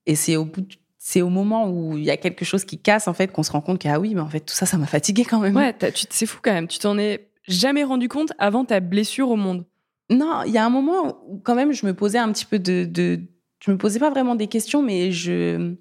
Et 0.06 0.14
c'est 0.14 0.36
au 0.36 0.44
bout 0.44 0.66
c'est 1.06 1.20
au 1.20 1.28
moment 1.28 1.68
où 1.68 1.98
il 1.98 2.04
y 2.04 2.10
a 2.10 2.16
quelque 2.16 2.46
chose 2.46 2.64
qui 2.64 2.78
casse, 2.78 3.08
en 3.08 3.12
fait, 3.12 3.30
qu'on 3.30 3.42
se 3.42 3.52
rend 3.52 3.60
compte 3.60 3.78
que, 3.78 3.88
ah 3.88 4.00
oui, 4.00 4.14
mais 4.14 4.22
en 4.22 4.28
fait, 4.30 4.40
tout 4.40 4.54
ça, 4.54 4.64
ça 4.64 4.78
m'a 4.78 4.86
fatigué 4.86 5.26
quand 5.26 5.38
même. 5.38 5.54
Ouais, 5.54 5.76
c'est 6.08 6.24
fou 6.24 6.38
quand 6.42 6.54
même. 6.54 6.66
Tu 6.66 6.78
t'en 6.78 6.96
es 6.96 7.28
jamais 7.46 7.84
rendu 7.84 8.08
compte 8.08 8.32
avant 8.38 8.64
ta 8.64 8.80
blessure 8.80 9.28
au 9.28 9.36
monde. 9.36 9.66
Non, 10.08 10.44
il 10.46 10.52
y 10.52 10.56
a 10.56 10.64
un 10.64 10.70
moment 10.70 11.18
où, 11.28 11.36
quand 11.40 11.54
même, 11.54 11.74
je 11.74 11.84
me 11.84 11.92
posais 11.92 12.16
un 12.16 12.32
petit 12.32 12.46
peu 12.46 12.58
de, 12.58 12.86
de. 12.86 13.20
Je 13.60 13.70
me 13.70 13.76
posais 13.76 13.98
pas 13.98 14.08
vraiment 14.08 14.34
des 14.34 14.46
questions, 14.46 14.80
mais 14.80 15.12
je. 15.12 15.74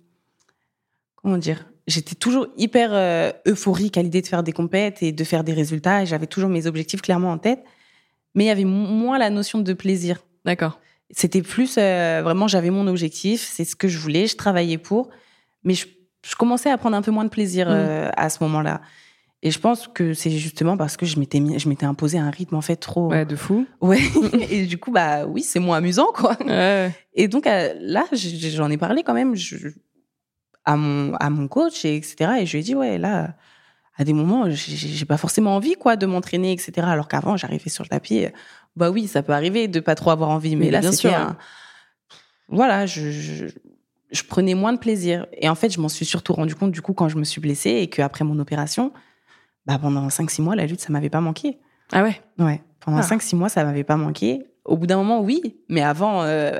Comment 1.15 1.37
dire 1.37 1.69
J'étais 1.87 2.15
toujours 2.15 2.47
hyper 2.57 2.89
euh, 2.91 3.31
euphorique 3.47 3.97
à 3.97 4.01
l'idée 4.01 4.21
de 4.21 4.27
faire 4.27 4.43
des 4.43 4.51
compètes 4.51 5.01
et 5.01 5.13
de 5.13 5.23
faire 5.23 5.45
des 5.45 5.53
résultats. 5.53 6.03
Et 6.03 6.05
j'avais 6.05 6.27
toujours 6.27 6.49
mes 6.49 6.67
objectifs 6.67 7.01
clairement 7.01 7.31
en 7.31 7.37
tête 7.37 7.63
mais 8.35 8.45
il 8.45 8.47
y 8.47 8.51
avait 8.51 8.65
moins 8.65 9.17
la 9.17 9.29
notion 9.29 9.59
de 9.59 9.73
plaisir. 9.73 10.23
D'accord. 10.45 10.79
C'était 11.11 11.41
plus 11.41 11.75
euh, 11.77 12.21
vraiment, 12.23 12.47
j'avais 12.47 12.71
mon 12.71 12.87
objectif, 12.87 13.41
c'est 13.41 13.65
ce 13.65 13.75
que 13.75 13.87
je 13.87 13.99
voulais, 13.99 14.27
je 14.27 14.35
travaillais 14.35 14.77
pour, 14.77 15.09
mais 15.63 15.75
je, 15.75 15.85
commençais 16.37 16.71
à 16.71 16.77
prendre 16.77 16.97
un 16.97 17.01
peu 17.01 17.11
moins 17.11 17.25
de 17.25 17.29
plaisir 17.29 17.67
mm. 17.67 17.73
euh, 17.73 18.09
à 18.17 18.29
ce 18.29 18.43
moment-là. 18.43 18.81
Et 19.45 19.51
je 19.51 19.59
pense 19.59 19.89
que 19.89 20.13
c'est 20.13 20.31
justement 20.31 20.77
parce 20.77 20.95
que 20.95 21.05
je 21.05 21.19
m'étais 21.19 21.41
je 21.59 21.67
m'étais 21.67 21.85
imposé 21.85 22.17
un 22.17 22.29
rythme 22.29 22.55
en 22.55 22.61
fait 22.61 22.77
trop 22.77 23.09
ouais 23.09 23.25
de 23.25 23.35
fou. 23.35 23.67
Ouais. 23.81 23.99
et 24.49 24.65
du 24.65 24.77
coup 24.77 24.89
bah 24.89 25.25
oui 25.25 25.41
c'est 25.41 25.59
moins 25.59 25.77
amusant 25.77 26.13
quoi. 26.13 26.37
Ouais. 26.45 26.91
Et 27.13 27.27
donc 27.27 27.45
euh, 27.45 27.73
là 27.81 28.05
j'en 28.13 28.71
ai 28.71 28.77
parlé 28.77 29.03
quand 29.03 29.13
même 29.13 29.35
je, 29.35 29.67
à 30.63 30.77
mon 30.77 31.13
à 31.15 31.29
mon 31.29 31.49
coach 31.49 31.83
et 31.83 31.97
etc. 31.97 32.31
Et 32.39 32.45
je 32.45 32.53
lui 32.53 32.59
ai 32.59 32.63
dit 32.63 32.73
ouais 32.73 32.97
là 32.97 33.35
à 33.95 34.03
des 34.03 34.13
moments, 34.13 34.45
j'ai 34.49 35.05
pas 35.05 35.17
forcément 35.17 35.55
envie, 35.55 35.75
quoi, 35.75 35.95
de 35.95 36.05
m'entraîner, 36.05 36.51
etc. 36.51 36.87
Alors 36.89 37.07
qu'avant, 37.07 37.37
j'arrivais 37.37 37.69
sur 37.69 37.83
le 37.83 37.89
tapis. 37.89 38.25
Bah 38.75 38.89
oui, 38.89 39.07
ça 39.07 39.21
peut 39.21 39.33
arriver 39.33 39.67
de 39.67 39.79
pas 39.79 39.95
trop 39.95 40.09
avoir 40.09 40.29
envie, 40.29 40.55
mais, 40.55 40.71
là, 40.71 40.81
c'était 40.91 41.13
un... 41.13 41.37
Voilà, 42.49 42.85
je, 42.85 43.11
je, 43.11 44.23
prenais 44.23 44.55
moins 44.55 44.73
de 44.73 44.79
plaisir. 44.79 45.27
Et 45.33 45.47
en 45.47 45.55
fait, 45.55 45.69
je 45.69 45.79
m'en 45.79 45.89
suis 45.89 46.05
surtout 46.05 46.33
rendu 46.33 46.55
compte, 46.55 46.71
du 46.71 46.81
coup, 46.81 46.93
quand 46.93 47.07
je 47.07 47.17
me 47.17 47.23
suis 47.23 47.39
blessée 47.39 47.69
et 47.69 47.87
qu'après 47.87 48.25
mon 48.25 48.37
opération, 48.39 48.91
bah, 49.65 49.77
pendant 49.79 50.07
5-6 50.07 50.41
mois, 50.41 50.55
la 50.55 50.65
lutte, 50.65 50.81
ça 50.81 50.91
m'avait 50.91 51.09
pas 51.09 51.21
manqué. 51.21 51.59
Ah 51.91 52.03
ouais? 52.03 52.19
Ouais. 52.39 52.61
Pendant 52.79 52.99
5-6 52.99 53.29
ah. 53.33 53.35
mois, 53.37 53.49
ça 53.49 53.63
m'avait 53.63 53.83
pas 53.83 53.95
manqué. 53.95 54.43
Au 54.65 54.75
bout 54.75 54.87
d'un 54.87 54.97
moment, 54.97 55.21
oui. 55.21 55.57
Mais 55.69 55.81
avant, 55.81 56.23
euh, 56.23 56.59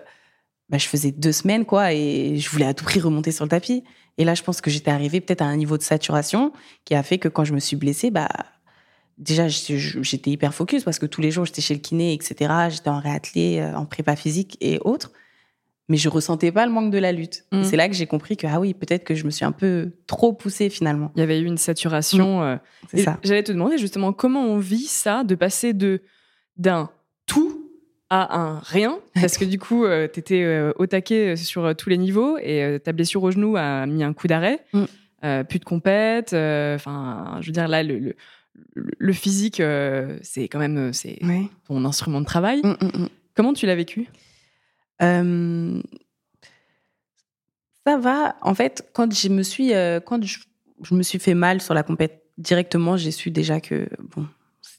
bah, 0.73 0.79
je 0.79 0.87
faisais 0.87 1.11
deux 1.11 1.31
semaines, 1.31 1.65
quoi, 1.65 1.93
et 1.93 2.35
je 2.37 2.49
voulais 2.49 2.65
à 2.65 2.73
tout 2.73 2.83
prix 2.83 2.99
remonter 2.99 3.31
sur 3.31 3.45
le 3.45 3.49
tapis. 3.49 3.83
Et 4.17 4.25
là, 4.25 4.33
je 4.33 4.41
pense 4.41 4.59
que 4.59 4.71
j'étais 4.71 4.89
arrivée 4.89 5.21
peut-être 5.21 5.43
à 5.43 5.45
un 5.45 5.55
niveau 5.55 5.77
de 5.77 5.83
saturation 5.83 6.51
qui 6.83 6.95
a 6.95 7.03
fait 7.03 7.19
que 7.19 7.27
quand 7.27 7.43
je 7.43 7.53
me 7.53 7.59
suis 7.59 7.75
blessée, 7.75 8.09
bah, 8.09 8.27
déjà, 9.19 9.47
j'étais 9.47 10.31
hyper 10.31 10.51
focus 10.51 10.83
parce 10.83 10.97
que 10.97 11.05
tous 11.05 11.21
les 11.21 11.29
jours, 11.29 11.45
j'étais 11.45 11.61
chez 11.61 11.75
le 11.75 11.79
kiné, 11.79 12.13
etc. 12.13 12.51
J'étais 12.71 12.89
en 12.89 12.99
réathlé, 12.99 13.59
euh, 13.59 13.77
en 13.77 13.85
prépa 13.85 14.15
physique 14.15 14.57
et 14.61 14.79
autres. 14.79 15.11
Mais 15.89 15.97
je 15.97 16.09
ressentais 16.09 16.51
pas 16.51 16.65
le 16.65 16.71
manque 16.71 16.89
de 16.89 16.97
la 16.97 17.11
lutte. 17.11 17.45
Mmh. 17.51 17.63
c'est 17.65 17.75
là 17.75 17.87
que 17.87 17.93
j'ai 17.93 18.07
compris 18.07 18.35
que, 18.35 18.47
ah 18.47 18.59
oui, 18.59 18.73
peut-être 18.73 19.03
que 19.03 19.13
je 19.13 19.25
me 19.25 19.29
suis 19.29 19.45
un 19.45 19.51
peu 19.51 19.91
trop 20.07 20.33
poussée 20.33 20.71
finalement. 20.71 21.11
Il 21.15 21.19
y 21.19 21.21
avait 21.21 21.39
eu 21.39 21.45
une 21.45 21.59
saturation. 21.59 22.39
Mmh. 22.39 22.43
Euh, 22.43 22.57
c'est 22.89 23.03
ça. 23.03 23.19
J'allais 23.23 23.43
te 23.43 23.51
demander 23.51 23.77
justement 23.77 24.11
comment 24.11 24.41
on 24.41 24.57
vit 24.57 24.87
ça, 24.87 25.23
de 25.23 25.35
passer 25.35 25.73
de 25.73 26.01
d'un 26.57 26.89
tout 27.27 27.62
à 28.09 28.37
un 28.37 28.59
rien, 28.59 28.99
parce 29.15 29.37
que 29.37 29.45
du 29.45 29.57
coup, 29.59 29.85
euh, 29.85 30.07
tu 30.11 30.19
étais 30.19 30.43
euh, 30.43 30.71
au 30.75 30.85
taquet 30.85 31.35
sur 31.35 31.65
euh, 31.65 31.73
tous 31.73 31.89
les 31.89 31.97
niveaux 31.97 32.37
et 32.37 32.79
ta 32.83 32.91
blessure 32.91 33.23
au 33.23 33.31
genou 33.31 33.57
a 33.57 33.85
mis 33.85 34.03
un 34.03 34.13
coup 34.13 34.27
d'arrêt. 34.27 34.63
Mm. 34.73 34.85
plus 35.49 35.59
de 35.59 35.65
compète. 35.65 36.33
Enfin, 36.33 37.37
je 37.41 37.47
veux 37.47 37.53
dire, 37.53 37.67
là, 37.67 37.81
le, 37.81 38.15
le, 38.75 39.13
physique, 39.13 39.61
c'est 40.21 40.47
quand 40.47 40.59
même 40.59 40.93
c'est 40.93 41.19
ton 41.67 41.85
instrument 41.85 42.21
de 42.21 42.25
travail. 42.25 42.61
Mm, 42.63 42.75
mm, 42.81 43.09
Comment 43.35 43.53
tu 43.53 43.65
l'as 43.65 43.75
vécu? 43.75 44.07
Ça 44.99 45.07
va. 47.97 48.35
En 48.41 48.53
fait, 48.53 48.87
quand 48.93 49.13
je 49.13 49.29
me 49.29 49.43
suis, 49.43 49.71
quand 50.05 50.23
je, 50.23 50.39
me 50.93 51.03
suis 51.03 51.19
fait 51.19 51.33
mal 51.33 51.61
sur 51.61 51.73
la 51.73 51.83
compète 51.83 52.23
directement, 52.37 52.97
j'ai 52.97 53.11
su 53.11 53.31
déjà 53.31 53.59
que 53.61 53.87
bon, 54.15 54.27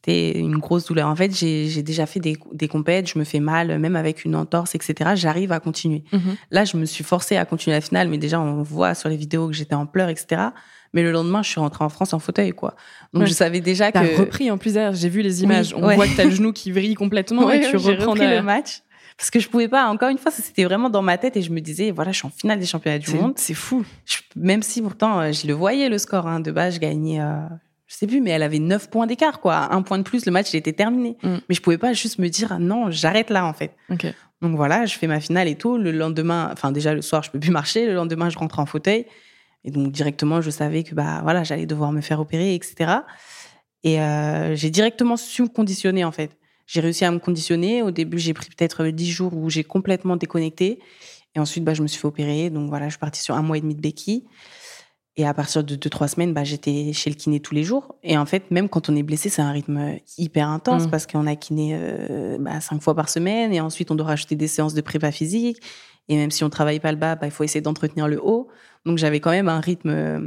c'était 0.05 0.39
une 0.39 0.59
grosse 0.59 0.85
douleur. 0.87 1.09
En 1.09 1.17
fait, 1.17 1.35
j'ai 1.35 1.83
déjà 1.83 2.05
fait 2.07 2.21
des, 2.21 2.37
des 2.53 2.69
compètes, 2.69 3.09
je 3.09 3.19
me 3.19 3.25
fais 3.25 3.41
mal, 3.41 3.79
même 3.79 3.97
avec 3.97 4.25
une 4.25 4.37
entorse, 4.37 4.75
etc. 4.75 5.13
J'arrive 5.15 5.51
à 5.53 5.61
continuer. 5.61 6.05
Mhm. 6.13 6.37
Là, 6.51 6.65
je 6.65 6.77
me 6.77 6.85
suis 6.85 7.05
forcée 7.05 7.37
à 7.37 7.45
continuer 7.45 7.75
la 7.77 7.81
finale, 7.81 8.09
mais 8.09 8.19
déjà, 8.19 8.39
on 8.41 8.63
voit 8.63 8.95
sur 8.95 9.09
les 9.09 9.17
vidéos 9.17 9.47
que 9.49 9.55
j'étais 9.55 9.75
en 9.75 9.87
pleurs, 9.87 10.09
etc. 10.11 10.43
Mais 10.93 11.03
le 11.03 11.11
lendemain, 11.11 11.43
je 11.43 11.49
suis 11.51 11.61
rentrée 11.61 11.85
en 11.85 11.89
France 11.89 12.13
en 12.13 12.19
fauteuil, 12.19 12.53
quoi. 12.53 12.75
Donc, 13.13 13.23
Ouais. 13.23 13.29
je 13.29 13.33
savais 13.33 13.61
déjà 13.61 13.91
T'as 13.91 14.07
que. 14.07 14.17
repris 14.21 14.51
en 14.51 14.59
plus 14.59 14.79
j'ai 14.93 15.09
vu 15.09 15.23
les 15.23 15.43
images. 15.43 15.73
Oui, 15.75 15.81
On 15.83 15.87
ouais. 15.89 15.97
voit 15.97 16.07
que 16.07 16.17
t'as 16.17 16.25
le 16.25 16.31
genou 16.31 16.53
qui 16.53 16.71
vrille 16.71 16.95
complètement 16.95 17.45
Ouais, 17.47 17.59
et 17.59 17.71
tu 17.71 17.79
j'ai 17.79 17.93
reprends 17.95 18.13
repris 18.13 18.29
le 18.29 18.43
match. 18.43 18.83
Parce 19.17 19.31
que 19.31 19.39
je 19.41 19.49
pouvais 19.49 19.69
pas, 19.69 19.87
encore 19.87 20.09
une 20.09 20.19
fois, 20.19 20.33
ça, 20.33 20.43
c'était 20.43 20.65
vraiment 20.65 20.91
dans 20.91 21.03
ma 21.03 21.17
tête 21.19 21.37
et 21.37 21.43
je 21.43 21.51
me 21.53 21.61
disais, 21.61 21.93
voilà, 21.93 22.11
je 22.11 22.19
suis 22.19 22.27
en 22.27 22.31
finale 22.31 22.59
des 22.59 22.67
championnats 22.67 22.99
du 22.99 23.13
monde. 23.15 23.35
C'est 23.37 23.55
fou. 23.55 23.85
Je- 24.05 24.17
même 24.35 24.61
si 24.63 24.83
pourtant, 24.83 25.21
euh, 25.21 25.31
je 25.33 25.47
le 25.47 25.53
voyais 25.55 25.89
le 25.89 25.99
score. 25.99 26.27
Hein, 26.27 26.41
de 26.41 26.51
base, 26.51 26.75
je 26.75 26.81
gagnais, 26.81 27.21
euh, 27.21 27.37
je 27.87 27.97
sais 27.97 28.07
plus, 28.07 28.21
mais 28.21 28.31
elle 28.31 28.43
avait 28.43 28.59
9 28.59 28.89
points 28.91 29.07
d'écart, 29.07 29.41
quoi. 29.41 29.73
Un 29.73 29.83
point 29.83 29.99
de 29.99 30.05
plus, 30.05 30.25
le 30.27 30.33
match, 30.33 30.53
il 30.53 30.57
était 30.57 30.73
terminé. 30.73 31.17
Mm. 31.23 31.37
Mais 31.49 31.55
je 31.55 31.61
pouvais 31.61 31.79
pas 31.79 31.93
juste 31.93 32.19
me 32.19 32.29
dire, 32.29 32.59
non, 32.59 32.91
j'arrête 32.91 33.31
là, 33.31 33.45
en 33.45 33.53
fait. 33.53 33.77
Donc 34.45 34.57
voilà, 34.57 34.85
je 34.85 34.97
fais 34.97 35.07
ma 35.07 35.21
finale 35.21 35.49
et 35.49 35.57
tout. 35.57 35.79
Le 35.79 35.91
lendemain, 35.91 36.51
enfin 36.53 36.71
déjà 36.71 36.95
le 36.95 37.03
soir, 37.03 37.23
je 37.23 37.31
peux 37.31 37.41
plus 37.41 37.51
marcher. 37.61 37.87
Le 37.87 37.95
lendemain, 37.95 38.29
je 38.31 38.39
rentre 38.39 38.59
en 38.59 38.67
fauteuil. 38.67 39.07
Et 39.65 39.71
donc 39.71 39.91
directement, 39.93 40.43
je 40.43 40.51
savais 40.51 40.83
que 40.85 40.95
bah 40.95 41.21
voilà, 41.23 41.43
j'allais 41.43 41.65
devoir 41.65 41.93
me 41.93 42.03
faire 42.03 42.21
opérer, 42.21 42.55
etc. 42.55 42.99
Et 43.83 44.01
euh, 44.01 44.55
j'ai 44.55 44.69
directement 44.69 45.17
su 45.17 45.43
me 45.43 45.49
conditionner 45.49 46.05
en 46.05 46.13
fait. 46.13 46.37
J'ai 46.67 46.81
réussi 46.81 47.05
à 47.05 47.11
me 47.11 47.19
conditionner. 47.19 47.83
Au 47.83 47.91
début, 47.91 48.19
j'ai 48.19 48.35
pris 48.35 48.49
peut-être 48.49 48.87
10 48.87 49.11
jours 49.11 49.35
où 49.35 49.49
j'ai 49.49 49.65
complètement 49.65 50.17
déconnecté. 50.17 50.81
Et 51.35 51.41
ensuite, 51.41 51.65
bah, 51.65 51.75
je 51.75 51.83
me 51.83 51.87
suis 51.87 51.99
fait 51.99 52.07
opérer. 52.07 52.51
Donc 52.51 52.69
voilà, 52.69 52.87
je 52.87 52.93
suis 52.93 52.99
partie 52.99 53.23
sur 53.23 53.35
un 53.35 53.43
mois 53.43 53.57
et 53.57 53.61
demi 53.61 53.75
de 53.75 53.81
béquille. 53.81 54.25
Et 55.17 55.25
à 55.27 55.33
partir 55.33 55.63
de 55.63 55.77
2-3 55.77 56.09
semaines, 56.09 56.33
bah, 56.35 56.43
j'étais 56.43 56.93
chez 56.93 57.09
le 57.09 57.15
kiné 57.15 57.39
tous 57.39 57.55
les 57.55 57.63
jours. 57.63 57.95
Et 58.03 58.19
en 58.19 58.27
fait, 58.27 58.51
même 58.51 58.69
quand 58.69 58.89
on 58.89 58.97
est 58.97 59.05
blessé, 59.05 59.29
c'est 59.29 59.43
un 59.43 59.53
rythme 59.53 59.97
hyper 60.19 60.49
intense 60.49 60.87
Mm. 60.87 60.91
parce 60.91 61.07
qu'on 61.07 61.27
a 61.29 61.37
kiné 61.37 61.71
euh, 61.79 62.37
bah, 62.41 62.61
5 62.61 62.83
fois 62.83 62.97
par 62.97 63.09
semaine. 63.09 63.53
Et 63.53 63.61
ensuite, 63.61 63.91
on 63.93 63.95
doit 63.95 64.07
rajouter 64.07 64.35
des 64.35 64.49
séances 64.49 64.75
de 64.75 64.81
prépa 64.81 65.13
physique. 65.13 65.59
Et 66.09 66.17
même 66.17 66.33
si 66.33 66.43
on 66.43 66.51
travaille 66.51 66.81
pas 66.81 66.91
le 66.91 66.99
bas, 66.99 67.15
bah, 67.15 67.27
il 67.27 67.31
faut 67.31 67.45
essayer 67.45 67.61
d'entretenir 67.61 68.09
le 68.09 68.21
haut. 68.21 68.49
Donc 68.85 68.99
j'avais 68.99 69.21
quand 69.21 69.31
même 69.31 69.49
un 69.49 69.61
rythme. 69.61 69.89
euh, 69.91 70.21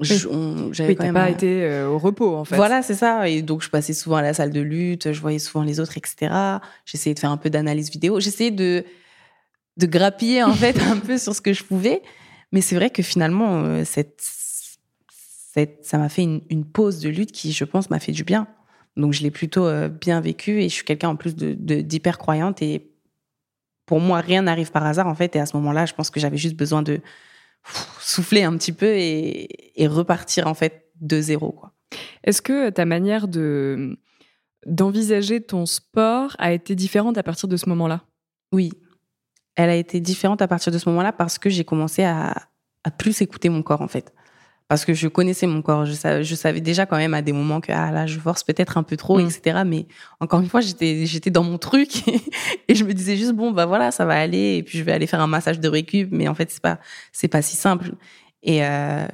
je- 0.00 0.28
on- 0.28 0.72
j'avais 0.72 0.90
Oui, 0.90 0.94
quand 0.94 1.00
t'as 1.02 1.06
même 1.06 1.14
pas 1.14 1.24
un- 1.24 1.26
été 1.26 1.64
euh, 1.64 1.88
au 1.88 1.98
repos 1.98 2.36
en 2.36 2.44
fait. 2.44 2.54
voilà, 2.54 2.82
c'est 2.82 2.94
ça. 2.94 3.28
Et 3.28 3.42
donc, 3.42 3.62
je 3.62 3.68
passais 3.68 3.92
souvent 3.92 4.16
à 4.16 4.22
la 4.22 4.32
salle 4.34 4.52
de 4.52 4.60
lutte, 4.60 5.12
je 5.12 5.20
voyais 5.20 5.40
souvent 5.40 5.64
les 5.64 5.80
autres, 5.80 5.98
etc. 5.98 6.32
J'essayais 6.86 7.14
de 7.14 7.18
faire 7.18 7.32
un 7.32 7.36
peu 7.36 7.50
d'analyse 7.50 7.90
vidéo. 7.90 8.20
J'essayais 8.20 8.52
de, 8.52 8.84
de 9.76 9.86
grappiller, 9.86 10.44
en 10.44 10.54
fait, 10.54 10.76
un 10.96 10.98
peu 10.98 11.18
sur 11.18 11.34
ce 11.34 11.40
que 11.40 11.52
je 11.52 11.64
pouvais. 11.64 12.00
Mais 12.52 12.60
c'est 12.60 12.76
vrai 12.76 12.90
que 12.90 13.02
finalement, 13.02 13.62
euh, 13.64 13.84
cette, 13.84 14.20
cette, 14.20 15.84
ça 15.84 15.98
m'a 15.98 16.08
fait 16.08 16.22
une, 16.22 16.40
une 16.50 16.64
pause 16.64 17.00
de 17.00 17.08
lutte 17.08 17.32
qui, 17.32 17.52
je 17.52 17.64
pense, 17.64 17.90
m'a 17.90 17.98
fait 17.98 18.12
du 18.12 18.24
bien. 18.24 18.46
Donc, 18.96 19.12
je 19.12 19.22
l'ai 19.22 19.30
plutôt 19.30 19.66
euh, 19.66 19.88
bien 19.88 20.20
vécu 20.20 20.62
et 20.62 20.68
je 20.68 20.74
suis 20.74 20.84
quelqu'un 20.84 21.10
en 21.10 21.16
plus 21.16 21.36
de, 21.36 21.54
de- 21.54 21.80
d'hyper 21.82 22.18
croyante. 22.18 22.62
Et 22.62 22.90
pour 23.86 24.00
moi, 24.00 24.20
rien 24.20 24.42
n'arrive 24.42 24.70
par 24.70 24.84
hasard, 24.84 25.06
en 25.06 25.14
fait. 25.14 25.36
Et 25.36 25.40
à 25.40 25.46
ce 25.46 25.56
moment-là, 25.56 25.86
je 25.86 25.94
pense 25.94 26.10
que 26.10 26.20
j'avais 26.20 26.36
juste 26.36 26.56
besoin 26.56 26.82
de 26.82 26.96
pff, 27.64 27.98
souffler 28.00 28.42
un 28.44 28.56
petit 28.56 28.72
peu 28.72 28.86
et, 28.86 29.80
et 29.80 29.86
repartir, 29.86 30.46
en 30.46 30.54
fait, 30.54 30.90
de 31.00 31.20
zéro, 31.20 31.52
quoi. 31.52 31.72
Est-ce 32.24 32.42
que 32.42 32.70
ta 32.70 32.84
manière 32.84 33.28
de 33.28 33.98
d'envisager 34.66 35.40
ton 35.40 35.64
sport 35.64 36.34
a 36.38 36.52
été 36.52 36.74
différente 36.74 37.16
à 37.16 37.22
partir 37.22 37.48
de 37.48 37.56
ce 37.56 37.68
moment-là? 37.68 38.02
Oui, 38.52 38.72
elle 39.58 39.70
a 39.70 39.74
été 39.74 39.98
différente 40.00 40.40
à 40.40 40.46
partir 40.46 40.72
de 40.72 40.78
ce 40.78 40.88
moment-là 40.88 41.12
parce 41.12 41.36
que 41.36 41.50
j'ai 41.50 41.64
commencé 41.64 42.04
à, 42.04 42.32
à 42.84 42.90
plus 42.92 43.20
écouter 43.20 43.48
mon 43.48 43.62
corps 43.62 43.82
en 43.82 43.88
fait. 43.88 44.14
Parce 44.68 44.84
que 44.84 44.94
je 44.94 45.08
connaissais 45.08 45.46
mon 45.48 45.62
corps, 45.62 45.84
je 45.84 45.94
savais, 45.94 46.22
je 46.22 46.34
savais 46.36 46.60
déjà 46.60 46.86
quand 46.86 46.96
même 46.96 47.12
à 47.14 47.22
des 47.22 47.32
moments 47.32 47.60
que 47.60 47.72
ah 47.72 47.90
là 47.90 48.06
je 48.06 48.20
force 48.20 48.44
peut-être 48.44 48.78
un 48.78 48.84
peu 48.84 48.96
trop, 48.96 49.18
Mm. 49.18 49.26
etc. 49.26 49.62
Mais 49.66 49.86
encore 50.20 50.40
une 50.40 50.48
fois 50.48 50.60
j'étais 50.60 51.30
dans 51.30 51.42
mon 51.42 51.58
truc 51.58 52.06
et 52.68 52.74
je 52.76 52.84
me 52.84 52.94
disais 52.94 53.16
juste 53.16 53.32
bon 53.32 53.50
bah 53.50 53.66
voilà 53.66 53.90
ça 53.90 54.04
va 54.04 54.14
aller 54.14 54.58
et 54.58 54.62
puis 54.62 54.78
je 54.78 54.84
vais 54.84 54.92
aller 54.92 55.08
faire 55.08 55.20
un 55.20 55.26
massage 55.26 55.58
de 55.58 55.68
récup. 55.68 56.10
Mais 56.12 56.28
en 56.28 56.34
fait 56.36 56.50
c'est 56.52 56.62
pas 56.62 56.78
pas 57.30 57.42
si 57.42 57.56
simple. 57.56 57.94
Et 58.44 58.64
euh, 58.64 59.08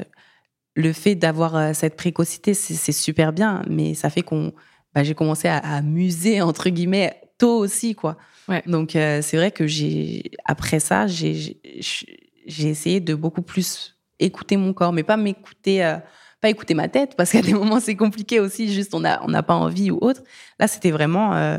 le 0.76 0.92
fait 0.92 1.14
d'avoir 1.14 1.56
euh, 1.56 1.72
cette 1.72 1.96
précocité 1.96 2.52
c'est 2.52 2.74
c'est 2.74 2.92
super 2.92 3.32
bien, 3.32 3.62
mais 3.70 3.94
ça 3.94 4.10
fait 4.10 4.22
qu'on 4.22 4.52
bah, 4.94 5.04
j'ai 5.04 5.14
commencé 5.14 5.48
à, 5.48 5.56
à 5.56 5.80
muser 5.80 6.42
entre 6.42 6.68
guillemets 6.68 7.18
tôt 7.38 7.56
aussi 7.56 7.94
quoi. 7.94 8.18
Ouais. 8.48 8.62
Donc 8.66 8.94
euh, 8.96 9.20
c'est 9.22 9.36
vrai 9.36 9.50
que 9.50 9.66
j'ai 9.66 10.30
après 10.44 10.80
ça 10.80 11.06
j'ai 11.06 11.58
j'ai- 11.78 12.68
essayé 12.68 13.00
de 13.00 13.14
beaucoup 13.14 13.42
plus 13.42 13.96
écouter 14.18 14.56
mon 14.56 14.72
corps, 14.74 14.92
mais 14.92 15.02
pas 15.02 15.16
m'écouter 15.16 15.84
euh, 15.84 15.96
pas 16.40 16.50
écouter 16.50 16.74
ma 16.74 16.88
tête 16.88 17.14
parce 17.16 17.32
qu'à 17.32 17.40
des 17.42 17.54
moments 17.54 17.80
c'est 17.80 17.96
compliqué 17.96 18.38
aussi 18.40 18.72
juste 18.72 18.94
on 18.94 19.04
a 19.04 19.22
on 19.22 19.28
n'a 19.28 19.42
pas 19.42 19.54
envie 19.54 19.90
ou 19.90 19.98
autre. 20.02 20.22
Là 20.58 20.68
c'était 20.68 20.90
vraiment 20.90 21.34
euh, 21.34 21.58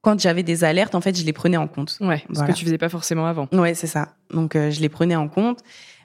quand 0.00 0.18
j'avais 0.20 0.42
des 0.44 0.62
alertes 0.64 0.94
en 0.94 1.00
fait 1.00 1.18
je 1.18 1.24
les 1.24 1.32
prenais 1.32 1.56
en 1.56 1.66
compte. 1.68 1.96
Ouais, 2.00 2.18
ce 2.28 2.34
Voilà. 2.34 2.52
que 2.52 2.58
tu 2.58 2.64
faisais 2.64 2.78
pas 2.78 2.88
forcément 2.88 3.26
avant. 3.26 3.48
Ouais, 3.52 3.74
c'est 3.74 3.86
ça. 3.86 4.14
Donc, 4.32 4.54
je 4.54 4.80
les 4.80 4.88
prenais 4.88 5.14
en 5.16 5.28
compte. 5.28 5.60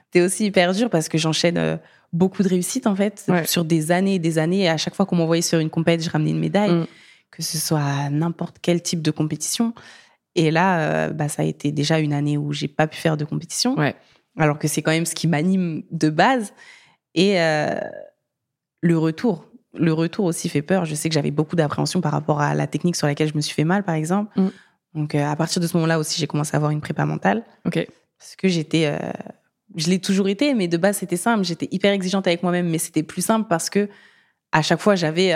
C'était 0.06 0.24
aussi 0.24 0.46
hyper 0.46 0.72
dur 0.72 0.88
parce 0.88 1.08
que 1.08 1.18
j'enchaîne 1.18 1.78
beaucoup 2.12 2.42
de 2.44 2.48
réussites, 2.48 2.86
en 2.86 2.94
fait, 2.94 3.24
Ouais. 3.28 3.44
sur 3.46 3.64
des 3.64 3.90
années 3.90 4.14
et 4.14 4.18
des 4.20 4.38
années. 4.38 4.62
Et 4.62 4.68
à 4.68 4.76
chaque 4.76 4.94
fois 4.94 5.04
qu'on 5.04 5.16
m'envoyait 5.16 5.42
sur 5.42 5.58
une 5.58 5.68
compète, 5.68 6.02
je 6.02 6.08
ramenais 6.10 6.30
une 6.30 6.38
médaille, 6.38 6.70
Mm. 6.72 6.86
que 7.32 7.42
ce 7.42 7.58
soit 7.58 7.80
à 7.82 8.08
n'importe 8.08 8.58
quel 8.62 8.80
type 8.82 9.02
de 9.02 9.10
compétition. 9.10 9.74
Et 10.34 10.50
là, 10.50 10.80
euh, 10.80 11.10
bah, 11.10 11.28
ça 11.28 11.42
a 11.42 11.44
été 11.44 11.72
déjà 11.72 11.98
une 11.98 12.12
année 12.12 12.38
où 12.38 12.52
j'ai 12.52 12.68
pas 12.68 12.86
pu 12.86 12.98
faire 12.98 13.16
de 13.16 13.24
compétition. 13.24 13.76
Ouais. 13.76 13.96
Alors 14.38 14.58
que 14.58 14.68
c'est 14.68 14.82
quand 14.82 14.90
même 14.90 15.06
ce 15.06 15.14
qui 15.14 15.26
m'anime 15.26 15.82
de 15.90 16.10
base. 16.10 16.52
Et 17.14 17.40
euh, 17.40 17.78
le 18.80 18.98
retour. 18.98 19.46
Le 19.74 19.92
retour 19.92 20.24
aussi 20.24 20.48
fait 20.48 20.62
peur. 20.62 20.84
Je 20.84 20.94
sais 20.94 21.08
que 21.08 21.14
j'avais 21.14 21.30
beaucoup 21.30 21.56
d'appréhension 21.56 22.00
par 22.00 22.12
rapport 22.12 22.40
à 22.40 22.54
la 22.54 22.66
technique 22.66 22.96
sur 22.96 23.06
laquelle 23.06 23.28
je 23.28 23.34
me 23.34 23.40
suis 23.40 23.54
fait 23.54 23.64
mal, 23.64 23.82
par 23.84 23.94
exemple. 23.94 24.38
Mm. 24.40 24.48
Donc, 24.94 25.14
euh, 25.14 25.24
à 25.24 25.36
partir 25.36 25.60
de 25.60 25.66
ce 25.66 25.76
moment-là 25.76 25.98
aussi, 25.98 26.18
j'ai 26.20 26.26
commencé 26.26 26.54
à 26.54 26.56
avoir 26.56 26.70
une 26.70 26.80
prépa 26.80 27.04
mentale 27.04 27.44
Ok. 27.66 27.86
parce 28.18 28.36
que 28.36 28.48
j'étais 28.48 28.90
je 29.76 29.90
l'ai 29.90 29.98
toujours 29.98 30.28
été 30.28 30.54
mais 30.54 30.66
de 30.66 30.78
base 30.78 30.96
c'était 30.96 31.18
simple 31.18 31.44
j'étais 31.44 31.68
hyper 31.70 31.92
exigeante 31.92 32.26
avec 32.26 32.42
moi-même 32.42 32.70
mais 32.70 32.78
c'était 32.78 33.02
plus 33.02 33.20
simple 33.20 33.46
parce 33.50 33.68
que 33.68 33.90
à 34.50 34.62
chaque 34.62 34.80
fois 34.80 34.94
j'avais 34.94 35.34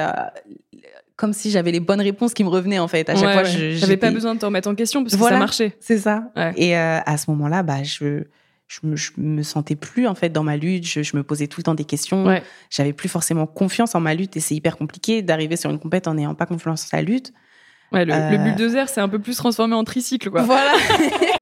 comme 1.22 1.32
si 1.32 1.52
j'avais 1.52 1.70
les 1.70 1.78
bonnes 1.78 2.00
réponses 2.00 2.34
qui 2.34 2.42
me 2.42 2.48
revenaient 2.48 2.80
en 2.80 2.88
fait 2.88 3.08
à 3.08 3.14
chaque 3.14 3.24
Ouais, 3.24 3.32
fois 3.32 3.42
ouais. 3.44 3.48
je 3.48 3.76
J'avais 3.78 3.96
pas 3.96 4.10
besoin 4.10 4.34
de 4.34 4.40
te 4.40 4.44
remettre 4.44 4.68
en 4.68 4.74
question 4.74 5.04
parce 5.04 5.14
que 5.14 5.18
Voilà. 5.20 5.36
ça 5.36 5.40
marchait. 5.40 5.76
c'est 5.78 5.98
ça 5.98 6.24
Ouais. 6.36 6.52
et 6.56 6.76
euh, 6.76 6.98
à 7.06 7.16
ce 7.16 7.30
moment-là 7.30 7.62
bah 7.62 7.84
je 7.84 8.24
je 8.66 8.78
me, 8.84 8.96
je 8.96 9.12
me 9.18 9.42
sentais 9.44 9.76
plus 9.76 10.08
en 10.08 10.14
fait 10.16 10.30
dans 10.30 10.42
ma 10.42 10.56
lutte 10.56 10.84
je, 10.86 11.02
je 11.02 11.16
me 11.16 11.22
posais 11.22 11.46
tout 11.46 11.60
le 11.60 11.64
temps 11.64 11.74
des 11.76 11.84
questions 11.84 12.26
j'avais 12.70 12.92
plus 12.92 13.08
forcément 13.08 13.46
confiance 13.46 13.94
en 13.94 14.00
ma 14.00 14.14
lutte 14.14 14.36
et 14.36 14.40
c'est 14.40 14.54
hyper 14.56 14.76
compliqué 14.76 15.22
d'arriver 15.22 15.56
sur 15.56 15.70
une 15.70 15.78
compète 15.78 16.08
en 16.08 16.14
n'ayant 16.14 16.34
pas 16.34 16.46
confiance 16.46 16.82
en 16.84 16.88
sa 16.88 17.02
lutte 17.02 17.32
Ouais, 17.92 18.04
le, 18.06 18.12
Euh. 18.14 18.30
le 18.30 18.38
bulldozer 18.38 18.88
c'est 18.88 19.00
un 19.02 19.08
peu 19.08 19.18
plus 19.20 19.36
transformé 19.36 19.74
en 19.74 19.84
tricycle 19.84 20.28
quoi. 20.30 20.42
voilà 20.42 20.72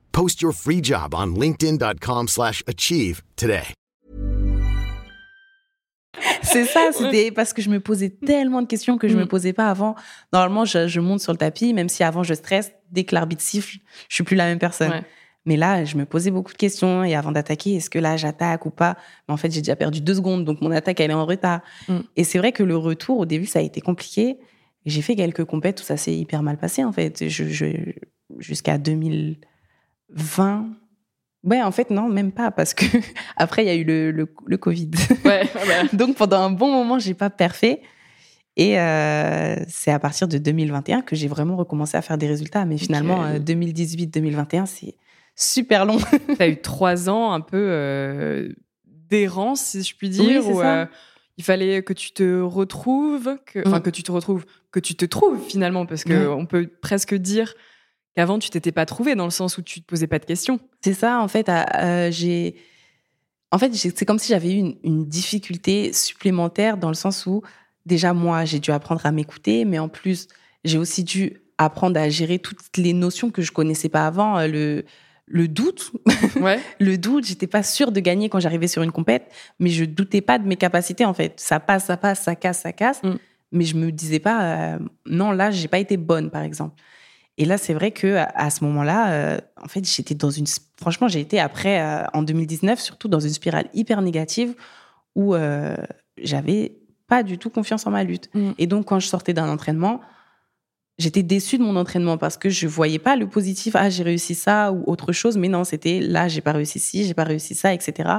Post 0.11 0.41
your 0.41 0.53
free 0.53 0.81
job 0.83 1.13
on 1.13 1.27
linkedin.com/achieve 1.39 2.27
slash 2.27 2.63
achieve 2.67 3.21
today. 3.35 3.63
C'est 6.43 6.65
ça, 6.65 6.89
c'était 6.91 7.31
parce 7.31 7.53
que 7.53 7.61
je 7.61 7.69
me 7.69 7.79
posais 7.79 8.09
tellement 8.09 8.61
de 8.61 8.67
questions 8.67 8.97
que 8.97 9.07
je 9.07 9.15
me 9.15 9.23
Mm. 9.23 9.27
posais 9.27 9.53
pas 9.53 9.69
avant. 9.69 9.95
Normalement, 10.33 10.65
je, 10.65 10.87
je 10.87 10.99
monte 10.99 11.21
sur 11.21 11.31
le 11.31 11.37
tapis, 11.37 11.73
même 11.73 11.87
si 11.87 12.03
avant 12.03 12.23
je 12.23 12.33
stresse, 12.33 12.71
dès 12.91 13.05
que 13.05 13.15
l'arbitre 13.15 13.41
siffle, 13.41 13.77
je 14.09 14.15
suis 14.15 14.23
plus 14.23 14.35
la 14.35 14.45
même 14.45 14.59
personne. 14.59 14.91
Ouais. 14.91 15.03
Mais 15.45 15.55
là, 15.55 15.85
je 15.85 15.95
me 15.95 16.05
posais 16.05 16.29
beaucoup 16.29 16.51
de 16.51 16.57
questions 16.57 17.03
et 17.05 17.15
avant 17.15 17.31
d'attaquer, 17.31 17.75
est-ce 17.75 17.89
que 17.89 17.97
là 17.97 18.17
j'attaque 18.17 18.65
ou 18.65 18.69
pas? 18.69 18.97
Mais 19.27 19.33
en 19.33 19.37
fait, 19.37 19.49
j'ai 19.51 19.61
déjà 19.61 19.75
perdu 19.77 20.01
deux 20.01 20.15
secondes, 20.15 20.43
donc 20.43 20.61
mon 20.61 20.71
attaque 20.71 20.99
elle 20.99 21.11
est 21.11 21.15
en 21.15 21.25
retard. 21.25 21.61
Mm. 21.87 21.99
Et 22.17 22.23
c'est 22.25 22.37
vrai 22.37 22.51
que 22.51 22.63
le 22.63 22.75
retour 22.75 23.17
au 23.19 23.25
début, 23.25 23.45
ça 23.45 23.59
a 23.59 23.61
été 23.61 23.79
compliqué. 23.79 24.37
J'ai 24.85 25.01
fait 25.01 25.15
quelques 25.15 25.45
compètes 25.45 25.79
où 25.79 25.83
ça 25.83 25.95
s'est 25.95 26.13
hyper 26.15 26.43
mal 26.43 26.57
passé 26.57 26.83
en 26.83 26.91
fait. 26.91 27.27
Je, 27.29 27.45
je- 27.47 27.93
jusqu'à 28.39 28.77
2020. 30.15 30.67
Ouais, 31.43 31.61
en 31.63 31.71
fait 31.71 31.89
non, 31.89 32.07
même 32.07 32.31
pas 32.31 32.51
parce 32.51 32.73
que 32.75 32.85
après 33.35 33.63
il 33.63 33.67
y 33.67 33.71
a 33.71 33.75
eu 33.75 33.83
le, 33.83 34.11
le, 34.11 34.27
le 34.45 34.57
Covid. 34.57 34.91
Ouais, 35.25 35.43
bah. 35.53 35.87
Donc 35.93 36.15
pendant 36.15 36.39
un 36.41 36.51
bon 36.51 36.71
moment, 36.71 36.99
j'ai 36.99 37.13
pas 37.15 37.29
perfait. 37.31 37.81
Et 38.57 38.79
euh, 38.79 39.55
c'est 39.67 39.91
à 39.91 39.97
partir 39.97 40.27
de 40.27 40.37
2021 40.37 41.01
que 41.01 41.15
j'ai 41.15 41.27
vraiment 41.29 41.55
recommencé 41.55 41.95
à 41.97 42.01
faire 42.01 42.17
des 42.17 42.27
résultats. 42.27 42.65
Mais 42.65 42.77
finalement, 42.77 43.21
Ok. 43.21 43.25
euh, 43.27 43.39
2018-2021, 43.39 44.65
c'est 44.67 44.95
super 45.35 45.85
long. 45.85 45.97
T'as 46.37 46.49
eu 46.49 46.57
trois 46.61 47.09
ans 47.09 47.31
un 47.31 47.39
peu 47.41 47.57
euh, 47.57 48.49
d'errance, 48.85 49.61
si 49.61 49.81
je 49.83 49.95
puis 49.95 50.09
dire, 50.09 50.25
Oui, 50.25 50.37
où 50.37 50.59
ça. 50.59 50.81
euh, 50.81 50.85
il 51.37 51.43
fallait 51.45 51.81
que 51.81 51.93
tu 51.93 52.11
te 52.11 52.41
retrouves, 52.41 53.37
que, 53.47 53.65
enfin 53.65 53.79
Mm. 53.79 53.83
que 53.83 53.89
tu 53.89 54.03
te 54.03 54.11
retrouves, 54.11 54.45
que 54.71 54.81
tu 54.81 54.95
te 54.95 55.05
trouves 55.05 55.39
finalement, 55.47 55.85
parce 55.87 56.03
que 56.03 56.27
Ouais. 56.27 56.35
on 56.35 56.45
peut 56.45 56.67
presque 56.81 57.15
dire 57.15 57.53
qu'avant 58.15 58.39
tu 58.39 58.49
t'étais 58.49 58.71
pas 58.71 58.85
trouvé 58.85 59.15
dans 59.15 59.25
le 59.25 59.31
sens 59.31 59.57
où 59.57 59.61
tu 59.61 59.81
te 59.81 59.85
posais 59.85 60.07
pas 60.07 60.19
de 60.19 60.25
questions. 60.25 60.59
C'est 60.83 60.93
ça, 60.93 61.19
en 61.21 61.27
fait, 61.27 61.49
euh, 61.49 62.09
j'ai. 62.11 62.55
En 63.51 63.57
fait, 63.57 63.73
c'est 63.75 64.05
comme 64.05 64.19
si 64.19 64.29
j'avais 64.29 64.51
eu 64.53 64.57
une, 64.57 64.75
une 64.83 65.05
difficulté 65.05 65.91
supplémentaire 65.93 66.77
dans 66.77 66.87
le 66.87 66.93
sens 66.95 67.25
où, 67.25 67.41
déjà, 67.85 68.13
moi, 68.13 68.45
j'ai 68.45 68.59
dû 68.59 68.71
apprendre 68.71 69.05
à 69.05 69.11
m'écouter, 69.11 69.65
mais 69.65 69.77
en 69.79 69.89
plus, 69.89 70.27
j'ai 70.63 70.77
aussi 70.77 71.03
dû 71.03 71.41
apprendre 71.57 71.99
à 71.99 72.07
gérer 72.09 72.39
toutes 72.39 72.77
les 72.77 72.93
notions 72.93 73.29
que 73.29 73.41
je 73.41 73.51
connaissais 73.51 73.89
pas 73.89 74.07
avant. 74.07 74.37
euh, 74.39 74.47
Le, 74.47 74.85
le 75.27 75.47
doute, 75.47 75.91
Ouais. 76.41 76.59
le 76.79 76.97
doute, 76.97 77.25
j'étais 77.25 77.47
pas 77.47 77.61
sûre 77.63 77.91
de 77.91 77.99
gagner 77.99 78.29
quand 78.29 78.39
j'arrivais 78.39 78.67
sur 78.67 78.83
une 78.83 78.91
compète, 78.91 79.31
mais 79.59 79.69
je 79.69 79.83
doutais 79.85 80.21
pas 80.21 80.39
de 80.39 80.47
mes 80.47 80.55
capacités, 80.57 81.03
en 81.05 81.13
fait. 81.13 81.33
Ça 81.39 81.59
passe, 81.59 81.85
ça 81.85 81.97
passe, 81.97 82.21
ça 82.21 82.35
casse, 82.35 82.61
ça 82.61 82.71
casse. 82.73 83.01
Mm. 83.03 83.15
Mais 83.53 83.65
je 83.65 83.75
me 83.75 83.91
disais 83.91 84.19
pas, 84.19 84.43
euh, 84.75 84.79
non, 85.05 85.31
là, 85.31 85.51
j'ai 85.51 85.67
pas 85.67 85.79
été 85.79 85.97
bonne, 85.97 86.29
par 86.31 86.41
exemple. 86.43 86.75
Et 87.37 87.45
là, 87.45 87.57
c'est 87.57 87.73
vrai 87.73 87.91
que 87.91 88.17
à, 88.17 88.49
ce 88.49 88.63
moment-là, 88.65 89.11
euh, 89.11 89.37
en 89.61 89.67
fait, 89.67 89.85
j'étais 89.87 90.15
dans 90.15 90.29
une. 90.29 90.45
Franchement, 90.77 91.07
j'ai 91.07 91.19
été 91.19 91.39
après, 91.39 91.81
euh, 91.81 92.03
en 92.13 92.23
2019, 92.23 92.79
surtout 92.79 93.07
dans 93.07 93.19
une 93.19 93.31
spirale 93.31 93.67
hyper 93.73 94.01
négative 94.01 94.53
où 95.15 95.33
euh, 95.33 95.75
j'avais 96.21 96.77
pas 97.07 97.23
du 97.23 97.37
tout 97.37 97.49
confiance 97.49 97.87
en 97.87 97.91
ma 97.91 98.03
lutte. 98.03 98.29
Mm. 98.33 98.51
Et 98.57 98.67
donc, 98.67 98.85
quand 98.85 98.99
je 98.99 99.07
sortais 99.07 99.33
d'un 99.33 99.49
entraînement, 99.49 100.01
j'étais 100.99 101.23
déçue 101.23 101.57
de 101.57 101.63
mon 101.63 101.75
entraînement 101.77 102.17
parce 102.17 102.37
que 102.37 102.49
je 102.49 102.67
voyais 102.67 102.99
pas 102.99 103.15
le 103.15 103.27
positif. 103.27 103.75
Ah, 103.75 103.89
j'ai 103.89 104.03
réussi 104.03 104.35
ça 104.35 104.71
ou 104.71 104.83
autre 104.85 105.13
chose. 105.13 105.37
Mais 105.37 105.47
non, 105.47 105.63
c'était 105.63 105.99
là, 105.99 106.27
j'ai 106.27 106.41
pas 106.41 106.51
réussi 106.51 106.79
ci, 106.79 107.05
j'ai 107.05 107.13
pas 107.13 107.23
réussi 107.23 107.55
ça, 107.55 107.73
etc. 107.73 108.09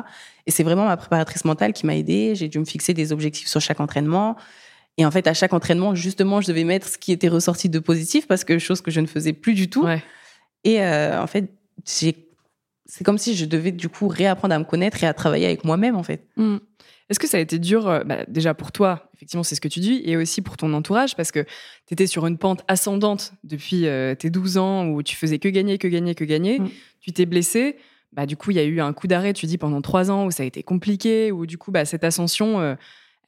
Et 0.46 0.50
c'est 0.50 0.62
vraiment 0.62 0.86
ma 0.86 0.96
préparatrice 0.96 1.44
mentale 1.44 1.74
qui 1.74 1.86
m'a 1.86 1.96
aidée. 1.96 2.34
J'ai 2.34 2.48
dû 2.48 2.58
me 2.58 2.64
fixer 2.64 2.94
des 2.94 3.12
objectifs 3.12 3.48
sur 3.48 3.60
chaque 3.60 3.80
entraînement. 3.80 4.36
Et 4.98 5.06
en 5.06 5.10
fait, 5.10 5.26
à 5.26 5.34
chaque 5.34 5.52
entraînement, 5.52 5.94
justement, 5.94 6.40
je 6.40 6.48
devais 6.48 6.64
mettre 6.64 6.88
ce 6.88 6.98
qui 6.98 7.12
était 7.12 7.28
ressorti 7.28 7.68
de 7.68 7.78
positif 7.78 8.26
parce 8.26 8.44
que 8.44 8.58
chose 8.58 8.80
que 8.82 8.90
je 8.90 9.00
ne 9.00 9.06
faisais 9.06 9.32
plus 9.32 9.54
du 9.54 9.70
tout. 9.70 9.84
Ouais. 9.84 10.02
Et 10.64 10.82
euh, 10.82 11.20
en 11.20 11.26
fait, 11.26 11.50
c'est 11.84 12.14
comme 13.04 13.18
si 13.18 13.34
je 13.34 13.46
devais 13.46 13.72
du 13.72 13.88
coup 13.88 14.06
réapprendre 14.06 14.54
à 14.54 14.58
me 14.58 14.64
connaître 14.64 15.02
et 15.02 15.06
à 15.06 15.14
travailler 15.14 15.46
avec 15.46 15.64
moi-même, 15.64 15.96
en 15.96 16.02
fait. 16.02 16.26
Mm. 16.36 16.58
Est-ce 17.08 17.18
que 17.18 17.26
ça 17.26 17.36
a 17.36 17.40
été 17.40 17.58
dur, 17.58 17.88
euh, 17.88 18.04
bah, 18.04 18.24
déjà 18.28 18.54
pour 18.54 18.70
toi, 18.72 19.10
effectivement, 19.14 19.42
c'est 19.42 19.54
ce 19.54 19.60
que 19.60 19.68
tu 19.68 19.80
dis, 19.80 20.02
et 20.04 20.16
aussi 20.16 20.40
pour 20.40 20.56
ton 20.56 20.72
entourage, 20.72 21.16
parce 21.16 21.32
que 21.32 21.40
tu 21.86 21.94
étais 21.94 22.06
sur 22.06 22.26
une 22.26 22.38
pente 22.38 22.62
ascendante 22.68 23.32
depuis 23.44 23.86
euh, 23.86 24.14
tes 24.14 24.30
12 24.30 24.58
ans 24.58 24.86
où 24.86 25.02
tu 25.02 25.16
faisais 25.16 25.38
que 25.38 25.48
gagner, 25.48 25.78
que 25.78 25.88
gagner, 25.88 26.14
que 26.14 26.24
gagner. 26.24 26.60
Mm. 26.60 26.70
Tu 27.00 27.12
t'es 27.12 27.26
blessé. 27.26 27.76
Bah, 28.12 28.26
du 28.26 28.36
coup, 28.36 28.50
il 28.50 28.58
y 28.58 28.60
a 28.60 28.64
eu 28.64 28.80
un 28.80 28.92
coup 28.92 29.06
d'arrêt, 29.06 29.32
tu 29.32 29.46
dis, 29.46 29.58
pendant 29.58 29.80
trois 29.80 30.10
ans 30.10 30.26
où 30.26 30.30
ça 30.30 30.42
a 30.42 30.46
été 30.46 30.62
compliqué, 30.62 31.32
où 31.32 31.46
du 31.46 31.56
coup, 31.56 31.70
bah, 31.70 31.86
cette 31.86 32.04
ascension, 32.04 32.60
euh, 32.60 32.74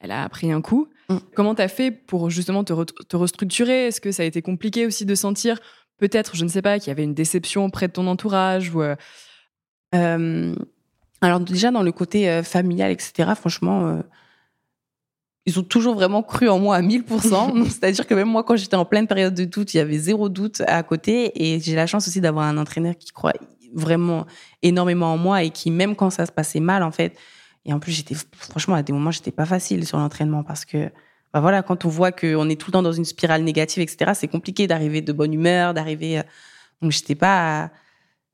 elle 0.05 0.11
a 0.11 0.29
pris 0.29 0.51
un 0.51 0.61
coup. 0.61 0.87
Mm. 1.09 1.17
Comment 1.35 1.53
tu 1.55 1.61
as 1.61 1.67
fait 1.67 1.91
pour 1.91 2.29
justement 2.29 2.63
te, 2.63 2.73
re- 2.73 2.85
te 3.07 3.15
restructurer? 3.17 3.87
Est-ce 3.87 3.99
que 3.99 4.11
ça 4.11 4.23
a 4.23 4.25
été 4.25 4.41
compliqué 4.41 4.85
aussi 4.85 5.05
de 5.05 5.15
sentir, 5.15 5.59
peut-être, 5.97 6.35
je 6.35 6.43
ne 6.43 6.49
sais 6.49 6.61
pas, 6.61 6.79
qu'il 6.79 6.87
y 6.87 6.91
avait 6.91 7.03
une 7.03 7.13
déception 7.13 7.65
auprès 7.65 7.87
de 7.87 7.93
ton 7.93 8.07
entourage 8.07 8.73
ou, 8.73 8.81
euh, 8.81 8.95
Euh, 9.93 10.55
alors 11.21 11.39
déjà 11.39 11.71
dans 11.71 11.83
le 11.83 11.91
côté 11.91 12.29
euh, 12.29 12.43
familial, 12.43 12.91
etc. 12.91 13.31
Franchement, 13.35 14.01
ils 15.45 15.59
ont 15.59 15.63
toujours 15.63 15.93
vraiment 15.95 16.23
cru 16.23 16.49
en 16.49 16.59
moi 16.59 16.75
à 16.75 16.81
1000%. 16.81 17.53
Donc, 17.53 17.67
C'est-à-dire 17.71 18.05
que 18.07 18.13
même 18.13 18.27
moi, 18.27 18.43
quand 18.43 18.55
j'étais 18.55 18.75
en 18.75 18.85
pleine 18.85 19.07
période 19.07 19.33
de 19.33 19.45
doute, 19.45 19.73
il 19.73 19.77
y 19.77 19.79
avait 19.79 19.97
zéro 19.97 20.27
doute 20.27 20.61
à 20.67 20.81
côté. 20.83 21.31
Et 21.35 21.59
j'ai 21.59 21.75
la 21.75 21.87
chance 21.87 22.07
aussi 22.07 22.19
d'avoir 22.19 22.45
un 22.45 22.57
entraîneur 22.57 22.95
qui 22.97 23.11
croit 23.11 23.33
vraiment 23.73 24.25
énormément 24.61 25.13
en 25.13 25.17
moi 25.17 25.43
et 25.43 25.49
qui, 25.51 25.69
même 25.69 25.95
quand 25.95 26.09
ça 26.09 26.25
se 26.25 26.31
passait 26.31 26.59
mal, 26.61 26.81
en 26.83 26.91
fait, 26.91 27.17
et 27.65 27.73
en 27.73 27.79
plus, 27.79 27.91
j'étais 27.91 28.15
franchement 28.37 28.75
à 28.75 28.83
des 28.83 28.93
moments, 28.93 29.11
j'étais 29.11 29.31
pas 29.31 29.45
facile 29.45 29.85
sur 29.85 29.97
l'entraînement 29.97 30.43
parce 30.43 30.65
que 30.65 30.89
bah 31.33 31.41
voilà, 31.41 31.63
quand 31.63 31.83
on 31.85 31.89
voit 31.89 32.11
qu'on 32.11 32.47
est 32.49 32.55
tout 32.59 32.67
le 32.69 32.73
temps 32.73 32.83
dans 32.83 32.93
une 32.93 33.05
spirale 33.05 33.43
négative, 33.43 33.81
etc., 33.83 34.11
c'est 34.13 34.27
compliqué 34.27 34.67
d'arriver 34.67 35.01
de 35.01 35.11
bonne 35.11 35.33
humeur, 35.33 35.73
d'arriver. 35.73 36.19
euh, 36.19 36.23
Donc 36.81 36.91
j'étais 36.91 37.15
pas, 37.15 37.71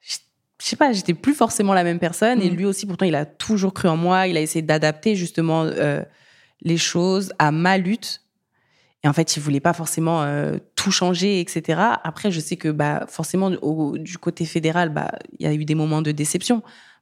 je 0.01 0.17
sais 0.59 0.75
pas, 0.75 0.91
j'étais 0.93 1.13
plus 1.13 1.33
forcément 1.33 1.73
la 1.73 1.83
même 1.83 1.97
personne. 1.99 2.41
Et 2.41 2.49
Mhm. 2.51 2.55
lui 2.57 2.65
aussi, 2.65 2.85
pourtant, 2.85 3.05
il 3.05 3.15
a 3.15 3.25
toujours 3.25 3.73
cru 3.73 3.87
en 3.87 3.97
moi. 3.97 4.27
Il 4.27 4.37
a 4.37 4.41
essayé 4.41 4.61
d'adapter 4.61 5.15
justement 5.15 5.63
euh, 5.63 6.03
les 6.61 6.77
choses 6.77 7.33
à 7.39 7.51
ma 7.51 7.77
lutte. 7.77 8.21
Et 9.03 9.07
en 9.07 9.13
fait, 9.13 9.35
il 9.35 9.39
voulait 9.41 9.59
pas 9.59 9.73
forcément 9.73 10.21
euh, 10.21 10.57
tout 10.75 10.91
changer, 10.91 11.39
etc. 11.39 11.99
Après, 12.03 12.29
je 12.29 12.39
sais 12.39 12.55
que 12.55 12.69
bah 12.69 13.05
forcément 13.07 13.47
au- 13.63 13.97
du 13.97 14.19
côté 14.19 14.45
fédéral, 14.45 14.89
bah 14.89 15.11
il 15.39 15.45
y 15.47 15.49
a 15.49 15.53
eu 15.53 15.65
des 15.65 15.73
moments 15.73 16.03
de 16.03 16.11
déception 16.11 16.61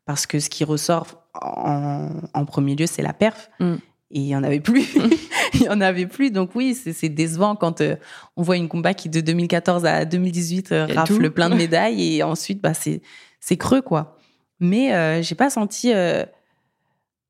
parce 0.10 0.26
que 0.26 0.40
ce 0.40 0.50
qui 0.50 0.64
ressort 0.64 1.22
en, 1.40 2.10
en 2.34 2.46
premier 2.46 2.76
lieu, 2.76 2.88
c'est 2.88 3.04
la 3.04 3.14
perf. 3.14 3.52
Mm. 3.60 3.76
Et 4.10 4.20
il 4.22 4.26
y 4.26 4.36
en 4.36 4.42
avait 4.44 4.60
plus. 4.60 4.98
il 5.54 5.62
y 5.62 5.70
en 5.70 5.82
avait 5.82 6.08
plus. 6.08 6.32
Donc 6.32 6.56
oui, 6.56 6.74
c'est 6.74 7.10
décevant 7.10 7.56
quand 7.56 7.82
euh, 7.82 7.96
on 8.36 8.42
voit 8.42 8.58
une 8.58 8.70
combat 8.70 8.96
qui 8.96 9.08
de 9.08 9.22
2014 9.22 9.86
à 9.86 10.06
2018 10.06 10.72
euh, 10.72 10.88
rafle 10.88 11.24
tout. 11.28 11.32
plein 11.32 11.52
de 11.52 11.56
médailles 11.64 12.16
et 12.16 12.24
ensuite 12.24 12.60
bah 12.60 12.74
c'est 12.74 13.04
c'est 13.40 13.58
creux 13.58 13.84
quoi. 13.84 14.18
Mais 14.60 14.96
euh, 14.96 15.22
j'ai 15.22 15.36
pas 15.36 15.52
senti 15.52 15.94
euh, 15.94 16.26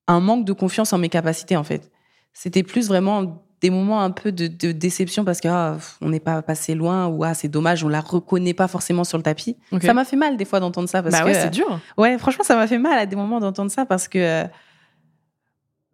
un 0.08 0.22
manque 0.22 0.46
de 0.46 0.54
confiance 0.54 0.94
en 0.94 1.00
mes 1.00 1.10
capacités 1.10 1.58
en 1.58 1.65
fait. 1.65 1.92
C'était 2.32 2.63
plus 2.63 2.88
vraiment 2.88 3.44
des 3.62 3.69
moments 3.69 4.02
un 4.02 4.12
peu 4.12 4.32
de, 4.32 4.48
de 4.48 4.72
déception 4.72 5.26
parce 5.26 5.41
que 5.41 5.48
ah, 5.50 5.78
on 6.02 6.10
n'est 6.10 6.19
pas 6.22 6.41
passé 6.41 6.76
loin 6.76 7.08
ou 7.08 7.24
ah 7.26 7.34
c'est 7.34 7.50
dommage 7.50 7.84
on 7.84 7.89
la 7.89 8.00
reconnaît 8.02 8.54
pas 8.54 8.67
forcément 8.69 9.04
sur 9.04 9.17
le 9.17 9.24
tapis. 9.24 9.58
Ça 9.82 9.93
m'a 9.93 10.06
fait 10.06 10.15
mal 10.15 10.38
des 10.38 10.45
fois 10.45 10.60
d'entendre 10.60 10.88
ça 10.88 11.04
parce 11.04 11.13
bah 11.15 11.22
que 11.22 11.26
ouais, 11.28 11.34
c'est 11.34 11.50
dur. 11.50 11.80
Ouais, 11.98 12.17
franchement, 12.17 12.43
ça 12.45 12.56
m'a 12.56 12.67
fait 12.67 12.78
mal 12.78 12.98
à 12.98 13.06
des 13.06 13.15
moments 13.15 13.39
d'entendre 13.39 13.69
ça 13.72 13.86
parce 13.86 14.08
que. 14.08 14.45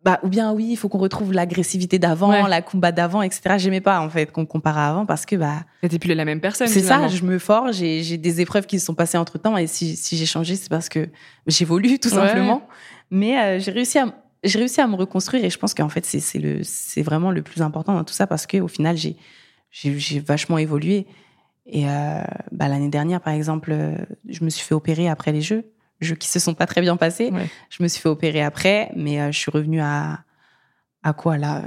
Bah, 0.04 0.19
ou 0.21 0.28
bien 0.28 0.54
oui, 0.54 0.67
il 0.69 0.75
faut 0.75 0.88
qu'on 0.88 0.99
retrouve 0.99 1.34
l'agressivité 1.34 1.97
d'avant, 1.97 2.30
Ouais. 2.30 2.47
la 2.47 2.62
combat 2.62 2.91
d'avant, 2.91 3.23
etc. 3.23 3.56
J'aimais 3.58 3.82
pas, 3.82 3.99
en 4.01 4.08
fait, 4.12 4.32
qu'on 4.32 4.45
compare 4.45 4.78
à 4.78 4.89
avant 4.91 5.08
parce 5.08 5.25
que, 5.25 5.36
bah, 5.36 5.63
T'étais 5.82 5.97
plus 5.97 6.13
la 6.13 6.25
même 6.25 6.39
personne. 6.41 6.67
c'est 6.67 6.82
ça, 6.84 7.08
je 7.08 7.23
me 7.23 7.39
forge 7.39 7.82
et 7.82 8.04
j'ai 8.04 8.17
des 8.19 8.39
épreuves 8.39 8.67
qui 8.67 8.80
se 8.80 8.86
sont 8.86 8.93
passées 8.93 9.17
entre 9.17 9.39
temps 9.39 9.58
et 9.58 9.65
si, 9.65 9.95
si 9.95 10.15
j'ai 10.15 10.28
changé, 10.28 10.56
c'est 10.58 10.69
parce 10.69 10.89
que 10.89 11.10
j'évolue, 11.47 11.97
tout 11.97 12.10
Ouais. 12.10 12.28
simplement. 12.28 12.62
Mais 13.10 13.36
euh, 13.39 13.60
j'ai 13.60 13.71
réussi 13.71 13.97
à, 13.97 14.06
j'ai 14.45 14.60
réussi 14.60 14.81
à 14.81 14.88
me 14.88 14.95
reconstruire 14.95 15.43
et 15.43 15.49
je 15.49 15.58
pense 15.58 15.73
qu'en 15.73 15.89
fait, 15.89 16.05
c'est, 16.05 16.19
c'est 16.19 16.39
le, 16.39 16.63
c'est 16.63 17.01
vraiment 17.01 17.31
le 17.31 17.41
plus 17.41 17.62
important 17.62 17.93
dans 17.93 18.03
tout 18.03 18.13
ça 18.13 18.27
parce 18.27 18.45
que 18.47 18.58
au 18.58 18.67
final, 18.67 18.95
j'ai, 18.97 19.17
vachement 20.19 20.58
évolué. 20.58 21.08
Et 21.65 21.89
euh, 21.89 22.21
bah, 22.51 22.67
l'année 22.67 22.89
dernière, 22.89 23.21
par 23.21 23.34
exemple, 23.34 23.71
euh, 23.71 23.95
je 24.29 24.43
me 24.43 24.49
suis 24.49 24.63
fait 24.63 24.75
opérer 24.75 25.10
après 25.10 25.31
les 25.31 25.41
Jeux, 25.41 25.65
Jeux 25.99 26.15
qui 26.15 26.27
se 26.29 26.39
sont 26.39 26.53
pas 26.53 26.67
très 26.67 26.81
bien 26.81 26.95
passés. 26.95 27.31
Ouais. 27.31 27.49
Je 27.69 27.81
me 27.81 27.88
suis 27.88 28.01
fait 28.01 28.10
opérer 28.10 28.41
après, 28.41 28.91
mais 28.95 29.19
euh, 29.19 29.31
je 29.31 29.39
suis 29.39 29.51
revenue 29.51 29.81
à, 29.81 30.23
à 31.03 31.13
quoi 31.13 31.38
là 31.38 31.63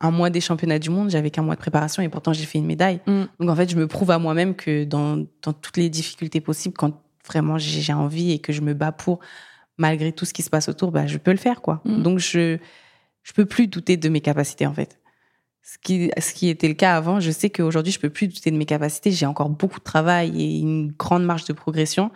Un 0.00 0.10
mois 0.10 0.30
des 0.30 0.40
championnats 0.40 0.78
du 0.78 0.90
monde, 0.90 1.10
j'avais 1.10 1.30
qu'un 1.30 1.42
mois 1.42 1.54
de 1.54 1.60
préparation 1.60 2.02
et 2.02 2.08
pourtant 2.08 2.32
j'ai 2.32 2.46
fait 2.46 2.58
une 2.58 2.66
médaille. 2.66 3.00
Mm. 3.06 3.24
Donc 3.38 3.50
en 3.50 3.54
fait, 3.54 3.70
je 3.70 3.76
me 3.76 3.86
prouve 3.86 4.10
à 4.10 4.18
moi-même 4.18 4.54
que 4.54 4.84
dans, 4.84 5.24
dans 5.42 5.52
toutes 5.52 5.76
les 5.76 5.90
difficultés 5.90 6.40
possibles, 6.40 6.74
quand 6.74 7.02
vraiment 7.26 7.58
j'ai 7.58 7.92
envie 7.92 8.32
et 8.32 8.38
que 8.38 8.52
je 8.52 8.62
me 8.62 8.74
bats 8.74 8.92
pour, 8.92 9.20
malgré 9.78 10.12
tout 10.12 10.24
ce 10.24 10.32
qui 10.32 10.42
se 10.42 10.50
passe 10.50 10.68
autour, 10.68 10.92
bah, 10.92 11.06
je 11.06 11.18
peux 11.18 11.30
le 11.32 11.36
faire 11.36 11.60
quoi. 11.62 11.80
Mm. 11.84 12.02
Donc 12.02 12.18
je 12.18 12.58
je 13.22 13.32
peux 13.32 13.46
plus 13.46 13.68
douter 13.68 13.96
de 13.96 14.08
mes 14.08 14.20
capacités 14.20 14.66
en 14.66 14.74
fait. 14.74 14.98
Ce 15.64 15.78
qui, 15.78 16.10
ce 16.18 16.32
qui 16.34 16.48
était 16.48 16.66
le 16.66 16.74
cas 16.74 16.96
avant, 16.96 17.20
je 17.20 17.30
sais 17.30 17.48
qu'aujourd'hui, 17.48 17.92
je 17.92 18.00
peux 18.00 18.10
plus 18.10 18.26
douter 18.26 18.50
de 18.50 18.56
mes 18.56 18.66
capacités. 18.66 19.12
J'ai 19.12 19.26
encore 19.26 19.48
beaucoup 19.48 19.78
de 19.78 19.84
travail 19.84 20.42
et 20.42 20.58
une 20.58 20.90
grande 20.90 21.24
marge 21.24 21.44
de 21.44 21.52
progression. 21.52 22.10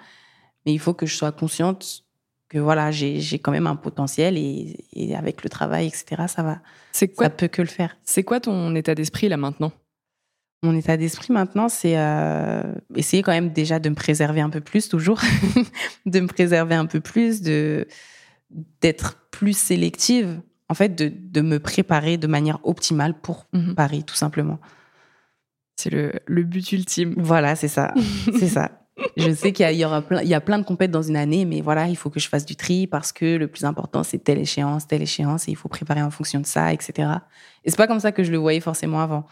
Mais 0.64 0.72
il 0.72 0.80
faut 0.80 0.94
que 0.94 1.06
je 1.06 1.14
sois 1.14 1.30
consciente 1.30 2.02
que 2.48 2.58
voilà, 2.58 2.90
j'ai 2.90 3.20
j'ai 3.20 3.38
quand 3.38 3.52
même 3.52 3.68
un 3.68 3.76
potentiel 3.76 4.36
et, 4.36 4.76
et 4.92 5.14
avec 5.14 5.44
le 5.44 5.48
travail, 5.48 5.86
etc., 5.86 6.24
ça 6.26 6.42
va, 6.42 6.58
C'est 6.90 7.08
quoi, 7.08 7.26
ça 7.26 7.30
peut 7.30 7.46
que 7.46 7.62
le 7.62 7.68
faire. 7.68 7.96
c'est 8.02 8.24
quoi 8.24 8.40
ton 8.40 8.74
état 8.74 8.96
d'esprit 8.96 9.28
là 9.28 9.36
maintenant? 9.36 9.72
Mon 10.62 10.74
état 10.74 10.96
d'esprit 10.96 11.32
maintenant, 11.32 11.68
c'est 11.68 11.98
euh, 11.98 12.62
essayer 12.94 13.22
quand 13.22 13.32
même 13.32 13.50
déjà 13.52 13.78
de 13.78 13.88
me 13.88 13.94
préserver 13.94 14.40
un 14.40 14.50
peu 14.50 14.60
plus, 14.60 14.88
toujours, 14.88 15.20
de 16.06 16.20
me 16.20 16.26
préserver 16.26 16.74
un 16.74 16.86
peu 16.86 17.00
plus, 17.00 17.42
de 17.42 17.86
d'être 18.80 19.28
plus 19.30 19.56
sélective, 19.56 20.40
en 20.68 20.74
fait, 20.74 20.94
de, 20.94 21.12
de 21.14 21.40
me 21.40 21.58
préparer 21.58 22.16
de 22.16 22.26
manière 22.26 22.58
optimale 22.64 23.14
pour 23.20 23.46
Mhm. 23.52 23.74
Paris, 23.74 24.04
tout 24.04 24.14
simplement. 24.14 24.58
C'est 25.76 25.90
le, 25.90 26.12
le 26.26 26.42
but 26.42 26.72
ultime. 26.72 27.14
Voilà, 27.18 27.54
c'est 27.56 27.68
ça, 27.68 27.92
c'est 28.38 28.48
ça. 28.48 28.70
Je 29.18 29.30
sais 29.34 29.52
qu'il 29.52 29.68
y, 29.70 29.74
y 29.76 29.84
aura 29.84 30.00
plein, 30.00 30.22
il 30.22 30.28
y 30.28 30.32
a 30.34 30.40
plein 30.40 30.58
de 30.58 30.64
compètes 30.64 30.90
dans 30.90 31.02
une 31.02 31.16
année, 31.18 31.44
mais 31.44 31.60
voilà, 31.60 31.86
il 31.88 31.96
faut 31.96 32.08
que 32.08 32.18
je 32.18 32.28
fasse 32.28 32.46
du 32.46 32.56
tri 32.56 32.86
parce 32.86 33.12
que 33.12 33.36
le 33.36 33.46
plus 33.46 33.64
important, 33.66 34.02
c'est 34.02 34.18
telle 34.18 34.38
échéance, 34.38 34.86
telle 34.86 35.02
échéance, 35.02 35.48
et 35.48 35.50
il 35.50 35.56
faut 35.56 35.68
préparer 35.68 36.00
en 36.02 36.10
fonction 36.10 36.40
de 36.40 36.46
ça, 36.46 36.72
etc. 36.72 37.10
Et 37.64 37.70
c'est 37.70 37.76
pas 37.76 37.86
comme 37.88 38.00
ça 38.00 38.10
que 38.12 38.24
je 38.24 38.30
le 38.32 38.38
voyais 38.38 38.60
forcément 38.60 39.00
avant. 39.00 39.26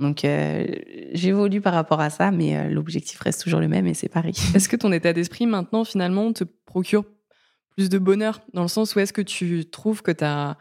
Donc, 0.00 0.24
euh, 0.24 0.66
j'évolue 1.12 1.60
par 1.60 1.74
rapport 1.74 2.00
à 2.00 2.08
ça, 2.08 2.30
mais 2.30 2.56
euh, 2.56 2.70
l'objectif 2.70 3.20
reste 3.20 3.42
toujours 3.42 3.60
le 3.60 3.68
même 3.68 3.86
et 3.86 3.92
c'est 3.92 4.08
Paris. 4.08 4.34
Est-ce 4.54 4.68
que 4.68 4.76
ton 4.76 4.90
état 4.92 5.12
d'esprit 5.12 5.46
maintenant 5.46 5.84
finalement 5.84 6.32
te 6.32 6.44
procure 6.64 7.04
plus 7.76 7.90
de 7.90 7.98
bonheur? 7.98 8.40
Dans 8.54 8.62
le 8.62 8.68
sens 8.68 8.94
où 8.96 8.98
est-ce 9.00 9.12
que 9.12 9.20
tu 9.20 9.68
trouves 9.68 10.02
que 10.02 10.10
tu 10.10 10.24
as 10.24 10.56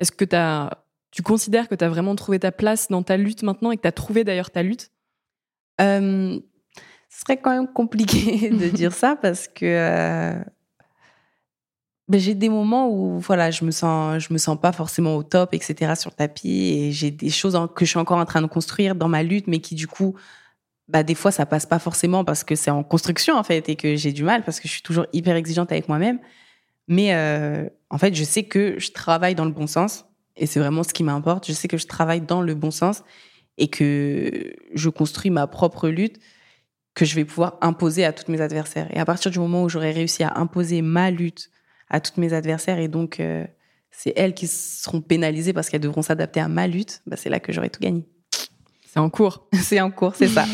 est-ce 0.00 0.12
que 0.12 0.24
t'as 0.26 0.70
tu 1.10 1.22
considères 1.22 1.68
que 1.68 1.74
tu 1.74 1.84
as 1.84 1.88
vraiment 1.88 2.14
trouvé 2.14 2.38
ta 2.38 2.52
place 2.52 2.88
dans 2.88 3.02
ta 3.02 3.16
lutte 3.16 3.42
maintenant 3.42 3.70
et 3.70 3.76
que 3.76 3.82
tu 3.82 3.88
as 3.88 3.92
trouvé 3.92 4.22
d'ailleurs 4.22 4.50
ta 4.50 4.62
lutte? 4.62 4.90
Euh, 5.80 6.38
ce 7.08 7.20
serait 7.20 7.38
quand 7.38 7.52
même 7.52 7.72
compliqué 7.72 8.50
de 8.50 8.68
dire 8.68 8.92
ça 8.92 9.16
parce 9.16 9.48
que 9.48 10.34
ben, 12.08 12.20
j'ai 12.20 12.34
des 12.34 12.50
moments 12.50 12.90
où 12.90 13.18
voilà, 13.18 13.50
je 13.50 13.64
me 13.64 13.70
sens 13.70 14.22
je 14.22 14.32
me 14.32 14.38
sens 14.38 14.60
pas 14.60 14.72
forcément 14.72 15.16
au 15.16 15.22
top 15.22 15.54
etc 15.54 15.94
sur 15.98 16.10
le 16.10 16.16
tapis 16.16 16.68
et 16.68 16.92
j'ai 16.92 17.10
des 17.10 17.30
choses 17.30 17.58
que 17.74 17.84
je 17.84 17.90
suis 17.90 17.98
encore 17.98 18.18
en 18.18 18.26
train 18.26 18.42
de 18.42 18.46
construire 18.46 18.94
dans 18.94 19.08
ma 19.08 19.22
lutte 19.22 19.46
mais 19.46 19.60
qui 19.60 19.74
du 19.74 19.86
coup 19.86 20.14
bah 20.88 21.02
des 21.02 21.14
fois 21.14 21.30
ça 21.30 21.46
passe 21.46 21.66
pas 21.66 21.78
forcément 21.78 22.24
parce 22.24 22.44
que 22.44 22.54
c'est 22.56 22.70
en 22.70 22.82
construction 22.82 23.36
en 23.36 23.42
fait 23.42 23.68
et 23.68 23.76
que 23.76 23.96
j'ai 23.96 24.12
du 24.12 24.22
mal 24.22 24.44
parce 24.44 24.60
que 24.60 24.68
je 24.68 24.72
suis 24.72 24.82
toujours 24.82 25.06
hyper 25.12 25.36
exigeante 25.36 25.72
avec 25.72 25.88
moi-même. 25.88 26.18
Mais 26.88 27.14
euh, 27.14 27.68
en 27.90 27.98
fait 27.98 28.14
je 28.14 28.24
sais 28.24 28.44
que 28.44 28.78
je 28.78 28.92
travaille 28.92 29.34
dans 29.34 29.46
le 29.46 29.50
bon 29.50 29.66
sens 29.66 30.04
et 30.36 30.46
c'est 30.46 30.60
vraiment 30.60 30.82
ce 30.82 30.92
qui 30.92 31.04
m'importe. 31.04 31.46
Je 31.46 31.52
sais 31.52 31.68
que 31.68 31.78
je 31.78 31.86
travaille 31.86 32.20
dans 32.20 32.42
le 32.42 32.54
bon 32.54 32.70
sens 32.70 33.02
et 33.56 33.68
que 33.68 34.54
je 34.74 34.88
construis 34.90 35.30
ma 35.30 35.46
propre 35.46 35.88
lutte 35.88 36.18
que 36.94 37.04
je 37.04 37.14
vais 37.14 37.24
pouvoir 37.24 37.58
imposer 37.60 38.04
à 38.04 38.12
tous 38.12 38.30
mes 38.30 38.40
adversaires. 38.40 38.88
Et 38.94 39.00
à 39.00 39.04
partir 39.04 39.30
du 39.30 39.38
moment 39.38 39.62
où 39.64 39.68
j'aurai 39.68 39.90
réussi 39.92 40.22
à 40.22 40.34
imposer 40.36 40.82
ma 40.82 41.10
lutte 41.10 41.50
à 41.94 42.00
toutes 42.00 42.16
mes 42.16 42.32
adversaires 42.32 42.80
et 42.80 42.88
donc 42.88 43.20
euh, 43.20 43.46
c'est 43.92 44.12
elles 44.16 44.34
qui 44.34 44.48
seront 44.48 45.00
pénalisées 45.00 45.52
parce 45.52 45.70
qu'elles 45.70 45.80
devront 45.80 46.02
s'adapter 46.02 46.40
à 46.40 46.48
ma 46.48 46.66
lutte, 46.66 47.02
bah, 47.06 47.14
c'est 47.16 47.30
là 47.30 47.38
que 47.38 47.52
j'aurai 47.52 47.70
tout 47.70 47.78
gagné. 47.78 48.04
C'est 48.84 48.98
en 48.98 49.08
cours. 49.10 49.46
c'est 49.54 49.80
en 49.80 49.92
cours, 49.92 50.16
c'est 50.16 50.26
ça. 50.26 50.44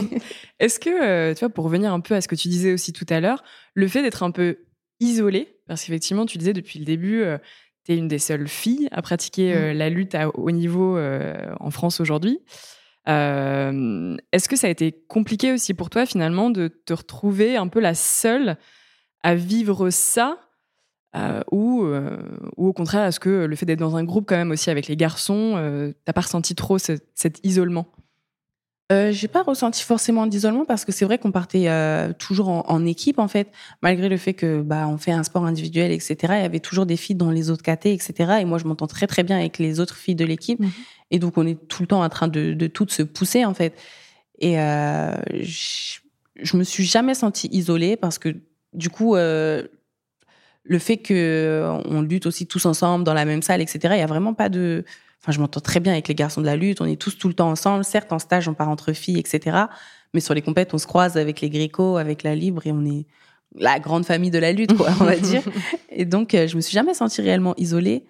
Est-ce 0.60 0.78
que, 0.78 0.90
euh, 0.90 1.34
tu 1.34 1.40
vois, 1.40 1.48
pour 1.48 1.64
revenir 1.64 1.92
un 1.92 1.98
peu 1.98 2.14
à 2.14 2.20
ce 2.20 2.28
que 2.28 2.36
tu 2.36 2.46
disais 2.46 2.72
aussi 2.72 2.92
tout 2.92 3.06
à 3.08 3.18
l'heure, 3.18 3.42
le 3.74 3.88
fait 3.88 4.02
d'être 4.02 4.22
un 4.22 4.30
peu 4.30 4.58
isolée, 5.00 5.58
parce 5.66 5.82
qu'effectivement, 5.82 6.26
tu 6.26 6.38
disais 6.38 6.52
depuis 6.52 6.78
le 6.78 6.84
début, 6.84 7.22
euh, 7.22 7.38
tu 7.84 7.92
es 7.92 7.96
une 7.96 8.06
des 8.06 8.20
seules 8.20 8.46
filles 8.46 8.86
à 8.92 9.02
pratiquer 9.02 9.52
mm. 9.52 9.76
la 9.76 9.90
lutte 9.90 10.14
à 10.14 10.28
haut 10.28 10.52
niveau 10.52 10.96
en 10.96 11.70
France 11.70 11.98
aujourd'hui. 11.98 12.38
Est-ce 13.06 14.48
que 14.48 14.56
ça 14.56 14.68
a 14.68 14.70
été 14.70 14.92
compliqué 15.08 15.52
aussi 15.52 15.74
pour 15.74 15.90
toi 15.90 16.06
finalement 16.06 16.50
de 16.50 16.68
te 16.68 16.94
retrouver 16.94 17.56
un 17.56 17.66
peu 17.66 17.80
la 17.80 17.94
seule 17.94 18.56
à 19.24 19.34
vivre 19.34 19.90
ça 19.90 20.38
euh, 20.38 20.52
ou, 21.52 21.84
euh, 21.84 22.16
ou 22.56 22.68
au 22.68 22.72
contraire, 22.72 23.06
est-ce 23.06 23.20
que 23.20 23.44
le 23.44 23.56
fait 23.56 23.66
d'être 23.66 23.78
dans 23.78 23.96
un 23.96 24.04
groupe 24.04 24.26
quand 24.26 24.36
même 24.36 24.50
aussi 24.50 24.70
avec 24.70 24.88
les 24.88 24.96
garçons, 24.96 25.54
euh, 25.56 25.92
t'as 26.04 26.12
pas 26.12 26.22
ressenti 26.22 26.54
trop 26.54 26.78
cet 26.78 27.40
isolement? 27.44 27.86
Euh, 28.92 29.12
j'ai 29.12 29.28
pas 29.28 29.42
ressenti 29.42 29.82
forcément 29.82 30.26
d'isolement 30.26 30.66
parce 30.66 30.84
que 30.84 30.92
c'est 30.92 31.06
vrai 31.06 31.16
qu'on 31.16 31.32
partait 31.32 31.68
toujours 32.18 32.48
en, 32.48 32.84
équipe 32.84 33.18
en 33.18 33.28
fait, 33.28 33.50
malgré 33.82 34.08
le 34.10 34.18
fait 34.18 34.34
que 34.34 34.60
bah 34.60 34.86
on 34.88 34.98
fait 34.98 35.12
un 35.12 35.22
sport 35.22 35.46
individuel 35.46 35.90
etc. 35.90 36.16
Il 36.20 36.42
y 36.42 36.44
avait 36.44 36.60
toujours 36.60 36.84
des 36.84 36.96
filles 36.96 37.16
dans 37.16 37.30
les 37.30 37.48
autres 37.48 37.62
KT 37.62 37.86
etc. 37.86 38.40
Et 38.40 38.44
moi 38.44 38.58
je 38.58 38.66
m'entends 38.66 38.86
très 38.86 39.06
très 39.06 39.22
bien 39.22 39.38
avec 39.38 39.58
les 39.58 39.80
autres 39.80 39.96
filles 39.96 40.16
de 40.16 40.24
l'équipe 40.24 40.60
mmh 40.60 40.68
et 41.10 41.18
donc 41.18 41.38
on 41.38 41.46
est 41.46 41.68
tout 41.68 41.82
le 41.82 41.86
temps 41.86 42.02
en 42.02 42.08
train 42.08 42.28
de, 42.28 42.54
de 42.54 42.66
toutes 42.66 42.90
se 42.90 43.02
pousser 43.02 43.44
en 43.44 43.54
fait. 43.54 43.74
Et 44.40 44.54
je, 44.54 46.00
je 46.42 46.56
me 46.56 46.64
suis 46.64 46.84
jamais 46.84 47.14
sentie 47.14 47.48
isolée 47.52 47.96
parce 47.96 48.18
que 48.18 48.36
du 48.72 48.90
coup 48.90 49.14
le 50.64 50.78
fait 50.78 50.96
que 50.96 51.14
euh, 51.14 51.82
on 51.84 52.00
lutte 52.00 52.26
aussi 52.26 52.46
tous 52.46 52.66
ensemble 52.66 53.04
dans 53.04 53.14
la 53.14 53.24
même 53.24 53.42
salle, 53.42 53.60
etc. 53.60 53.78
Il 53.92 53.98
y 53.98 54.02
a 54.02 54.06
vraiment 54.06 54.34
pas 54.34 54.48
de. 54.48 54.84
Enfin, 55.22 55.32
je 55.32 55.40
m'entends 55.40 55.60
très 55.60 55.80
bien 55.80 55.92
avec 55.92 56.08
les 56.08 56.14
garçons 56.14 56.40
de 56.40 56.46
la 56.46 56.56
lutte. 56.56 56.80
On 56.80 56.86
est 56.86 57.00
tous 57.00 57.16
tout 57.16 57.28
le 57.28 57.34
temps 57.34 57.50
ensemble. 57.50 57.84
Certes, 57.84 58.12
en 58.12 58.18
stage, 58.18 58.48
on 58.48 58.54
part 58.54 58.68
entre 58.68 58.92
filles, 58.92 59.18
etc. 59.18 59.56
Mais 60.12 60.20
sur 60.20 60.34
les 60.34 60.42
compètes, 60.42 60.74
on 60.74 60.78
se 60.78 60.86
croise 60.86 61.16
avec 61.16 61.40
les 61.40 61.50
grécos, 61.50 61.96
avec 61.96 62.22
la 62.22 62.34
libre, 62.34 62.66
et 62.66 62.72
on 62.72 62.84
est 62.84 63.06
la 63.56 63.78
grande 63.78 64.04
famille 64.04 64.30
de 64.30 64.38
la 64.38 64.52
lutte, 64.52 64.74
quoi, 64.76 64.88
on 65.00 65.04
va 65.04 65.16
dire. 65.16 65.42
Et 65.90 66.04
donc, 66.04 66.34
euh, 66.34 66.46
je 66.46 66.56
me 66.56 66.60
suis 66.60 66.74
jamais 66.74 66.94
sentie 66.94 67.22
réellement 67.22 67.54
isolée. 67.56 68.04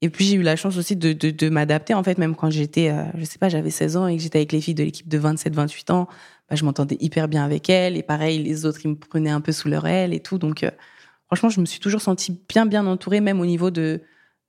Et 0.00 0.10
puis, 0.10 0.26
j'ai 0.26 0.36
eu 0.36 0.42
la 0.42 0.56
chance 0.56 0.76
aussi 0.76 0.96
de, 0.96 1.12
de, 1.12 1.30
de 1.30 1.48
m'adapter. 1.48 1.94
En 1.94 2.02
fait, 2.02 2.18
même 2.18 2.36
quand 2.36 2.50
j'étais, 2.50 2.90
euh, 2.90 3.04
je 3.16 3.24
sais 3.24 3.38
pas, 3.38 3.48
j'avais 3.48 3.70
16 3.70 3.96
ans 3.96 4.06
et 4.06 4.16
que 4.16 4.22
j'étais 4.22 4.38
avec 4.38 4.52
les 4.52 4.60
filles 4.60 4.74
de 4.74 4.84
l'équipe 4.84 5.08
de 5.08 5.18
27, 5.18 5.54
28 5.54 5.90
ans, 5.90 6.08
bah, 6.48 6.56
je 6.56 6.64
m'entendais 6.64 6.98
hyper 7.00 7.28
bien 7.28 7.44
avec 7.44 7.70
elles. 7.70 7.96
Et 7.96 8.02
pareil, 8.02 8.42
les 8.42 8.66
autres, 8.66 8.80
ils 8.84 8.90
me 8.90 8.96
prenaient 8.96 9.30
un 9.30 9.40
peu 9.40 9.52
sous 9.52 9.68
leur 9.68 9.86
aile 9.86 10.12
et 10.12 10.20
tout. 10.20 10.38
Donc, 10.38 10.64
franchement, 11.26 11.48
je 11.48 11.60
me 11.60 11.66
suis 11.66 11.80
toujours 11.80 12.00
sentie 12.00 12.40
bien, 12.48 12.66
bien 12.66 12.86
entourée, 12.86 13.20
même 13.20 13.40
au 13.40 13.46
niveau 13.46 13.70
de, 13.70 14.00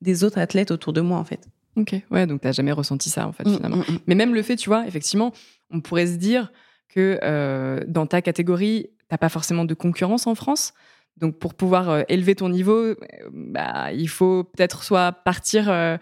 des 0.02 0.24
autres 0.24 0.38
athlètes 0.38 0.72
autour 0.72 0.94
de 0.94 1.02
moi, 1.02 1.18
en 1.18 1.24
fait. 1.24 1.48
Ok, 1.76 1.96
ouais, 2.12 2.26
donc 2.26 2.42
tu 2.42 2.48
n'as 2.48 2.54
jamais 2.54 2.72
ressenti 2.72 3.10
ça, 3.10 3.28
en 3.28 3.32
fait, 3.34 3.46
mmh, 3.46 3.56
finalement. 3.56 3.78
Mmh, 3.78 3.92
mmh. 3.92 4.00
Mais 4.08 4.16
même 4.16 4.34
le 4.34 4.42
fait, 4.42 4.56
tu 4.56 4.70
vois, 4.70 4.88
effectivement, 4.88 5.34
on 5.72 5.82
pourrait 5.82 6.08
se 6.08 6.16
dire 6.16 6.52
que 6.90 7.20
euh, 7.24 7.82
dans 7.88 8.06
ta 8.06 8.22
catégorie, 8.22 8.88
tu 8.88 9.06
n'as 9.12 9.18
pas 9.18 9.30
forcément 9.30 9.66
de 9.66 9.74
concurrence 9.74 10.28
en 10.28 10.36
France. 10.36 10.74
Donc, 11.18 11.38
pour 11.38 11.54
pouvoir 11.54 11.90
euh, 11.90 12.04
élever 12.08 12.36
ton 12.36 12.50
niveau, 12.50 12.78
euh, 12.78 12.96
bah, 13.32 13.92
il 13.92 14.10
faut 14.10 14.44
peut-être 14.44 14.84
soit 14.84 15.12
partir 15.12 15.98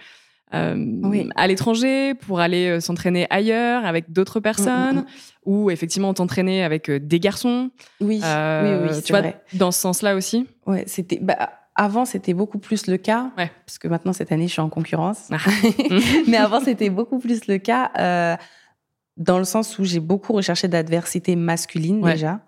euh, 0.53 1.23
à 1.35 1.47
l'étranger 1.47 2.13
pour 2.13 2.39
aller 2.39 2.67
euh, 2.67 2.79
s'entraîner 2.79 3.25
ailleurs 3.29 3.85
avec 3.85 4.11
d'autres 4.11 4.39
personnes 4.39 4.97
mm, 4.97 4.99
mm, 4.99 5.05
mm. 5.05 5.05
ou 5.45 5.71
effectivement 5.71 6.13
t'entraîner 6.13 6.63
avec 6.63 6.89
euh, 6.89 6.99
des 6.99 7.19
garçons. 7.19 7.71
Oui, 7.99 8.21
oui, 8.23 8.69
oui, 8.83 9.01
tu 9.03 9.13
vois, 9.13 9.23
dans 9.53 9.71
ce 9.71 9.79
sens-là 9.79 10.15
aussi. 10.15 10.47
Ouais, 10.65 10.83
c'était. 10.87 11.19
Bah, 11.21 11.49
avant, 11.75 12.05
c'était 12.05 12.35
beaucoup 12.35 12.59
plus 12.59 12.85
le 12.85 12.97
cas, 12.97 13.31
ouais. 13.35 13.49
parce 13.65 13.79
que 13.79 13.87
maintenant 13.87 14.13
cette 14.13 14.31
année, 14.31 14.47
je 14.47 14.51
suis 14.53 14.61
en 14.61 14.69
concurrence. 14.69 15.29
Ah. 15.31 15.37
Mais 16.27 16.37
avant, 16.37 16.59
c'était 16.59 16.91
beaucoup 16.91 17.17
plus 17.17 17.47
le 17.47 17.57
cas, 17.57 17.89
euh, 17.97 18.35
dans 19.17 19.39
le 19.39 19.43
sens 19.43 19.79
où 19.79 19.83
j'ai 19.83 19.99
beaucoup 19.99 20.33
recherché 20.33 20.67
d'adversité 20.67 21.35
masculine 21.35 21.99
déjà, 22.01 22.41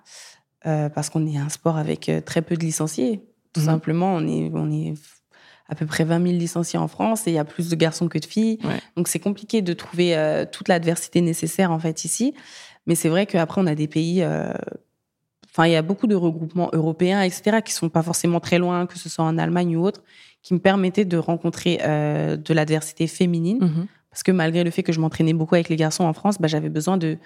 parce 0.64 1.10
qu'on 1.10 1.26
est 1.26 1.38
un 1.38 1.49
sport 1.49 1.78
avec 1.78 2.12
très 2.26 2.43
peu 2.43 2.56
de 2.56 2.62
licenciés. 2.62 3.24
Tout 3.53 3.62
mm-hmm. 3.62 3.66
simplement, 3.66 4.14
on 4.14 4.28
est, 4.28 4.51
on 4.53 4.72
est 4.72 4.93
à 5.68 5.76
peu 5.76 5.86
près 5.86 6.03
20 6.03 6.22
000 6.22 6.38
licenciés 6.38 6.78
en 6.78 6.88
France 6.88 7.28
et 7.28 7.32
il 7.32 7.34
y 7.34 7.39
a 7.39 7.45
plus 7.45 7.70
de 7.70 7.76
garçons 7.76 8.07
que 8.07 8.20
de 8.20 8.26
filles. 8.26 8.59
Donc 8.95 9.07
c'est 9.07 9.20
compliqué 9.20 9.61
de 9.61 9.74
trouver 9.74 10.16
euh, 10.16 10.45
toute 10.49 10.68
l'adversité 10.68 11.22
nécessaire 11.22 11.72
en 11.72 11.80
fait 11.80 12.05
ici. 12.05 12.34
Mais 12.86 12.95
c'est 12.95 13.09
vrai 13.09 13.26
qu'après 13.26 13.61
on 13.61 13.68
a 13.68 13.74
des 13.74 13.88
pays, 13.88 14.22
euh, 14.22 14.53
enfin 15.49 15.66
il 15.66 15.72
y 15.72 15.76
a 15.76 15.82
beaucoup 15.82 16.05
de 16.07 16.16
regroupements 16.16 16.70
européens 16.74 17.22
etc 17.22 17.61
qui 17.66 17.74
sont 17.74 17.89
pas 17.89 18.03
forcément 18.03 18.39
très 18.39 18.59
loin, 18.59 18.86
que 18.86 18.99
ce 18.99 19.09
soit 19.09 19.26
en 19.26 19.38
Allemagne 19.38 19.76
ou 19.76 19.84
autre, 19.84 20.03
qui 20.43 20.53
me 20.53 20.59
permettaient 20.59 21.05
de 21.05 21.18
rencontrer 21.18 21.80
euh, 21.82 22.38
de 22.38 22.53
l'adversité 22.53 23.07
féminine. 23.07 23.59
Mm-hmm. 23.59 23.86
Parce 24.11 24.24
que 24.24 24.32
malgré 24.32 24.63
le 24.63 24.72
fait 24.72 24.84
que 24.84 24.93
je 24.93 24.99
m'entraînais 24.99 25.34
beaucoup 25.34 25.55
avec 25.55 25.68
les 25.68 25.76
garçons 25.76 26.05
en 26.05 26.13
France, 26.13 26.38
bah, 26.39 26.47
j'avais 26.47 26.70
besoin 26.70 26.97
de 26.97 27.18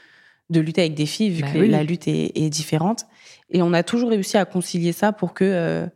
de 0.49 0.59
lutter 0.59 0.81
avec 0.81 0.95
des 0.95 1.05
filles 1.05 1.29
vu 1.29 1.43
bah 1.43 1.51
que 1.53 1.59
la 1.59 1.83
lutte 1.83 2.07
est, 2.07 2.31
est, 2.35 2.49
différente. 2.49 3.05
Et 3.51 3.61
on 3.61 3.71
a 3.71 3.83
toujours 3.83 4.09
réussi 4.09 4.35
à 4.35 4.45
concilier 4.45 4.93
ça 4.93 5.11
pour 5.13 5.35
que 5.35 5.87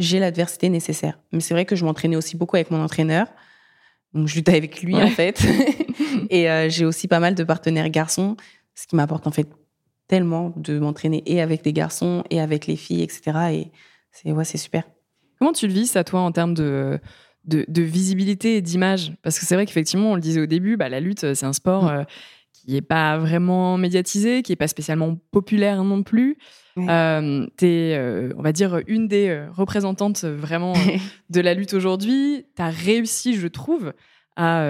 j'ai 0.00 0.18
l'adversité 0.18 0.68
nécessaire. 0.68 1.18
Mais 1.30 1.40
c'est 1.40 1.54
vrai 1.54 1.64
que 1.64 1.76
je 1.76 1.84
m'entraînais 1.84 2.16
aussi 2.16 2.36
beaucoup 2.36 2.56
avec 2.56 2.70
mon 2.70 2.82
entraîneur. 2.82 3.28
Donc, 4.14 4.26
je 4.26 4.34
luttais 4.34 4.56
avec 4.56 4.82
lui, 4.82 4.96
en 4.96 5.08
fait. 5.08 5.44
et 6.30 6.50
euh, 6.50 6.68
j'ai 6.68 6.84
aussi 6.84 7.06
pas 7.06 7.20
mal 7.20 7.34
de 7.34 7.44
partenaires 7.44 7.88
garçons, 7.90 8.36
ce 8.74 8.86
qui 8.86 8.96
m'apporte, 8.96 9.26
en 9.26 9.30
fait, 9.30 9.46
tellement 10.08 10.52
de 10.56 10.78
m'entraîner 10.78 11.22
et 11.26 11.40
avec 11.40 11.62
des 11.62 11.72
garçons 11.72 12.24
et 12.30 12.40
avec 12.40 12.66
les 12.66 12.76
filles, 12.76 13.02
etc. 13.02 13.22
Et 13.52 13.70
c'est 14.10 14.32
ouais, 14.32 14.44
super. 14.44 14.82
Comment 15.38 15.52
tu 15.52 15.68
le 15.68 15.72
vis, 15.72 15.86
ça, 15.86 16.02
toi, 16.02 16.20
en 16.20 16.32
termes 16.32 16.54
de, 16.54 16.98
de, 17.44 17.82
visibilité 17.82 18.56
et 18.56 18.62
d'image? 18.62 19.12
Parce 19.22 19.38
que 19.38 19.46
c'est 19.46 19.54
vrai 19.54 19.66
qu'effectivement, 19.66 20.12
on 20.12 20.14
le 20.14 20.20
disait 20.20 20.40
au 20.40 20.46
début, 20.46 20.76
bah, 20.76 20.88
la 20.88 20.98
lutte, 20.98 21.34
c'est 21.34 21.46
un 21.46 21.52
sport 21.52 21.84
mm. 21.84 21.88
euh, 21.88 22.04
qui 22.52 22.72
n'est 22.72 22.82
pas 22.82 23.18
vraiment 23.18 23.78
médiatisé, 23.78 24.42
qui 24.42 24.52
n'est 24.52 24.56
pas 24.56 24.68
spécialement 24.68 25.16
populaire 25.30 25.84
non 25.84 26.02
plus. 26.02 26.38
Euh, 26.88 27.46
tu 27.56 27.66
es, 27.66 27.96
euh, 27.96 28.32
on 28.36 28.42
va 28.42 28.52
dire, 28.52 28.80
une 28.86 29.08
des 29.08 29.28
euh, 29.28 29.50
représentantes 29.50 30.24
vraiment 30.24 30.74
de 31.30 31.40
la 31.40 31.54
lutte 31.54 31.74
aujourd'hui. 31.74 32.46
Tu 32.56 32.62
as 32.62 32.70
réussi, 32.70 33.34
je 33.34 33.46
trouve, 33.46 33.92
à, 34.36 34.64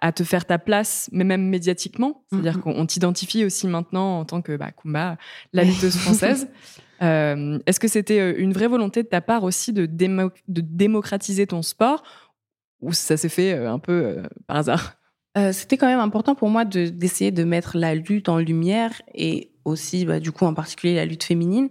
à, 0.00 0.12
te 0.12 0.24
faire 0.24 0.46
ta 0.46 0.58
place, 0.58 1.08
mais 1.12 1.24
même 1.24 1.48
médiatiquement. 1.48 2.24
C'est-à-dire 2.30 2.58
mm-hmm. 2.58 2.74
qu'on 2.74 2.86
t'identifie 2.86 3.44
aussi 3.44 3.66
maintenant 3.66 4.20
en 4.20 4.24
tant 4.24 4.40
que 4.42 4.56
bah, 4.56 4.70
Kumba, 4.70 5.16
la 5.52 5.64
lutteuse 5.64 5.96
française. 5.98 6.48
Est-ce 7.00 7.80
que 7.80 7.88
c'était 7.88 8.38
une 8.38 8.52
vraie 8.52 8.68
volonté 8.68 9.02
de 9.02 9.08
ta 9.08 9.20
part 9.20 9.42
aussi 9.42 9.72
de, 9.72 9.86
de 9.86 10.60
démocratiser 10.60 11.46
ton 11.48 11.62
sport 11.62 12.04
ou 12.80 12.92
ça 12.92 13.16
s'est 13.16 13.28
fait 13.28 13.52
un 13.52 13.80
peu 13.80 14.22
par 14.46 14.58
hasard? 14.58 14.94
C'était 15.50 15.76
quand 15.76 15.88
même 15.88 15.98
important 15.98 16.34
pour 16.36 16.48
moi 16.48 16.64
d'essayer 16.64 17.32
de 17.32 17.42
mettre 17.42 17.76
la 17.76 17.96
lutte 17.96 18.28
en 18.28 18.38
lumière 18.38 19.02
et 19.14 19.51
aussi, 19.64 20.04
bah, 20.04 20.20
du 20.20 20.32
coup, 20.32 20.44
en 20.44 20.54
particulier 20.54 20.94
la 20.94 21.04
lutte 21.04 21.24
féminine, 21.24 21.68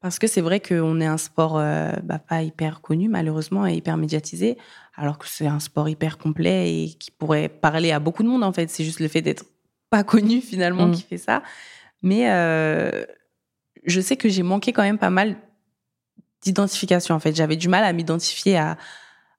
parce 0.00 0.18
que 0.18 0.26
c'est 0.26 0.40
vrai 0.40 0.60
qu'on 0.60 1.00
est 1.00 1.06
un 1.06 1.16
sport 1.16 1.58
euh, 1.58 1.92
bah, 2.02 2.18
pas 2.18 2.42
hyper 2.42 2.80
connu, 2.80 3.08
malheureusement, 3.08 3.66
et 3.66 3.74
hyper 3.74 3.96
médiatisé, 3.96 4.58
alors 4.96 5.18
que 5.18 5.26
c'est 5.28 5.46
un 5.46 5.60
sport 5.60 5.88
hyper 5.88 6.18
complet 6.18 6.74
et 6.74 6.88
qui 6.94 7.10
pourrait 7.10 7.48
parler 7.48 7.92
à 7.92 8.00
beaucoup 8.00 8.22
de 8.22 8.28
monde, 8.28 8.42
en 8.42 8.52
fait. 8.52 8.68
C'est 8.68 8.84
juste 8.84 9.00
le 9.00 9.08
fait 9.08 9.22
d'être 9.22 9.44
pas 9.90 10.02
connu, 10.02 10.40
finalement, 10.40 10.88
mmh. 10.88 10.92
qui 10.92 11.02
fait 11.02 11.18
ça. 11.18 11.42
Mais 12.02 12.30
euh, 12.30 13.04
je 13.84 14.00
sais 14.00 14.16
que 14.16 14.28
j'ai 14.28 14.42
manqué 14.42 14.72
quand 14.72 14.82
même 14.82 14.98
pas 14.98 15.10
mal 15.10 15.36
d'identification, 16.42 17.14
en 17.14 17.20
fait. 17.20 17.36
J'avais 17.36 17.56
du 17.56 17.68
mal 17.68 17.84
à 17.84 17.92
m'identifier 17.92 18.56
à, 18.56 18.76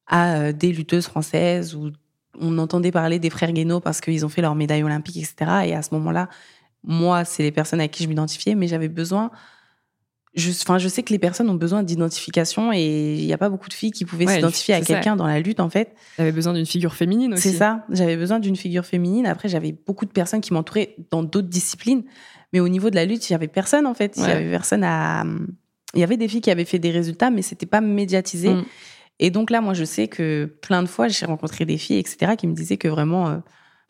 à 0.08 0.36
euh, 0.36 0.52
des 0.54 0.72
lutteuses 0.72 1.08
françaises 1.08 1.76
ou 1.76 1.92
on 2.40 2.58
entendait 2.58 2.92
parler 2.92 3.20
des 3.20 3.30
frères 3.30 3.52
Guénaud 3.52 3.80
parce 3.80 4.02
qu'ils 4.02 4.26
ont 4.26 4.30
fait 4.30 4.42
leur 4.42 4.56
médaille 4.56 4.84
olympique, 4.84 5.18
etc. 5.18 5.36
Et 5.66 5.76
à 5.76 5.82
ce 5.82 5.94
moment-là, 5.96 6.30
moi, 6.84 7.26
c'est 7.26 7.44
les 7.44 7.52
personnes 7.52 7.82
à 7.82 7.88
qui 7.88 8.04
je 8.04 8.10
m'identifiais, 8.10 8.56
mais 8.56 8.68
j'avais 8.68 8.90
besoin. 8.90 9.32
Je, 10.36 10.50
enfin, 10.50 10.80
je 10.80 10.88
sais 10.88 11.04
que 11.04 11.14
les 11.14 11.20
personnes 11.20 11.50
ont 11.50 11.56
besoin 11.56 11.84
d'identification 11.84 12.74
et 12.74 13.16
il 13.20 13.26
n'y 13.26 13.34
a 13.34 13.38
pas 13.38 13.50
beaucoup 13.50 13.70
de 13.70 13.74
filles 13.74 13.92
qui 13.92 14.04
pouvaient 14.04 14.26
s'identifier 14.26 14.74
à 14.74 14.82
quelqu'un 14.82 15.16
dans 15.16 15.28
la 15.28 15.40
lutte, 15.40 15.60
en 15.60 15.70
fait. 15.70 15.96
J'avais 16.18 16.32
besoin 16.32 16.54
d'une 16.54 16.66
figure 16.66 16.96
féminine 16.96 17.34
aussi. 17.34 17.52
C'est 17.52 17.58
ça. 17.58 17.86
J'avais 17.90 18.18
besoin 18.18 18.40
d'une 18.40 18.56
figure 18.56 18.86
féminine. 18.86 19.28
Après, 19.28 19.48
j'avais 19.48 19.72
beaucoup 19.72 20.06
de 20.06 20.12
personnes 20.12 20.42
qui 20.42 20.52
m'entouraient 20.54 20.96
dans 21.12 21.22
d'autres 21.22 21.50
disciplines. 21.50 22.04
Mais 22.52 22.60
au 22.60 22.68
niveau 22.68 22.90
de 22.90 22.96
la 22.96 23.06
lutte, 23.06 23.30
il 23.30 23.34
n'y 23.34 23.36
avait 23.36 23.48
personne, 23.48 23.86
en 23.86 23.94
fait. 23.94 24.14
Il 24.18 24.24
n'y 24.24 24.32
avait 24.32 24.50
personne 24.50 24.84
à, 24.84 25.24
il 25.94 26.00
y 26.00 26.04
avait 26.04 26.18
des 26.18 26.28
filles 26.28 26.42
qui 26.42 26.52
avaient 26.52 26.66
fait 26.66 26.80
des 26.80 26.92
résultats, 26.92 27.30
mais 27.30 27.42
c'était 27.42 27.66
pas 27.66 27.82
médiatisé. 27.82 28.50
Mm. 28.50 28.66
Et 29.20 29.30
donc 29.30 29.52
là, 29.52 29.62
moi, 29.62 29.74
je 29.74 29.84
sais 29.84 30.08
que 30.08 30.46
plein 30.62 30.82
de 30.82 30.88
fois, 30.88 31.08
j'ai 31.08 31.26
rencontré 31.26 31.66
des 31.66 31.78
filles, 31.78 31.98
etc., 31.98 32.34
qui 32.38 32.48
me 32.48 32.54
disaient 32.54 32.78
que 32.78 32.88
vraiment, 32.88 33.30
euh, 33.30 33.38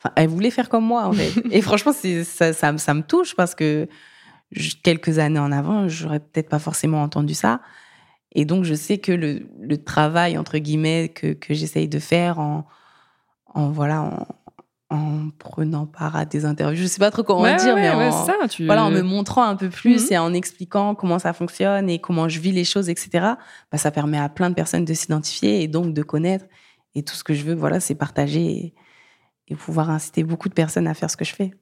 enfin, 0.04 0.12
elles 0.16 0.28
voulaient 0.28 0.50
faire 0.50 0.68
comme 0.68 0.84
moi, 0.84 1.06
en 1.06 1.12
fait. 1.12 1.32
Et 1.50 1.60
franchement, 1.62 1.92
ça, 1.92 2.52
ça, 2.52 2.76
ça 2.78 2.94
me 2.94 3.02
touche 3.02 3.34
parce 3.34 3.54
que 3.54 3.88
quelques 4.82 5.18
années 5.18 5.38
en 5.40 5.50
avant, 5.52 5.88
j'aurais 5.88 6.20
peut-être 6.20 6.48
pas 6.48 6.58
forcément 6.58 7.02
entendu 7.02 7.34
ça. 7.34 7.60
Et 8.32 8.44
donc, 8.44 8.64
je 8.64 8.74
sais 8.74 8.98
que 8.98 9.12
le, 9.12 9.46
le 9.60 9.76
travail, 9.82 10.36
entre 10.38 10.58
guillemets, 10.58 11.08
que, 11.08 11.32
que 11.32 11.54
j'essaye 11.54 11.88
de 11.88 11.98
faire 11.98 12.38
en, 12.40 12.66
en 13.54 13.70
voilà, 13.70 14.02
en, 14.02 14.26
en 14.90 15.30
prenant 15.38 15.86
part 15.86 16.16
à 16.16 16.24
des 16.24 16.44
interviews, 16.44 16.82
je 16.82 16.86
sais 16.86 16.98
pas 16.98 17.10
trop 17.10 17.22
comment 17.22 17.42
Ouais, 17.42 17.56
dire, 17.56 17.74
ouais, 17.74 17.80
mais 17.82 17.96
ouais, 17.96 18.08
en, 18.12 18.26
ça, 18.26 18.34
tu... 18.50 18.66
voilà, 18.66 18.84
en 18.84 18.90
me 18.90 19.02
montrant 19.02 19.44
un 19.44 19.56
peu 19.56 19.68
plus 19.68 20.06
Mhm. 20.06 20.12
et 20.12 20.18
en 20.18 20.34
expliquant 20.34 20.94
comment 20.94 21.18
ça 21.18 21.32
fonctionne 21.32 21.88
et 21.88 21.98
comment 22.00 22.28
je 22.28 22.38
vis 22.40 22.52
les 22.52 22.64
choses, 22.64 22.88
etc., 22.90 23.08
bah, 23.72 23.78
ça 23.78 23.90
permet 23.90 24.18
à 24.18 24.28
plein 24.28 24.50
de 24.50 24.54
personnes 24.54 24.84
de 24.84 24.94
s'identifier 24.94 25.62
et 25.62 25.68
donc 25.68 25.94
de 25.94 26.02
connaître. 26.02 26.44
Et 26.96 27.02
tout 27.02 27.14
ce 27.14 27.24
que 27.24 27.34
je 27.34 27.44
veux, 27.44 27.54
voilà, 27.54 27.80
c'est 27.80 27.94
partager 27.94 28.40
et, 28.44 28.74
et 29.48 29.54
pouvoir 29.54 29.90
inciter 29.90 30.22
beaucoup 30.22 30.48
de 30.48 30.54
personnes 30.54 30.86
à 30.86 30.94
faire 30.94 31.10
ce 31.10 31.16
que 31.16 31.24
je 31.24 31.34
fais. 31.34 31.52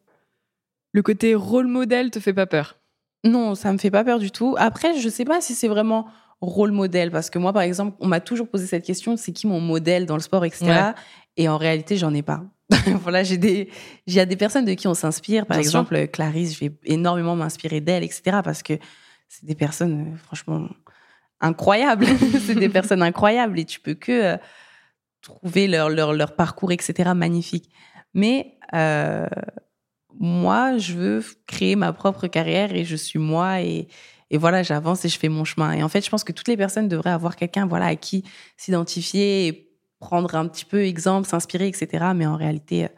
Le 0.92 1.02
côté 1.02 1.34
rôle 1.34 1.66
modèle 1.66 2.10
te 2.10 2.20
fait 2.20 2.34
pas 2.34 2.46
peur? 2.46 2.78
Non, 3.24 3.54
ça 3.54 3.72
me 3.72 3.78
fait 3.78 3.90
pas 3.90 4.04
peur 4.04 4.18
du 4.18 4.30
tout. 4.30 4.54
Après, 4.58 4.98
je 4.98 5.08
sais 5.08 5.24
pas 5.24 5.40
si 5.40 5.54
c'est 5.54 5.68
vraiment 5.68 6.06
rôle 6.40 6.72
modèle 6.72 7.10
parce 7.10 7.30
que 7.30 7.38
moi, 7.38 7.52
par 7.52 7.62
exemple, 7.62 7.96
on 8.00 8.08
m'a 8.08 8.20
toujours 8.20 8.48
posé 8.48 8.66
cette 8.66 8.84
question 8.84 9.16
c'est 9.16 9.32
qui 9.32 9.46
mon 9.46 9.60
modèle 9.60 10.06
dans 10.06 10.16
le 10.16 10.22
sport, 10.22 10.44
etc. 10.44 10.64
Ouais. 10.66 10.92
Et 11.36 11.48
en 11.48 11.56
réalité, 11.56 11.96
j'en 11.96 12.12
ai 12.12 12.22
pas. 12.22 12.42
voilà, 13.02 13.22
j'ai 13.22 13.36
des, 13.36 13.70
il 14.06 14.14
y 14.14 14.20
a 14.20 14.26
des 14.26 14.36
personnes 14.36 14.64
de 14.64 14.74
qui 14.74 14.88
on 14.88 14.94
s'inspire. 14.94 15.46
Par 15.46 15.56
Bien 15.56 15.62
sûr. 15.62 15.80
exemple, 15.80 16.06
Clarisse, 16.08 16.54
je 16.54 16.60
vais 16.60 16.72
énormément 16.84 17.36
m'inspirer 17.36 17.80
d'elle, 17.80 18.02
etc. 18.02 18.38
Parce 18.42 18.62
que 18.62 18.74
c'est 19.28 19.46
des 19.46 19.54
personnes, 19.54 20.12
euh, 20.12 20.16
franchement, 20.16 20.68
incroyables. 21.40 22.06
c'est 22.46 22.54
des 22.54 22.68
personnes 22.68 23.02
incroyables 23.02 23.58
et 23.58 23.64
tu 23.64 23.80
peux 23.80 23.94
que 23.94 24.12
euh, 24.12 24.36
trouver 25.22 25.66
leur, 25.68 25.88
leur, 25.88 26.12
leur 26.12 26.36
parcours, 26.36 26.72
etc. 26.72 27.12
magnifique. 27.14 27.70
Mais 28.12 28.58
euh, 28.74 29.26
moi, 30.18 30.76
je 30.78 30.94
veux 30.94 31.24
créer 31.46 31.76
ma 31.76 31.92
propre 31.92 32.26
carrière 32.26 32.74
et 32.74 32.84
je 32.84 32.96
suis 32.96 33.18
moi 33.18 33.62
et, 33.62 33.88
et 34.30 34.38
voilà, 34.38 34.62
j'avance 34.62 35.04
et 35.04 35.08
je 35.08 35.18
fais 35.18 35.28
mon 35.28 35.44
chemin. 35.44 35.72
Et 35.72 35.82
en 35.82 35.88
fait, 35.88 36.04
je 36.04 36.10
pense 36.10 36.24
que 36.24 36.32
toutes 36.32 36.48
les 36.48 36.56
personnes 36.56 36.88
devraient 36.88 37.10
avoir 37.10 37.36
quelqu'un 37.36 37.66
voilà, 37.66 37.86
à 37.86 37.96
qui 37.96 38.24
s'identifier 38.56 39.46
et 39.46 39.72
prendre 39.98 40.34
un 40.34 40.48
petit 40.48 40.64
peu 40.64 40.84
exemple, 40.84 41.28
s'inspirer, 41.28 41.68
etc. 41.68 42.06
Mais 42.14 42.26
en 42.26 42.36
réalité, 42.36 42.84
euh, 42.84 42.88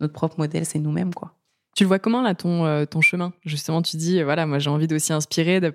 notre 0.00 0.12
propre 0.12 0.38
modèle, 0.38 0.66
c'est 0.66 0.78
nous-mêmes, 0.78 1.14
quoi. 1.14 1.34
Tu 1.76 1.84
le 1.84 1.88
vois 1.88 1.98
comment 1.98 2.20
là 2.20 2.34
ton, 2.34 2.66
euh, 2.66 2.84
ton 2.84 3.00
chemin? 3.00 3.32
Justement, 3.44 3.80
tu 3.80 3.96
dis, 3.96 4.22
voilà, 4.22 4.44
moi 4.44 4.58
j'ai 4.58 4.70
envie 4.70 4.88
d'aussi 4.88 5.12
inspirer, 5.12 5.60
de, 5.60 5.72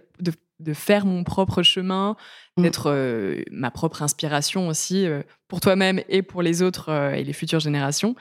de 0.59 0.73
faire 0.73 1.05
mon 1.05 1.23
propre 1.23 1.63
chemin, 1.63 2.15
Mm. 2.57 2.63
d'être 2.63 2.89
euh, 2.89 3.41
ma 3.51 3.69
propre 3.69 4.01
inspiration 4.01 4.67
aussi 4.69 5.05
euh, 5.05 5.23
pour 5.47 5.59
toi-même 5.59 6.01
et 6.07 6.21
pour 6.21 6.41
les 6.41 6.61
autres 6.61 6.89
euh, 6.89 7.11
et 7.11 7.23
les 7.23 7.33
futures 7.33 7.59
générations. 7.59 8.15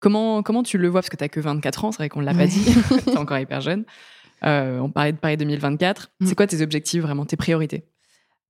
Comment, 0.00 0.42
comment 0.42 0.62
tu 0.62 0.78
le 0.78 0.88
vois? 0.88 1.00
Parce 1.00 1.10
que 1.10 1.16
tu 1.16 1.24
n'as 1.24 1.28
que 1.28 1.40
24 1.40 1.84
ans, 1.84 1.92
c'est 1.92 1.98
vrai 1.98 2.08
qu'on 2.08 2.20
ne 2.20 2.26
l'a 2.26 2.34
pas 2.34 2.46
dit, 2.46 2.64
tu 3.04 3.10
es 3.10 3.16
encore 3.16 3.38
hyper 3.38 3.60
jeune. 3.60 3.84
On 4.42 4.90
parlait 4.90 5.12
de 5.12 5.18
Paris 5.18 5.36
2024. 5.36 6.10
Mm. 6.20 6.26
C'est 6.26 6.34
quoi 6.34 6.46
tes 6.46 6.62
objectifs, 6.62 7.02
vraiment, 7.02 7.24
tes 7.24 7.36
priorités? 7.36 7.84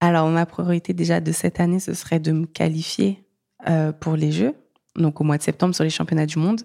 Alors, 0.00 0.28
ma 0.28 0.44
priorité 0.44 0.92
déjà 0.92 1.20
de 1.20 1.32
cette 1.32 1.58
année, 1.60 1.80
ce 1.80 1.94
serait 1.94 2.20
de 2.20 2.32
me 2.32 2.46
qualifier 2.46 3.24
pour 4.00 4.16
les 4.16 4.30
Jeux, 4.30 4.54
donc 4.96 5.20
au 5.20 5.24
mois 5.24 5.38
de 5.38 5.42
septembre 5.42 5.74
sur 5.74 5.84
les 5.84 5.90
championnats 5.90 6.26
du 6.26 6.38
monde. 6.38 6.62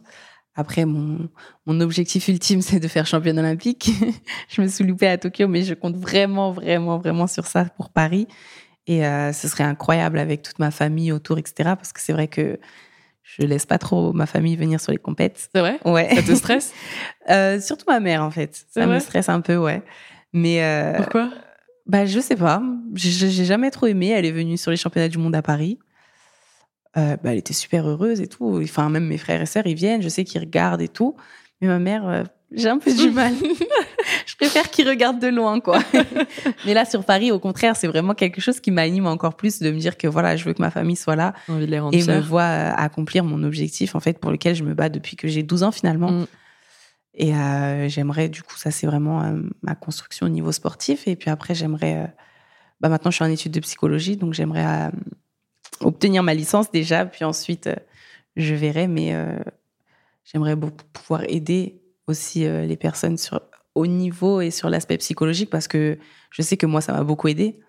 Après, 0.55 0.85
mon, 0.85 1.29
mon 1.65 1.79
objectif 1.79 2.27
ultime, 2.27 2.61
c'est 2.61 2.79
de 2.79 2.87
faire 2.87 3.05
championne 3.05 3.39
olympique. 3.39 3.91
je 4.49 4.61
me 4.61 4.67
suis 4.67 4.83
loupée 4.83 5.07
à 5.07 5.17
Tokyo, 5.17 5.47
mais 5.47 5.63
je 5.63 5.73
compte 5.73 5.95
vraiment, 5.95 6.51
vraiment, 6.51 6.97
vraiment 6.97 7.27
sur 7.27 7.45
ça 7.45 7.65
pour 7.65 7.89
Paris. 7.89 8.27
Et 8.87 9.05
euh, 9.05 9.31
ce 9.31 9.47
serait 9.47 9.63
incroyable 9.63 10.17
avec 10.19 10.41
toute 10.41 10.59
ma 10.59 10.71
famille 10.71 11.11
autour, 11.11 11.37
etc. 11.37 11.53
Parce 11.75 11.93
que 11.93 12.01
c'est 12.01 12.13
vrai 12.13 12.27
que 12.27 12.59
je 13.23 13.43
laisse 13.43 13.65
pas 13.65 13.77
trop 13.77 14.11
ma 14.11 14.25
famille 14.25 14.55
venir 14.55 14.79
sur 14.81 14.91
les 14.91 14.97
compètes. 14.97 15.49
C'est 15.53 15.59
vrai? 15.61 15.79
Ouais. 15.85 16.13
Ça 16.15 16.23
te 16.23 16.35
stresse? 16.35 16.73
Euh, 17.29 17.61
surtout 17.61 17.85
ma 17.87 17.99
mère, 17.99 18.23
en 18.23 18.31
fait. 18.31 18.65
Ça 18.71 18.87
me 18.87 18.99
stresse 18.99 19.29
un 19.29 19.41
peu, 19.41 19.55
ouais. 19.55 19.83
Mais 20.33 20.63
euh, 20.63 20.93
Pourquoi? 20.97 21.29
bah, 21.85 22.07
je 22.07 22.19
sais 22.19 22.35
pas. 22.35 22.63
J'ai 22.95 23.45
jamais 23.45 23.69
trop 23.69 23.85
aimé. 23.85 24.09
Elle 24.09 24.25
est 24.25 24.31
venue 24.31 24.57
sur 24.57 24.71
les 24.71 24.75
championnats 24.77 25.07
du 25.07 25.19
monde 25.19 25.35
à 25.35 25.43
Paris. 25.43 25.77
Euh, 26.97 27.15
bah, 27.23 27.31
elle 27.31 27.37
était 27.37 27.53
super 27.53 27.87
heureuse 27.87 28.19
et 28.21 28.27
tout. 28.27 28.59
Enfin, 28.61 28.89
même 28.89 29.05
mes 29.05 29.17
frères 29.17 29.41
et 29.41 29.45
sœurs, 29.45 29.65
ils 29.65 29.75
viennent. 29.75 30.01
Je 30.01 30.09
sais 30.09 30.23
qu'ils 30.23 30.41
regardent 30.41 30.81
et 30.81 30.87
tout. 30.89 31.15
Mais 31.61 31.67
ma 31.67 31.79
mère, 31.79 32.07
euh, 32.07 32.23
j'ai 32.51 32.67
un 32.67 32.79
peu 32.79 32.93
du 32.93 33.11
mal. 33.11 33.33
je 34.25 34.35
préfère 34.35 34.69
qu'ils 34.69 34.89
regardent 34.89 35.21
de 35.21 35.29
loin, 35.29 35.59
quoi. 35.59 35.79
Mais 36.65 36.73
là, 36.73 36.83
sur 36.85 37.05
Paris, 37.05 37.31
au 37.31 37.39
contraire, 37.39 37.75
c'est 37.75 37.87
vraiment 37.87 38.13
quelque 38.13 38.41
chose 38.41 38.59
qui 38.59 38.71
m'anime 38.71 39.07
encore 39.07 39.35
plus 39.35 39.59
de 39.59 39.71
me 39.71 39.79
dire 39.79 39.97
que 39.97 40.07
voilà, 40.07 40.35
je 40.35 40.43
veux 40.43 40.53
que 40.53 40.61
ma 40.61 40.71
famille 40.71 40.97
soit 40.97 41.15
là 41.15 41.33
J'ai 41.47 41.53
envie 41.53 41.65
de 41.65 41.71
les 41.71 41.79
rendre 41.79 41.97
et 41.97 42.03
me 42.03 42.19
voit 42.19 42.41
euh, 42.41 42.73
accomplir 42.75 43.23
mon 43.23 43.43
objectif, 43.43 43.95
en 43.95 43.99
fait, 43.99 44.19
pour 44.19 44.31
lequel 44.31 44.55
je 44.55 44.63
me 44.63 44.73
bats 44.73 44.89
depuis 44.89 45.15
que 45.15 45.27
j'ai 45.27 45.43
12 45.43 45.63
ans, 45.63 45.71
finalement. 45.71 46.11
Mm. 46.11 46.25
Et 47.13 47.35
euh, 47.35 47.87
j'aimerais, 47.89 48.29
du 48.29 48.41
coup, 48.41 48.55
ça, 48.57 48.71
c'est 48.71 48.87
vraiment 48.87 49.21
euh, 49.23 49.41
ma 49.61 49.75
construction 49.75 50.25
au 50.25 50.29
niveau 50.29 50.51
sportif. 50.51 51.07
Et 51.07 51.15
puis 51.15 51.29
après, 51.29 51.55
j'aimerais. 51.55 51.97
euh, 52.03 52.07
bah, 52.79 52.89
maintenant, 52.89 53.11
je 53.11 53.15
suis 53.15 53.25
en 53.25 53.29
études 53.29 53.51
de 53.51 53.59
psychologie, 53.59 54.17
donc 54.17 54.33
j'aimerais 54.33 54.91
obtenir 55.83 56.23
ma 56.23 56.33
licence 56.33 56.71
déjà. 56.71 57.05
Puis 57.05 57.25
ensuite, 57.25 57.67
euh, 57.67 57.75
je 58.35 58.55
verrai. 58.55 58.87
Mais 58.87 59.13
euh, 59.13 59.39
j'aimerais 60.23 60.55
beaucoup 60.55 60.85
pouvoir 60.93 61.23
aider 61.27 61.81
aussi 62.07 62.45
euh, 62.45 62.65
les 62.65 62.77
personnes 62.77 63.17
sur, 63.17 63.41
au 63.75 63.87
niveau 63.87 64.41
et 64.41 64.51
sur 64.51 64.69
l'aspect 64.69 64.97
psychologique 64.97 65.49
parce 65.49 65.67
que 65.67 65.97
je 66.29 66.41
sais 66.41 66.57
que 66.57 66.65
moi, 66.65 66.81
ça 66.81 66.93
m'a 66.93 67.03
beaucoup 67.03 67.27
aidé 67.27 67.59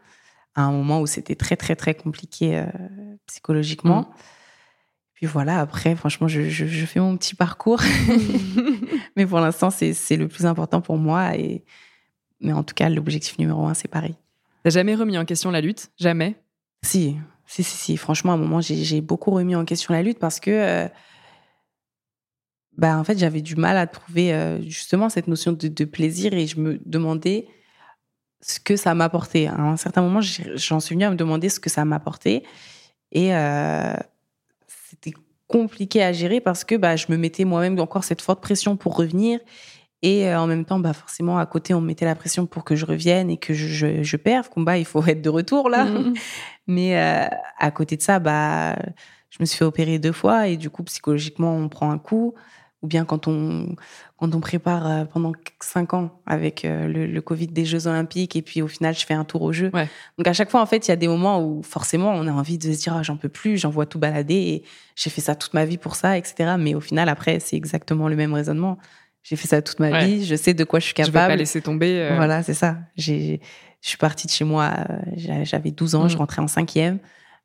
à 0.55 0.63
un 0.63 0.73
moment 0.73 1.01
où 1.01 1.07
c'était 1.07 1.35
très, 1.35 1.57
très, 1.57 1.77
très 1.77 1.95
compliqué 1.95 2.59
euh, 2.59 2.67
psychologiquement. 3.27 4.11
Puis 5.15 5.27
voilà, 5.27 5.61
après, 5.61 5.95
franchement, 5.95 6.29
je, 6.29 6.49
je, 6.49 6.67
je 6.67 6.87
fais 6.87 7.01
mon 7.01 7.17
petit 7.17 7.35
parcours. 7.35 7.81
Mais 9.17 9.25
pour 9.25 9.41
l'instant, 9.41 9.71
c'est 9.71 9.95
c'est 9.95 10.17
le 10.17 10.29
plus 10.29 10.47
important 10.47 10.81
pour 10.81 10.99
moi. 10.99 11.37
Et... 11.37 11.65
Mais 12.41 12.53
en 12.53 12.65
tout 12.65 12.75
cas, 12.75 12.89
l'objectif 12.89 13.39
numéro 13.39 13.67
un, 13.67 13.75
c'est 13.75 13.89
Paris. 13.89 14.17
T'as 14.65 14.71
jamais 14.71 14.95
remis 14.95 15.17
en 15.17 15.25
question 15.25 15.51
la 15.51 15.61
lutte? 15.61 15.91
Jamais? 15.99 16.37
Si, 16.85 17.17
si, 17.47 17.63
si, 17.63 17.77
si. 17.77 17.97
Franchement, 17.97 18.33
à 18.33 18.35
un 18.35 18.39
moment, 18.39 18.61
j'ai 18.61 19.01
beaucoup 19.01 19.31
remis 19.31 19.55
en 19.55 19.65
question 19.65 19.93
la 19.93 20.03
lutte 20.03 20.19
parce 20.19 20.41
que, 20.41 20.51
euh, 20.51 20.89
bah, 22.77 22.97
en 22.99 23.05
fait, 23.05 23.19
j'avais 23.19 23.43
du 23.43 23.57
mal 23.57 23.77
à 23.77 23.87
trouver 23.87 24.33
euh, 24.33 24.61
justement 24.63 25.09
cette 25.09 25.29
notion 25.29 25.53
de, 25.53 25.85
plaisir 25.85 26.33
et 26.33 26.47
je 26.47 26.59
me 26.59 26.81
demandais 26.87 27.47
ce 28.41 28.59
que 28.59 28.77
ça 28.77 28.95
m'apportait. 28.95 29.47
À 29.47 29.61
un 29.61 29.77
certain 29.77 30.03
moment, 30.03 30.21
j'en 30.21 30.81
suis 30.81 30.95
venue 30.95 31.05
à 31.05 31.11
me 31.11 31.17
demander 31.17 31.49
ce 31.49 31.61
que 31.61 31.71
ça 31.71 31.85
m'apportait 31.85 32.43
et 33.13 33.35
euh, 33.35 33.95
c'était 34.67 35.13
compliqué 35.47 36.03
à 36.03 36.13
gérer 36.13 36.41
parce 36.41 36.65
que 36.65 36.75
bah, 36.75 36.97
je 36.97 37.07
me 37.11 37.17
mettais 37.17 37.45
moi-même 37.45 37.79
encore 37.79 38.05
cette 38.05 38.23
forte 38.23 38.41
pression 38.41 38.77
pour 38.77 38.97
revenir 38.97 39.39
et 40.03 40.29
euh, 40.29 40.41
en 40.41 40.49
même 40.49 40.65
temps, 40.65 40.81
bah, 40.81 40.93
forcément, 40.93 41.39
à 41.39 41.47
côté, 41.47 41.75
on 41.75 41.81
me 41.81 41.87
mettait 41.87 42.05
la 42.05 42.17
pression 42.17 42.47
pour 42.47 42.65
que 42.65 42.75
je 42.75 42.85
revienne 42.85 43.31
et 43.31 43.37
que 43.37 43.55
je, 43.55 43.69
je, 43.69 44.03
je 44.03 44.17
perve. 44.17 44.51
Combat, 44.51 44.77
il 44.77 44.85
faut 44.85 45.03
être 45.07 45.23
de 45.23 45.31
retour 45.31 45.71
là. 45.71 45.85
Mm. 45.85 46.15
Mais 46.67 47.01
euh, 47.01 47.27
à 47.59 47.71
côté 47.71 47.97
de 47.97 48.03
ça, 48.03 48.19
bah, 48.19 48.77
je 49.31 49.39
me 49.41 49.47
suis 49.47 49.59
fait 49.59 49.65
opérer 49.65 49.99
deux 49.99 50.13
fois 50.13 50.49
et 50.49 50.57
du 50.57 50.71
coup, 50.71 50.83
psychologiquement, 50.83 51.55
on 51.57 51.69
prend 51.69 51.91
un 51.91 51.99
coup. 51.99 52.35
Ou 52.83 52.89
bien 52.89 53.05
quand 53.05 53.29
on, 53.29 53.77
quand 54.17 54.35
on 54.35 54.41
prépare 54.41 54.91
euh, 54.91 55.05
pendant 55.05 55.31
cinq 55.61 55.95
ans 55.95 56.21
avec 56.27 56.65
le, 56.65 57.07
le 57.07 57.21
Covid 57.21 57.47
des 57.47 57.65
Jeux 57.65 57.87
Olympiques 57.87 58.35
et 58.35 58.43
puis 58.43 58.61
au 58.61 58.67
final, 58.67 58.93
je 58.93 59.07
fais 59.07 59.15
un 59.15 59.23
tour 59.23 59.43
au 59.43 59.53
jeu. 59.53 59.71
Ouais. 59.73 59.89
Donc 60.19 60.27
à 60.27 60.33
chaque 60.33 60.51
fois, 60.51 60.61
en 60.61 60.67
fait, 60.67 60.89
il 60.89 60.91
y 60.91 60.93
a 60.93 60.97
des 60.97 61.07
moments 61.07 61.41
où 61.41 61.63
forcément, 61.63 62.11
on 62.11 62.27
a 62.27 62.33
envie 62.33 62.59
de 62.59 62.73
se 62.73 62.81
dire, 62.81 62.97
ah, 62.97 63.05
j'en 63.05 63.17
peux 63.17 63.29
plus, 63.29 63.57
j'en 63.57 63.71
vois 63.71 63.87
tout 63.87 64.01
balader 64.01 64.35
et 64.35 64.65
j'ai 64.97 65.11
fait 65.11 65.21
ça 65.21 65.37
toute 65.37 65.55
ma 65.55 65.65
vie 65.65 65.79
pour 65.79 65.95
ça, 65.95 66.19
etc. 66.19 66.57
Mais 66.59 66.75
au 66.75 66.81
final, 66.81 67.09
après, 67.09 67.39
c'est 67.39 67.55
exactement 67.55 68.09
le 68.09 68.17
même 68.17 68.35
raisonnement. 68.35 68.79
J'ai 69.23 69.37
fait 69.37 69.47
ça 69.49 69.63
toute 69.63 69.79
ma 69.81 69.91
Ouais. 69.91 70.05
vie, 70.07 70.25
je 70.27 70.35
sais 70.35 70.53
de 70.55 70.65
quoi 70.65 70.81
je 70.81 70.85
suis 70.87 70.95
Je 70.97 71.03
vais 71.03 71.07
capable. 71.13 71.33
pas 71.33 71.37
laisser 71.37 71.61
tomber. 71.63 71.99
euh, 72.01 72.17
Voilà, 72.17 72.43
c'est 72.43 72.55
ça. 72.55 72.79
J'ai, 72.97 73.41
je 73.81 73.89
suis 73.89 73.99
partie 73.99 74.27
de 74.27 74.33
chez 74.33 74.45
moi, 74.45 74.71
euh, 74.91 74.97
j'a- 75.17 75.45
j'avais 75.45 75.71
12 75.71 75.95
ans, 75.95 76.05
Mm. 76.05 76.09
je 76.11 76.17
rentrais 76.17 76.43
en 76.43 76.49
cinquième. 76.49 76.99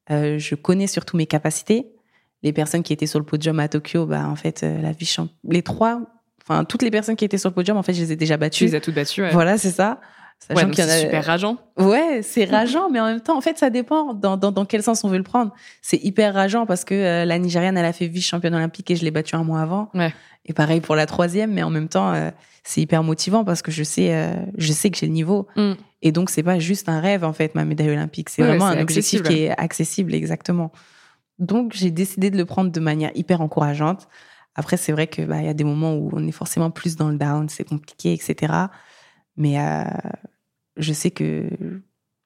Euh, 0.09 0.39
je 0.39 0.55
connais 0.55 0.88
surtout 0.88 1.17
mes 1.17 1.28
capacités. 1.28 1.88
Les 2.43 2.53
personnes 2.53 2.84
qui 2.84 2.93
étaient 2.93 3.05
sur 3.07 3.19
le 3.19 3.25
podium 3.25 3.59
à 3.59 3.67
Tokyo, 3.67 4.05
bah, 4.05 4.28
en 4.28 4.36
fait, 4.36 4.63
euh, 4.63 4.82
la 4.82 4.91
vie 4.91 5.05
champ- 5.05 5.28
les 5.47 5.61
trois, 5.63 6.01
enfin, 6.43 6.65
toutes 6.65 6.82
les 6.84 6.91
personnes 6.91 7.15
qui 7.15 7.25
étaient 7.25 7.38
sur 7.38 7.49
le 7.49 7.55
podium, 7.55 7.78
en 7.78 7.84
fait, 7.84 7.93
je 7.93 8.01
les 8.01 8.11
ai 8.11 8.15
déjà 8.15 8.36
Tu 8.36 8.39
battues. 8.39 8.65
les 8.65 8.75
as 8.75 8.82
toutes 8.82 8.95
battues. 8.95 9.21
Ouais, 9.21 9.32
Voilà, 9.32 9.57
c'est 9.57 9.71
ça. 9.71 9.99
Sachant 10.39 10.67
Ouais, 10.67 10.71
qu'il 10.71 10.79
y 10.83 10.88
en 10.88 10.89
c'est 10.89 10.93
a- 10.93 10.99
super 11.01 11.25
rageant. 11.25 11.57
Ouais, 11.77 12.21
c'est 12.21 12.45
rageant, 12.45 12.89
mais 12.89 12.99
en 12.99 13.05
même 13.07 13.21
temps, 13.21 13.38
en 13.38 13.41
fait, 13.41 13.57
ça 13.57 13.69
dépend 13.69 14.13
dans, 14.13 14.38
dans, 14.38 14.51
dans 14.51 14.65
quel 14.65 14.81
sens 14.83 15.03
on 15.03 15.09
veut 15.09 15.17
le 15.17 15.23
prendre. 15.23 15.53
C'est 15.81 15.97
hyper 16.03 16.33
rageant 16.33 16.65
parce 16.65 16.85
que 16.85 16.93
euh, 16.95 17.25
la 17.25 17.38
Nigériane, 17.39 17.77
elle 17.77 17.85
a 17.85 17.91
fait 17.93 18.07
vice-championne 18.07 18.55
olympique 18.55 18.89
et 18.91 18.95
je 18.95 19.03
l'ai 19.03 19.11
battue 19.11 19.35
un 19.35 19.43
mois 19.43 19.61
avant. 19.61 19.89
Ouais. 19.93 20.13
Et 20.45 20.53
pareil 20.53 20.79
pour 20.79 20.95
la 20.95 21.05
troisième, 21.05 21.51
mais 21.53 21.63
en 21.63 21.69
même 21.69 21.89
temps, 21.89 22.13
euh, 22.13 22.29
c'est 22.63 22.79
hyper 22.81 23.03
motivant 23.03 23.43
parce 23.43 23.61
que 23.61 23.71
je 23.71 23.83
sais, 23.83 24.13
euh, 24.15 24.33
je 24.57 24.71
sais 24.71 24.89
que 24.89 24.97
j'ai 24.97 25.07
le 25.07 25.11
niveau. 25.11 25.47
Mm. 25.57 25.73
Et 26.03 26.11
donc, 26.13 26.29
c'est 26.29 26.43
pas 26.43 26.59
juste 26.59 26.88
un 26.88 27.01
rêve, 27.01 27.25
en 27.25 27.33
fait, 27.33 27.53
ma 27.55 27.65
médaille 27.65 27.89
olympique. 27.89 28.29
C'est 28.29 28.43
Ouais, 28.43 28.49
vraiment 28.49 28.67
un 28.67 28.79
objectif 28.79 29.19
accessible. 29.21 29.27
qui 29.27 29.43
est 29.45 29.59
accessible, 29.59 30.13
exactement. 30.13 30.71
Donc, 31.39 31.73
j'ai 31.75 31.91
décidé 31.91 32.29
de 32.29 32.38
le 32.38 32.45
prendre 32.45 32.71
de 32.71 32.79
manière 32.79 33.11
hyper 33.15 33.41
encourageante. 33.41 34.07
Après, 34.55 34.77
c'est 34.77 34.91
vrai 34.91 35.07
que 35.07 35.21
bah, 35.23 35.41
y 35.41 35.47
a 35.49 35.53
des 35.53 35.63
moments 35.63 35.93
où 35.95 36.09
on 36.13 36.25
est 36.27 36.31
forcément 36.31 36.71
plus 36.71 36.95
dans 36.95 37.09
le 37.09 37.17
down, 37.17 37.47
c'est 37.49 37.63
compliqué, 37.63 38.13
etc. 38.13 38.53
Mais 39.38 39.59
euh, 39.59 39.83
je 40.77 40.93
sais 40.93 41.11
que 41.11 41.47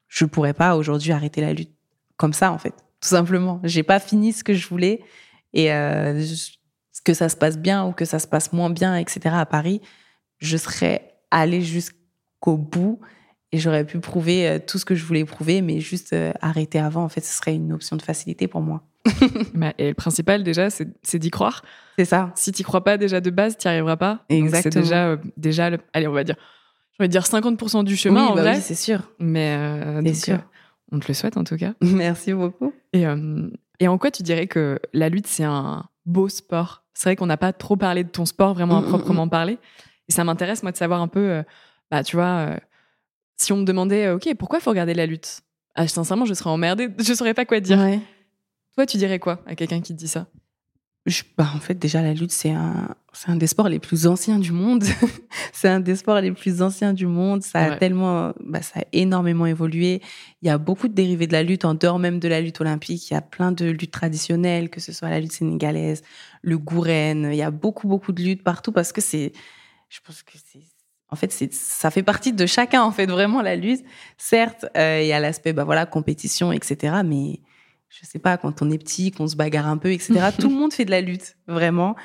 je 0.08 0.26
pourrais 0.26 0.54
pas 0.54 0.76
aujourd'hui 0.76 1.12
arrêter 1.12 1.42
la 1.42 1.54
lutte 1.54 1.72
comme 2.18 2.34
ça, 2.34 2.52
en 2.52 2.58
fait, 2.58 2.74
tout 3.02 3.10
simplement. 3.10 3.60
J'ai 3.64 3.84
pas 3.84 4.00
fini 4.00 4.34
ce 4.34 4.44
que 4.44 4.54
je 4.54 4.68
voulais 4.68 5.02
et 5.54 5.72
euh, 5.74 6.24
que 7.04 7.14
ça 7.14 7.30
se 7.30 7.36
passe 7.36 7.58
bien 7.58 7.86
ou 7.86 7.92
que 7.92 8.06
ça 8.06 8.20
se 8.20 8.28
passe 8.28 8.54
moins 8.54 8.70
bien, 8.70 8.96
etc. 8.96 9.36
à 9.38 9.46
Paris, 9.46 9.82
je 10.40 10.58
serais 10.58 11.16
allée 11.32 11.62
jusqu'au 11.62 12.58
bout 12.58 13.00
et 13.52 13.58
j'aurais 13.58 13.86
pu 13.86 14.00
prouver 14.00 14.48
euh, 14.48 14.60
tout 14.66 14.78
ce 14.78 14.86
que 14.86 14.96
je 14.96 15.04
voulais 15.04 15.26
prouver, 15.26 15.62
mais 15.62 15.80
juste 15.80 16.16
arrêter 16.42 16.80
avant, 16.80 17.04
en 17.04 17.10
fait, 17.10 17.22
ce 17.22 17.36
serait 17.36 17.56
une 17.56 17.74
option 17.74 17.96
de 17.96 18.02
facilité 18.02 18.48
pour 18.48 18.62
moi. 18.62 18.84
Et 19.78 19.90
le 19.90 19.94
principal, 19.94 20.44
déjà, 20.44 20.70
c'est 20.70 21.20
d'y 21.20 21.32
croire. 21.32 21.64
C'est 21.98 22.06
ça. 22.06 22.32
Si 22.36 22.52
tu 22.52 22.64
crois 22.64 22.84
pas 22.84 22.98
déjà 22.98 23.22
de 23.22 23.30
base, 23.30 23.58
tu 23.58 23.68
n'y 23.68 23.72
arriveras 23.72 23.98
pas. 23.98 24.26
Exactement. 24.30 24.72
C'est 24.74 24.82
déjà, 24.82 25.08
euh, 25.08 25.18
déjà 25.38 25.70
allez, 25.94 26.08
on 26.08 26.14
va 26.14 26.24
dire, 26.24 26.36
dire 27.08 27.24
50% 27.24 27.84
du 27.84 27.96
chemin, 27.96 28.26
en 28.26 28.36
bah 28.36 28.42
vrai. 28.42 28.56
Oui, 28.56 28.62
c'est 28.62 28.76
sûr. 28.76 29.02
Mais 29.20 29.58
c'est 30.06 30.14
sûr. 30.14 30.40
on 30.92 31.00
te 31.00 31.08
le 31.08 31.14
souhaite, 31.14 31.38
en 31.38 31.44
tout 31.44 31.58
cas. 31.58 31.74
Merci 31.82 32.34
beaucoup. 32.34 32.74
Et, 32.94 33.06
et 33.80 33.88
en 33.88 33.98
quoi 33.98 34.12
tu 34.12 34.24
dirais 34.24 34.48
que 34.48 34.80
la 34.94 35.10
lutte, 35.10 35.28
c'est 35.28 35.44
un 35.44 35.86
beau 36.06 36.30
sport? 36.30 36.84
C'est 36.94 37.10
vrai 37.10 37.16
qu'on 37.16 37.26
n'a 37.26 37.38
pas 37.38 37.54
trop 37.54 37.78
parlé 37.78 38.04
de 38.04 38.10
ton 38.10 38.26
sport, 38.26 38.54
vraiment 38.54 38.78
à 38.78 38.82
mm, 38.82 38.86
mm, 38.86 38.90
proprement 38.90 39.26
mm. 39.26 39.30
parler. 39.30 39.58
Et 40.10 40.12
ça 40.12 40.24
m'intéresse, 40.24 40.64
moi, 40.64 40.72
de 40.72 40.78
savoir 40.78 41.02
un 41.02 41.08
peu, 41.08 41.44
bah, 41.90 42.04
tu 42.04 42.16
vois 42.16 42.58
si 43.42 43.52
on 43.52 43.58
me 43.58 43.66
demandait, 43.66 44.06
euh, 44.06 44.16
OK, 44.16 44.34
pourquoi 44.38 44.60
il 44.60 44.62
faut 44.62 44.70
regarder 44.70 44.94
la 44.94 45.06
lutte 45.06 45.42
ah, 45.76 45.88
Sincèrement, 45.88 46.26
je 46.26 46.34
serais 46.34 46.50
emmerdée, 46.50 46.90
je 47.00 47.14
saurais 47.14 47.34
pas 47.34 47.46
quoi 47.46 47.60
dire. 47.60 47.80
Toi, 48.76 48.86
tu 48.86 48.98
dirais 48.98 49.20
quoi 49.20 49.40
à 49.46 49.56
quelqu'un 49.56 49.82
qui 49.82 49.94
te 49.94 50.00
dit 50.00 50.08
ça? 50.08 50.28
Bah, 51.38 51.50
En 51.56 51.60
fait, 51.60 51.76
déjà, 51.76 52.02
la 52.02 52.14
lutte, 52.14 52.32
c'est 52.32 52.52
un, 52.52 52.96
un 53.28 53.36
des 53.36 53.48
sports 53.48 53.70
les 53.70 53.80
plus 53.80 54.08
anciens 54.08 54.40
du 54.40 54.52
monde. 54.52 54.84
c'est 55.54 55.68
un 55.68 55.80
des 55.80 55.96
sports 55.96 56.22
les 56.22 56.32
plus 56.32 56.62
anciens 56.62 56.94
du 56.94 57.08
monde. 57.08 57.44
Ça 57.44 57.60
a 57.60 57.78
tellement, 57.78 58.34
bah, 58.40 58.62
ça 58.62 58.82
a 58.82 58.84
énormément 58.94 59.46
évolué. 59.46 60.02
Il 60.42 60.48
y 60.48 60.52
a 60.52 60.58
beaucoup 60.58 60.88
de 60.88 60.94
dérivés 60.94 61.28
de 61.28 61.34
la 61.34 61.44
lutte, 61.44 61.66
en 61.66 61.74
dehors 61.74 62.00
même 62.00 62.20
de 62.20 62.28
la 62.28 62.42
lutte 62.42 62.62
olympique. 62.62 63.10
Il 63.10 63.14
y 63.14 63.18
a 63.18 63.22
plein 63.22 63.52
de 63.52 63.66
luttes 63.66 63.92
traditionnelles, 63.92 64.70
que 64.70 64.80
ce 64.80 64.92
soit 64.92 65.10
la 65.10 65.20
lutte 65.20 65.34
sénégalaise, 65.34 66.04
le 66.42 66.58
gouren. 66.58 67.30
Il 67.32 67.38
y 67.38 67.44
a 67.44 67.52
beaucoup, 67.52 67.88
beaucoup 67.88 68.12
de 68.12 68.22
luttes 68.22 68.44
partout 68.44 68.72
parce 68.72 68.92
que 68.92 69.02
c'est, 69.02 69.34
je 69.90 70.00
pense 70.06 70.24
que 70.24 70.34
c'est 70.34 70.62
en 71.12 71.18
fait, 71.18 71.30
ça 71.52 71.92
fait 71.92 72.04
partie 72.04 72.32
de 72.32 72.46
chacun, 72.46 72.84
en 72.84 72.92
fait, 72.92 73.06
vraiment, 73.06 73.42
la 73.42 73.58
lutte. 73.58 73.84
Certes, 74.18 74.66
euh, 74.78 75.02
il 75.02 75.08
y 75.08 75.12
a 75.12 75.20
l'aspect, 75.20 75.52
bah 75.52 75.66
voilà, 75.66 75.86
compétition, 75.86 76.54
etc. 76.54 77.02
Mais 77.04 77.42
je 77.92 78.06
sais 78.06 78.20
pas, 78.20 78.38
quand 78.38 78.62
on 78.62 78.72
est 78.72 78.78
petit, 78.78 79.12
qu'on 79.12 79.28
se 79.28 79.36
bagarre 79.36 79.68
un 79.68 79.78
peu, 79.78 79.92
etc. 79.92 80.30
tout 80.40 80.50
le 80.50 80.56
monde 80.56 80.74
fait 80.74 80.86
de 80.86 80.92
la 80.92 81.02
lutte, 81.02 81.36
vraiment. 81.48 81.96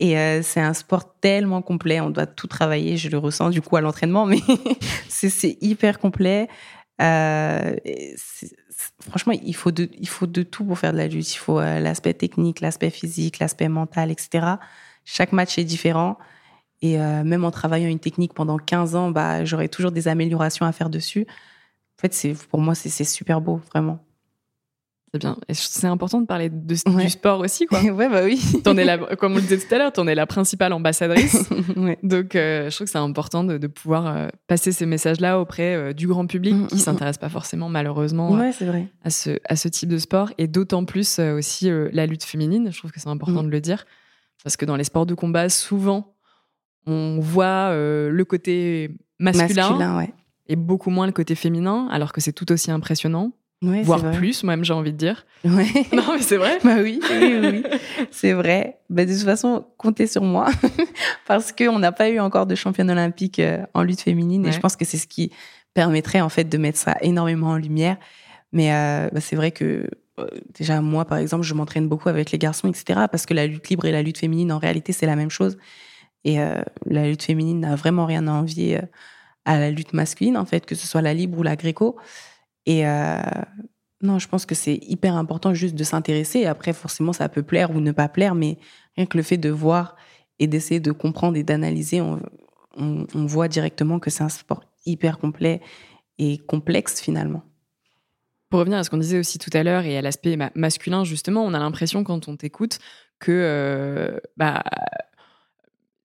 Et 0.00 0.18
euh, 0.18 0.42
c'est 0.42 0.60
un 0.60 0.74
sport 0.74 1.18
tellement 1.20 1.62
complet. 1.62 2.00
On 2.00 2.10
doit 2.10 2.26
tout 2.26 2.48
travailler. 2.48 2.96
Je 2.96 3.08
le 3.08 3.18
ressens 3.18 3.50
du 3.50 3.62
coup 3.62 3.76
à 3.76 3.80
l'entraînement, 3.80 4.26
mais 4.26 4.40
c'est 5.08 5.56
hyper 5.60 5.98
complet. 5.98 6.48
Euh, 7.00 7.76
franchement, 9.00 9.34
il 9.44 9.54
faut, 9.54 9.70
de, 9.70 9.88
il 9.98 10.08
faut 10.08 10.26
de 10.26 10.42
tout 10.42 10.64
pour 10.64 10.78
faire 10.78 10.92
de 10.92 10.98
la 10.98 11.06
lutte. 11.06 11.32
Il 11.34 11.38
faut 11.38 11.60
l'aspect 11.60 12.14
technique, 12.14 12.60
l'aspect 12.60 12.90
physique, 12.90 13.38
l'aspect 13.38 13.68
mental, 13.68 14.10
etc. 14.10 14.46
Chaque 15.04 15.32
match 15.32 15.58
est 15.58 15.64
différent. 15.64 16.18
Et 16.84 17.00
euh, 17.00 17.24
même 17.24 17.44
en 17.44 17.50
travaillant 17.50 17.88
une 17.88 17.98
technique 17.98 18.34
pendant 18.34 18.58
15 18.58 18.94
ans, 18.94 19.10
bah, 19.10 19.44
j'aurais 19.44 19.68
toujours 19.68 19.90
des 19.90 20.06
améliorations 20.06 20.66
à 20.66 20.72
faire 20.72 20.90
dessus. 20.90 21.26
En 21.98 22.08
fait, 22.08 22.34
pour 22.50 22.60
moi, 22.60 22.74
c'est, 22.74 23.04
super 23.04 23.40
beau, 23.40 23.60
vraiment. 23.72 24.04
C'est 25.14 25.20
bien. 25.20 25.36
Et 25.48 25.54
c'est 25.54 25.86
important 25.86 26.20
de 26.20 26.26
parler 26.26 26.50
de, 26.50 26.74
du 26.74 27.08
sport 27.08 27.38
aussi, 27.38 27.66
quoi. 27.66 27.80
ouais, 27.82 28.08
bah 28.08 28.22
oui. 28.24 28.42
en 28.66 28.76
es 28.76 28.84
la, 28.84 28.98
comme 29.14 29.34
on 29.34 29.36
le 29.36 29.42
disait 29.42 29.58
tout 29.58 29.72
à 29.72 29.78
l'heure, 29.78 29.92
tu 29.92 30.00
en 30.00 30.08
es 30.08 30.14
la 30.16 30.26
principale 30.26 30.72
ambassadrice. 30.72 31.48
Donc, 32.02 32.34
euh, 32.34 32.68
je 32.68 32.74
trouve 32.74 32.86
que 32.86 32.90
c'est 32.90 32.98
important 32.98 33.44
de, 33.44 33.64
pouvoir 33.68 34.08
euh, 34.08 34.28
passer 34.48 34.72
ces 34.72 34.86
messages-là 34.86 35.38
auprès 35.38 35.94
du 35.94 36.08
grand 36.08 36.26
public 36.26 36.54
mm, 36.54 36.66
qui 36.66 36.74
ne 36.74 36.78
mm, 36.78 36.82
mm. 36.82 36.84
s'intéresse 36.84 37.18
pas 37.18 37.28
forcément, 37.28 37.68
malheureusement, 37.68 38.32
ouais, 38.32 38.50
c'est 38.50 38.64
vrai. 38.64 38.88
À, 39.04 39.10
ce, 39.10 39.38
à 39.48 39.54
ce 39.54 39.68
type 39.68 39.88
de 39.88 39.98
sport. 39.98 40.32
Et 40.36 40.48
d'autant 40.48 40.84
plus 40.84 41.20
aussi 41.20 41.70
la 41.92 42.06
lutte 42.06 42.24
féminine. 42.24 42.72
Je 42.72 42.78
trouve 42.78 42.90
que 42.90 42.98
c'est 42.98 43.08
important 43.08 43.44
de 43.44 43.50
le 43.50 43.60
dire. 43.60 43.86
Parce 44.42 44.56
que 44.56 44.64
dans 44.64 44.74
les 44.74 44.84
sports 44.84 45.06
de 45.06 45.14
combat, 45.14 45.48
souvent, 45.48 46.16
on 46.86 47.20
voit 47.20 47.70
euh, 47.70 48.10
le 48.10 48.24
côté 48.24 48.90
masculin, 49.20 50.06
et 50.46 50.56
beaucoup 50.56 50.90
moins 50.90 51.06
le 51.06 51.12
côté 51.12 51.36
féminin, 51.36 51.88
alors 51.90 52.12
que 52.12 52.20
c'est 52.20 52.32
tout 52.32 52.50
aussi 52.50 52.70
impressionnant. 52.70 53.32
Voire 53.62 54.10
plus, 54.12 54.42
moi-même 54.44 54.64
j'ai 54.64 54.72
envie 54.72 54.92
de 54.92 54.96
dire. 54.96 55.26
Ouais. 55.44 55.66
Non, 55.92 56.04
mais 56.14 56.22
c'est 56.22 56.36
vrai. 56.36 56.58
bah 56.64 56.76
oui, 56.82 57.00
oui, 57.10 57.34
oui. 57.42 57.62
c'est 58.10 58.32
vrai. 58.32 58.78
Bah, 58.90 59.04
de 59.04 59.12
toute 59.12 59.22
façon, 59.24 59.66
comptez 59.78 60.06
sur 60.06 60.22
moi 60.22 60.48
parce 61.26 61.52
qu'on 61.52 61.78
n'a 61.78 61.92
pas 61.92 62.08
eu 62.08 62.20
encore 62.20 62.46
de 62.46 62.54
championne 62.54 62.90
olympique 62.90 63.38
euh, 63.38 63.64
en 63.74 63.82
lutte 63.82 64.00
féminine 64.00 64.46
et 64.46 64.52
je 64.52 64.60
pense 64.60 64.76
que 64.76 64.84
c'est 64.84 64.98
ce 64.98 65.06
qui 65.06 65.30
permettrait 65.74 66.20
en 66.20 66.28
fait 66.28 66.44
de 66.44 66.58
mettre 66.58 66.78
ça 66.78 66.96
énormément 67.00 67.48
en 67.48 67.56
lumière. 67.56 67.96
Mais 68.52 68.72
euh, 68.72 69.08
bah, 69.12 69.20
c'est 69.20 69.36
vrai 69.36 69.50
que 69.50 69.88
déjà 70.54 70.80
moi, 70.80 71.04
par 71.04 71.18
exemple, 71.18 71.44
je 71.44 71.54
m'entraîne 71.54 71.88
beaucoup 71.88 72.08
avec 72.08 72.30
les 72.30 72.38
garçons, 72.38 72.68
etc. 72.68 73.06
Parce 73.10 73.26
que 73.26 73.34
la 73.34 73.46
lutte 73.46 73.68
libre 73.68 73.84
et 73.84 73.92
la 73.92 74.02
lutte 74.02 74.18
féminine, 74.18 74.52
en 74.52 74.58
réalité, 74.58 74.92
c'est 74.92 75.06
la 75.06 75.16
même 75.16 75.30
chose. 75.30 75.58
Et 76.24 76.40
euh, 76.40 76.62
la 76.86 77.08
lutte 77.08 77.22
féminine 77.22 77.60
n'a 77.60 77.76
vraiment 77.76 78.06
rien 78.06 78.26
à 78.26 78.32
envier 78.32 78.78
euh, 78.78 78.82
à 79.44 79.58
la 79.58 79.70
lutte 79.70 79.92
masculine, 79.92 80.36
en 80.36 80.44
fait, 80.44 80.64
que 80.64 80.74
ce 80.74 80.86
soit 80.86 81.02
la 81.02 81.14
libre 81.14 81.38
ou 81.38 81.42
la 81.42 81.56
gréco. 81.56 81.96
Et 82.66 82.86
euh, 82.86 83.18
non, 84.02 84.18
je 84.18 84.28
pense 84.28 84.46
que 84.46 84.54
c'est 84.54 84.78
hyper 84.82 85.16
important 85.16 85.54
juste 85.54 85.74
de 85.74 85.84
s'intéresser. 85.84 86.46
Après, 86.46 86.72
forcément, 86.72 87.12
ça 87.12 87.28
peut 87.28 87.42
plaire 87.42 87.70
ou 87.70 87.80
ne 87.80 87.92
pas 87.92 88.08
plaire, 88.08 88.34
mais 88.34 88.58
rien 88.96 89.06
que 89.06 89.16
le 89.16 89.22
fait 89.22 89.38
de 89.38 89.50
voir 89.50 89.96
et 90.38 90.46
d'essayer 90.46 90.80
de 90.80 90.92
comprendre 90.92 91.36
et 91.36 91.42
d'analyser, 91.42 92.00
on, 92.00 92.20
on, 92.76 93.26
voit 93.26 93.48
directement 93.48 94.00
que 94.00 94.10
c'est 94.10 94.24
un 94.24 94.28
sport 94.28 94.64
hyper 94.84 95.18
complet 95.18 95.60
et 96.18 96.38
complexe 96.38 97.00
finalement. 97.00 97.44
Pour 98.50 98.60
revenir 98.60 98.78
à 98.78 98.84
ce 98.84 98.90
qu'on 98.90 98.98
disait 98.98 99.18
aussi 99.18 99.38
tout 99.38 99.50
à 99.52 99.62
l'heure 99.62 99.84
et 99.84 99.96
à 99.96 100.02
l'aspect 100.02 100.36
masculin, 100.54 101.04
justement, 101.04 101.44
on 101.44 101.54
a 101.54 101.58
l'impression 101.58 102.04
quand 102.04 102.28
on 102.28 102.36
t'écoute 102.36 102.78
que 103.18 104.20
bah, 104.36 104.62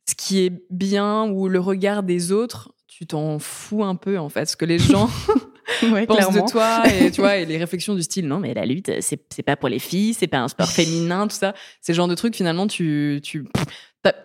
ce 0.08 0.16
qui 0.16 0.40
est 0.40 0.64
bien 0.70 1.30
ou 1.30 1.48
le 1.48 1.60
regard 1.60 2.04
des 2.04 2.32
autres, 2.32 2.74
tu 2.88 3.06
t'en 3.06 3.40
fous 3.40 3.84
un 3.84 3.96
peu 3.96 4.18
en 4.18 4.30
fait, 4.30 4.50
ce 4.50 4.58
que 4.58 4.66
les 4.66 4.80
gens 4.80 5.10
pensent 6.08 6.34
de 6.34 6.50
toi 6.52 6.84
et 6.88 7.12
tu 7.12 7.22
vois 7.22 7.38
et 7.38 7.46
les 7.46 7.58
réflexions 7.58 7.96
du 7.96 8.04
style 8.04 8.28
non 8.28 8.40
mais 8.40 8.54
la 8.54 8.66
lutte 8.66 8.92
c'est 9.02 9.22
c'est 9.30 9.44
pas 9.44 9.56
pour 9.56 9.70
les 9.70 9.80
filles, 9.80 10.14
c'est 10.14 10.28
pas 10.28 10.40
un 10.40 10.48
sport 10.48 10.70
féminin 10.70 11.28
tout 11.28 11.36
ça, 11.36 11.54
c'est 11.82 11.94
le 11.94 11.98
genre 11.98 12.08
de 12.08 12.16
truc 12.16 12.36
finalement 12.36 12.68
tu 12.68 13.20
tu 13.24 13.46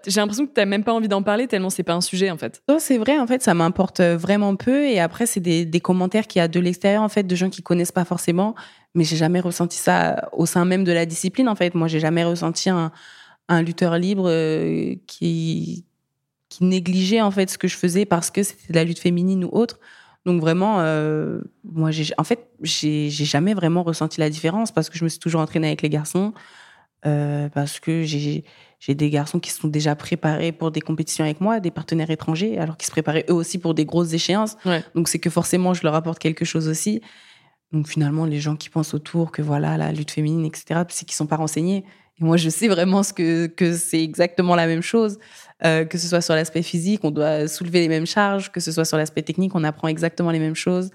j'ai 0.07 0.21
l'impression 0.21 0.47
que 0.47 0.55
tu 0.55 0.61
n'as 0.61 0.67
même 0.67 0.85
pas 0.85 0.93
envie 0.93 1.09
d'en 1.09 1.23
parler 1.23 1.49
tellement 1.49 1.71
c'est 1.71 1.83
pas 1.83 1.95
un 1.95 2.01
sujet 2.01 2.31
en 2.31 2.39
fait. 2.39 2.63
Non, 2.69 2.79
c'est 2.79 2.97
vrai 2.97 3.19
en 3.19 3.27
fait, 3.27 3.43
ça 3.43 3.55
m'importe 3.55 4.01
vraiment 4.01 4.55
peu 4.55 4.87
et 4.87 5.01
après 5.01 5.27
c'est 5.27 5.41
des, 5.41 5.65
des 5.65 5.81
commentaires 5.81 6.29
qui 6.29 6.39
a 6.39 6.47
de 6.47 6.61
l'extérieur 6.61 7.03
en 7.03 7.09
fait 7.09 7.25
de 7.25 7.35
gens 7.35 7.51
qui 7.51 7.63
connaissent 7.63 7.91
pas 7.91 8.05
forcément, 8.05 8.55
mais 8.95 9.03
j'ai 9.03 9.17
jamais 9.17 9.41
ressenti 9.41 9.77
ça 9.77 10.29
au 10.33 10.47
sein 10.47 10.65
même 10.65 10.85
de 10.85 10.93
la 10.93 11.07
discipline 11.07 11.49
en 11.49 11.57
fait. 11.57 11.75
Moi, 11.75 11.89
j'ai 11.89 12.01
jamais 12.01 12.25
ressenti 12.25 12.71
un 12.71 12.93
un 13.49 13.63
lutteur 13.63 13.99
libre 13.99 14.29
euh, 14.29 14.95
qui 15.07 15.85
qui 16.49 16.65
négligeait 16.65 17.21
en 17.21 17.31
fait 17.31 17.51
ce 17.51 17.59
que 17.59 17.67
je 17.67 17.77
faisais 17.77 18.05
parce 18.05 18.31
que 18.31 18.43
c'était 18.43 18.73
de 18.73 18.79
la 18.79 18.85
lutte 18.85 19.01
féminine 19.01 19.45
ou 19.45 19.49
autre. 19.53 19.81
Donc 20.25 20.41
vraiment, 20.41 20.81
euh, 20.81 21.41
moi, 21.65 21.91
en 22.17 22.25
fait, 22.25 22.49
j'ai, 22.63 23.11
jamais 23.11 23.55
vraiment 23.55 23.83
ressenti 23.83 24.21
la 24.21 24.31
différence 24.31 24.73
parce 24.73 24.89
que 24.89 24.97
je 24.97 25.05
me 25.05 25.09
suis 25.09 25.19
toujours 25.19 25.41
entraînée 25.41 25.67
avec 25.67 25.83
les 25.83 25.91
garçons, 25.91 26.33
euh, 27.05 27.49
parce 27.51 27.79
que 27.79 28.03
j'ai, 28.03 28.45
des 28.89 29.11
garçons 29.11 29.39
qui 29.39 29.51
sont 29.51 29.69
déjà 29.69 29.95
préparés 29.97 30.53
pour 30.53 30.71
des 30.71 30.81
compétitions 30.81 31.25
avec 31.25 31.41
moi, 31.41 31.61
des 31.61 31.71
partenaires 31.71 32.11
étrangers, 32.11 32.59
alors 32.59 32.77
qu'ils 32.77 32.87
se 32.87 32.91
préparaient 32.91 33.27
eux 33.29 33.35
aussi 33.35 33.59
pour 33.59 33.75
des 33.75 33.85
grosses 33.85 34.13
échéances. 34.13 34.57
Donc 34.95 35.09
c'est 35.09 35.19
que 35.19 35.31
forcément, 35.31 35.75
je 35.75 35.83
leur 35.83 35.95
apporte 35.95 36.19
quelque 36.19 36.45
chose 36.45 36.69
aussi. 36.69 37.01
Donc 37.73 37.89
finalement, 37.89 38.25
les 38.25 38.41
gens 38.41 38.57
qui 38.57 38.71
pensent 38.71 38.95
autour 38.95 39.33
que 39.33 39.43
voilà, 39.43 39.77
la 39.77 39.93
lutte 39.93 40.11
féminine, 40.11 40.45
etc., 40.47 40.83
c'est 40.89 41.05
qu'ils 41.05 41.17
sont 41.17 41.27
pas 41.27 41.37
renseignés. 41.37 41.85
Et 42.21 42.25
moi, 42.25 42.37
je 42.37 42.49
sais 42.49 42.69
vraiment 42.69 43.03
ce 43.03 43.13
que, 43.13 43.47
que 43.47 43.75
c'est 43.75 44.03
exactement 44.03 44.55
la 44.55 44.67
même 44.67 44.83
chose. 44.83 45.19
Euh, 45.65 45.85
que 45.85 45.99
ce 45.99 46.09
soit 46.09 46.21
sur 46.21 46.35
l'aspect 46.35 46.63
physique, 46.63 47.05
on 47.05 47.11
doit 47.11 47.47
soulever 47.47 47.81
les 47.81 47.89
mêmes 47.89 48.07
charges, 48.07 48.51
que 48.51 48.61
ce 48.61 48.73
soit 48.73 48.85
sur 48.85 48.97
l'aspect 48.97 49.23
technique, 49.23 49.55
on 49.55 49.63
apprend 49.63 49.89
exactement 49.89 50.31
les 50.31 50.41
mêmes 50.41 50.57
choses. 50.57 50.91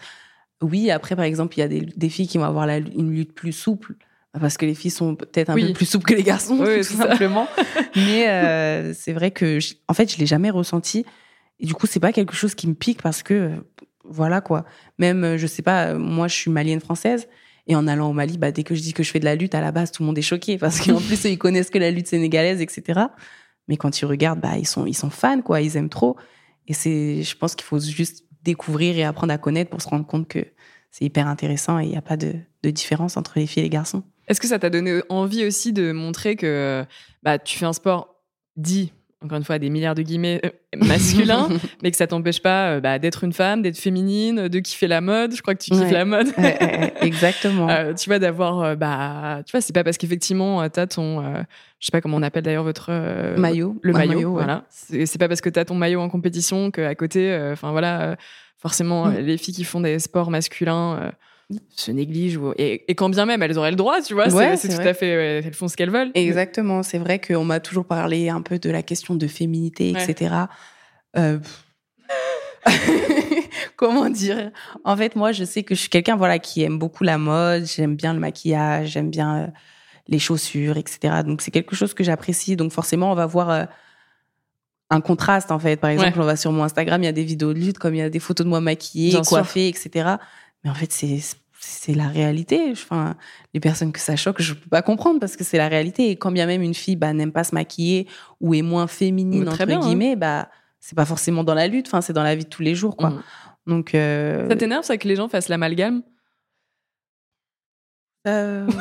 Oui, 0.62 0.92
après, 0.92 1.16
par 1.16 1.24
exemple, 1.24 1.58
il 1.58 1.62
y 1.62 1.64
a 1.64 1.68
des, 1.70 1.82
des 1.82 2.10
filles 2.10 2.28
qui 2.28 2.38
vont 2.38 2.44
avoir 2.44 2.68
la, 2.68 2.78
une 2.78 3.12
lutte 3.12 3.34
plus 3.34 3.54
souple, 3.54 3.96
parce 4.38 4.58
que 4.58 4.66
les 4.66 4.76
filles 4.76 4.92
sont 4.92 5.16
peut-être 5.16 5.50
un 5.50 5.56
peu 5.56 5.74
plus 5.74 5.86
souples 5.86 6.06
que 6.06 6.14
les 6.14 6.24
garçons, 6.24 6.58
tout 6.58 6.84
simplement. 6.84 7.48
Mais 7.96 8.28
euh, 8.28 8.94
c'est 8.94 9.14
vrai 9.14 9.32
que, 9.32 9.60
en 9.88 9.94
fait, 9.94 10.12
je 10.14 10.18
l'ai 10.18 10.26
jamais 10.26 10.50
ressenti. 10.50 11.06
Et 11.62 11.66
du 11.66 11.74
coup, 11.74 11.88
c'est 11.88 12.02
pas 12.02 12.12
quelque 12.12 12.36
chose 12.36 12.54
qui 12.54 12.68
me 12.68 12.74
pique 12.74 13.02
parce 13.02 13.24
que, 13.24 13.52
voilà 14.04 14.42
quoi. 14.42 14.66
Même, 14.98 15.38
je 15.38 15.48
sais 15.48 15.62
pas, 15.62 15.94
moi, 15.94 16.28
je 16.28 16.36
suis 16.36 16.52
malienne 16.52 16.82
française. 16.82 17.28
Et 17.68 17.76
en 17.76 17.88
allant 17.88 18.10
au 18.10 18.14
Mali, 18.14 18.40
bah, 18.40 18.52
dès 18.52 18.64
que 18.64 18.74
je 18.74 18.82
dis 18.82 18.94
que 18.94 19.04
je 19.04 19.12
fais 19.12 19.20
de 19.20 19.26
la 19.26 19.36
lutte, 19.36 19.54
à 19.54 19.62
la 19.62 19.72
base, 19.72 19.92
tout 19.92 20.02
le 20.02 20.08
monde 20.08 20.18
est 20.18 20.24
choqué 20.24 20.58
parce 20.58 20.82
qu'en 20.82 21.00
plus, 21.08 21.24
ils 21.26 21.38
connaissent 21.38 21.70
que 21.70 21.78
la 21.78 21.92
lutte 21.92 22.08
sénégalaise, 22.08 22.62
etc. 22.62 23.02
Mais 23.70 23.78
quand 23.78 24.02
ils 24.02 24.06
regardent, 24.06 24.42
bah, 24.42 24.58
ils 24.58 24.68
sont, 24.68 24.86
ils 24.86 24.96
sont 24.96 25.10
fans, 25.10 25.42
quoi. 25.42 25.62
Ils 25.62 25.78
aiment 25.78 25.90
trop. 25.90 26.18
Et 26.68 26.74
c'est, 26.74 27.24
je 27.24 27.38
pense 27.38 27.56
qu'il 27.56 27.66
faut 27.66 27.80
juste 27.80 28.26
découvrir 28.44 28.98
et 28.98 29.04
apprendre 29.04 29.32
à 29.32 29.38
connaître 29.38 29.70
pour 29.70 29.82
se 29.82 29.88
rendre 29.88 30.06
compte 30.06 30.28
que 30.28 30.46
c'est 30.92 31.06
hyper 31.06 31.28
intéressant 31.28 31.80
et 31.80 31.84
il 31.84 31.90
n'y 31.90 31.98
a 31.98 32.02
pas 32.02 32.18
de, 32.18 32.36
de, 32.64 32.70
différence 32.72 33.16
entre 33.16 33.38
les 33.38 33.46
filles 33.46 33.62
et 33.62 33.66
les 33.66 33.70
garçons. 33.70 34.04
Est-ce 34.28 34.42
que 34.42 34.48
ça 34.48 34.60
t'a 34.60 34.70
donné 34.70 35.02
envie 35.10 35.46
aussi 35.46 35.72
de 35.72 35.92
montrer 35.92 36.36
que 36.36 36.86
bah, 37.24 37.38
tu 37.38 37.58
fais 37.58 37.66
un 37.66 37.74
sport 37.74 38.16
dit 38.56 38.92
encore 39.22 39.38
une 39.38 39.44
fois, 39.44 39.60
des 39.60 39.70
milliards 39.70 39.96
de 39.96 40.02
guillemets 40.02 40.40
euh, 40.46 40.50
masculins, 40.86 41.50
mais 41.84 41.92
que 41.92 41.98
ça 41.98 42.08
t'empêche 42.08 42.42
pas 42.42 42.72
euh, 42.72 42.80
bah, 42.80 43.00
d'être 43.00 43.24
une 43.24 43.34
femme, 43.34 43.62
d'être 43.62 43.78
féminine, 43.78 44.48
de 44.48 44.60
kiffer 44.60 44.88
la 44.88 45.02
mode. 45.02 45.36
Je 45.36 45.42
crois 45.42 45.56
que 45.56 45.64
tu 45.64 45.72
kiffes 45.72 45.92
la 45.92 46.06
mode. 46.06 46.28
exactement. 47.02 47.68
tu 47.96 48.10
vois, 48.10 48.20
d'avoir, 48.20 48.78
bah, 48.78 49.42
tu 49.46 49.52
vois, 49.52 49.62
c'est 49.62 49.74
pas 49.74 49.84
parce 49.84 49.98
qu'effectivement, 49.98 50.68
t'as 50.70 50.88
ton, 50.88 51.22
je 51.80 51.86
sais 51.86 51.92
pas 51.92 52.02
comment 52.02 52.18
on 52.18 52.24
appelle 52.24 52.44
d'ailleurs 52.44 52.64
votre 52.64 52.92
maillot, 53.38 53.78
le 53.82 53.94
maillot, 53.94 54.32
voilà. 54.32 54.66
C'est 54.70 55.18
pas 55.18 55.28
parce 55.28 55.42
que 55.42 55.50
t'as 55.50 55.66
ton 55.66 55.76
maillot 55.76 56.00
en 56.00 56.10
compétition 56.10 56.72
qu'à 56.72 56.96
côté, 56.96 57.38
enfin 57.52 57.72
voilà, 57.72 58.16
forcément, 58.58 59.08
mm. 59.08 59.18
les 59.18 59.38
filles 59.38 59.56
qui 59.56 59.64
font 59.66 59.82
des 59.82 60.00
sports 60.00 60.32
masculins 60.32 61.12
se 61.76 61.92
négligent. 61.92 62.40
Et, 62.58 62.84
quand 62.96 63.10
bien 63.10 63.26
même, 63.26 63.42
elles 63.42 63.58
auraient 63.58 63.72
le 63.72 63.76
droit, 63.76 64.02
tu 64.02 64.14
vois, 64.14 64.30
c'est 64.56 64.70
tout 64.70 64.88
à 64.88 64.94
fait. 64.94 65.08
elles 65.08 65.54
font 65.54 65.68
ce 65.68 65.76
qu'elles 65.76 65.90
veulent. 65.90 66.12
Exactement. 66.14 66.84
C'est 66.84 67.00
vrai 67.00 67.20
qu'on 67.20 67.44
m'a 67.44 67.60
toujours 67.60 67.86
parlé 67.86 68.30
un 68.30 68.42
peu 68.42 68.60
de 68.60 68.70
la 68.70 68.84
question 68.84 69.16
de 69.16 69.28
féminité, 69.28 69.90
etc. 69.92 70.36
Euh, 71.18 71.40
comment 73.76 74.10
dire? 74.10 74.52
En 74.84 74.96
fait, 74.96 75.16
moi, 75.16 75.32
je 75.32 75.44
sais 75.44 75.64
que 75.64 75.74
je 75.74 75.80
suis 75.80 75.90
quelqu'un 75.90 76.16
voilà, 76.16 76.40
qui 76.40 76.62
aime 76.62 76.78
beaucoup 76.78 77.04
la 77.04 77.18
mode, 77.18 77.66
j'aime 77.66 77.96
bien 77.96 78.14
le 78.14 78.20
maquillage, 78.20 78.90
j'aime 78.90 79.10
bien 79.10 79.38
euh, 79.38 79.48
les 80.08 80.20
chaussures, 80.20 80.78
etc. 80.78 81.24
Donc, 81.26 81.42
c'est 81.42 81.52
quelque 81.52 81.76
chose 81.76 81.94
que 81.94 82.04
j'apprécie. 82.04 82.56
Donc, 82.56 82.72
forcément, 82.72 83.12
on 83.12 83.16
va 83.16 83.26
voir. 83.26 83.50
Euh, 83.50 83.66
un 84.92 85.02
contraste 85.02 85.52
en 85.52 85.60
fait. 85.60 85.76
Par 85.76 85.92
exemple, 85.92 86.20
on 86.20 86.26
va 86.26 86.36
sur 86.36 86.52
mon 86.52 86.64
Instagram, 86.64 87.04
il 87.04 87.06
y 87.06 87.10
a 87.10 87.12
des 87.12 87.24
vidéos 87.24 87.54
de 87.54 87.60
lutte, 87.60 87.78
comme 87.78 87.94
il 87.94 88.00
y 88.00 88.02
a 88.02 88.10
des 88.10 88.18
photos 88.18 88.44
de 88.44 88.50
moi 88.50 88.60
maquillée, 88.60 89.22
coiffée, 89.22 89.68
etc. 89.68 90.16
Mais 90.64 90.70
en 90.70 90.74
fait, 90.74 90.92
c'est 90.92 91.94
la 91.94 92.08
réalité. 92.08 92.70
Enfin, 92.72 93.16
les 93.54 93.60
personnes 93.60 93.92
que 93.92 94.00
ça 94.00 94.16
choque, 94.16 94.42
je 94.42 94.54
peux 94.54 94.70
pas 94.70 94.82
comprendre 94.82 95.20
parce 95.20 95.36
que 95.36 95.44
c'est 95.44 95.58
la 95.58 95.68
réalité. 95.68 96.10
Et 96.10 96.18
quand 96.18 96.32
bien 96.32 96.46
même 96.46 96.62
une 96.62 96.74
fille 96.74 96.96
bah, 96.96 97.14
n'aime 97.14 97.32
pas 97.32 97.44
se 97.44 97.56
maquiller 97.56 98.08
ou 98.42 98.54
est 98.54 98.62
moins 98.62 98.88
féminine 98.88 99.48
entre 99.48 99.62
hein. 99.62 99.80
guillemets, 99.80 100.16
bah 100.16 100.50
c'est 100.80 100.96
pas 100.96 101.06
forcément 101.06 101.44
dans 101.44 101.54
la 101.54 101.68
lutte. 101.68 101.88
Enfin, 101.88 102.02
c'est 102.02 102.14
dans 102.14 102.24
la 102.24 102.36
vie 102.36 102.46
de 102.46 102.50
tous 102.50 102.62
les 102.62 102.76
jours, 102.76 102.96
quoi. 102.96 103.10
Mmh. 103.10 103.24
Donc 103.68 103.96
euh... 103.96 104.48
ça 104.50 104.56
t'énerve 104.56 104.84
ça 104.84 104.98
que 104.98 105.08
les 105.08 105.16
gens 105.16 105.28
fassent 105.28 105.50
l'amalgame? 105.50 106.04
Euh... 108.28 108.68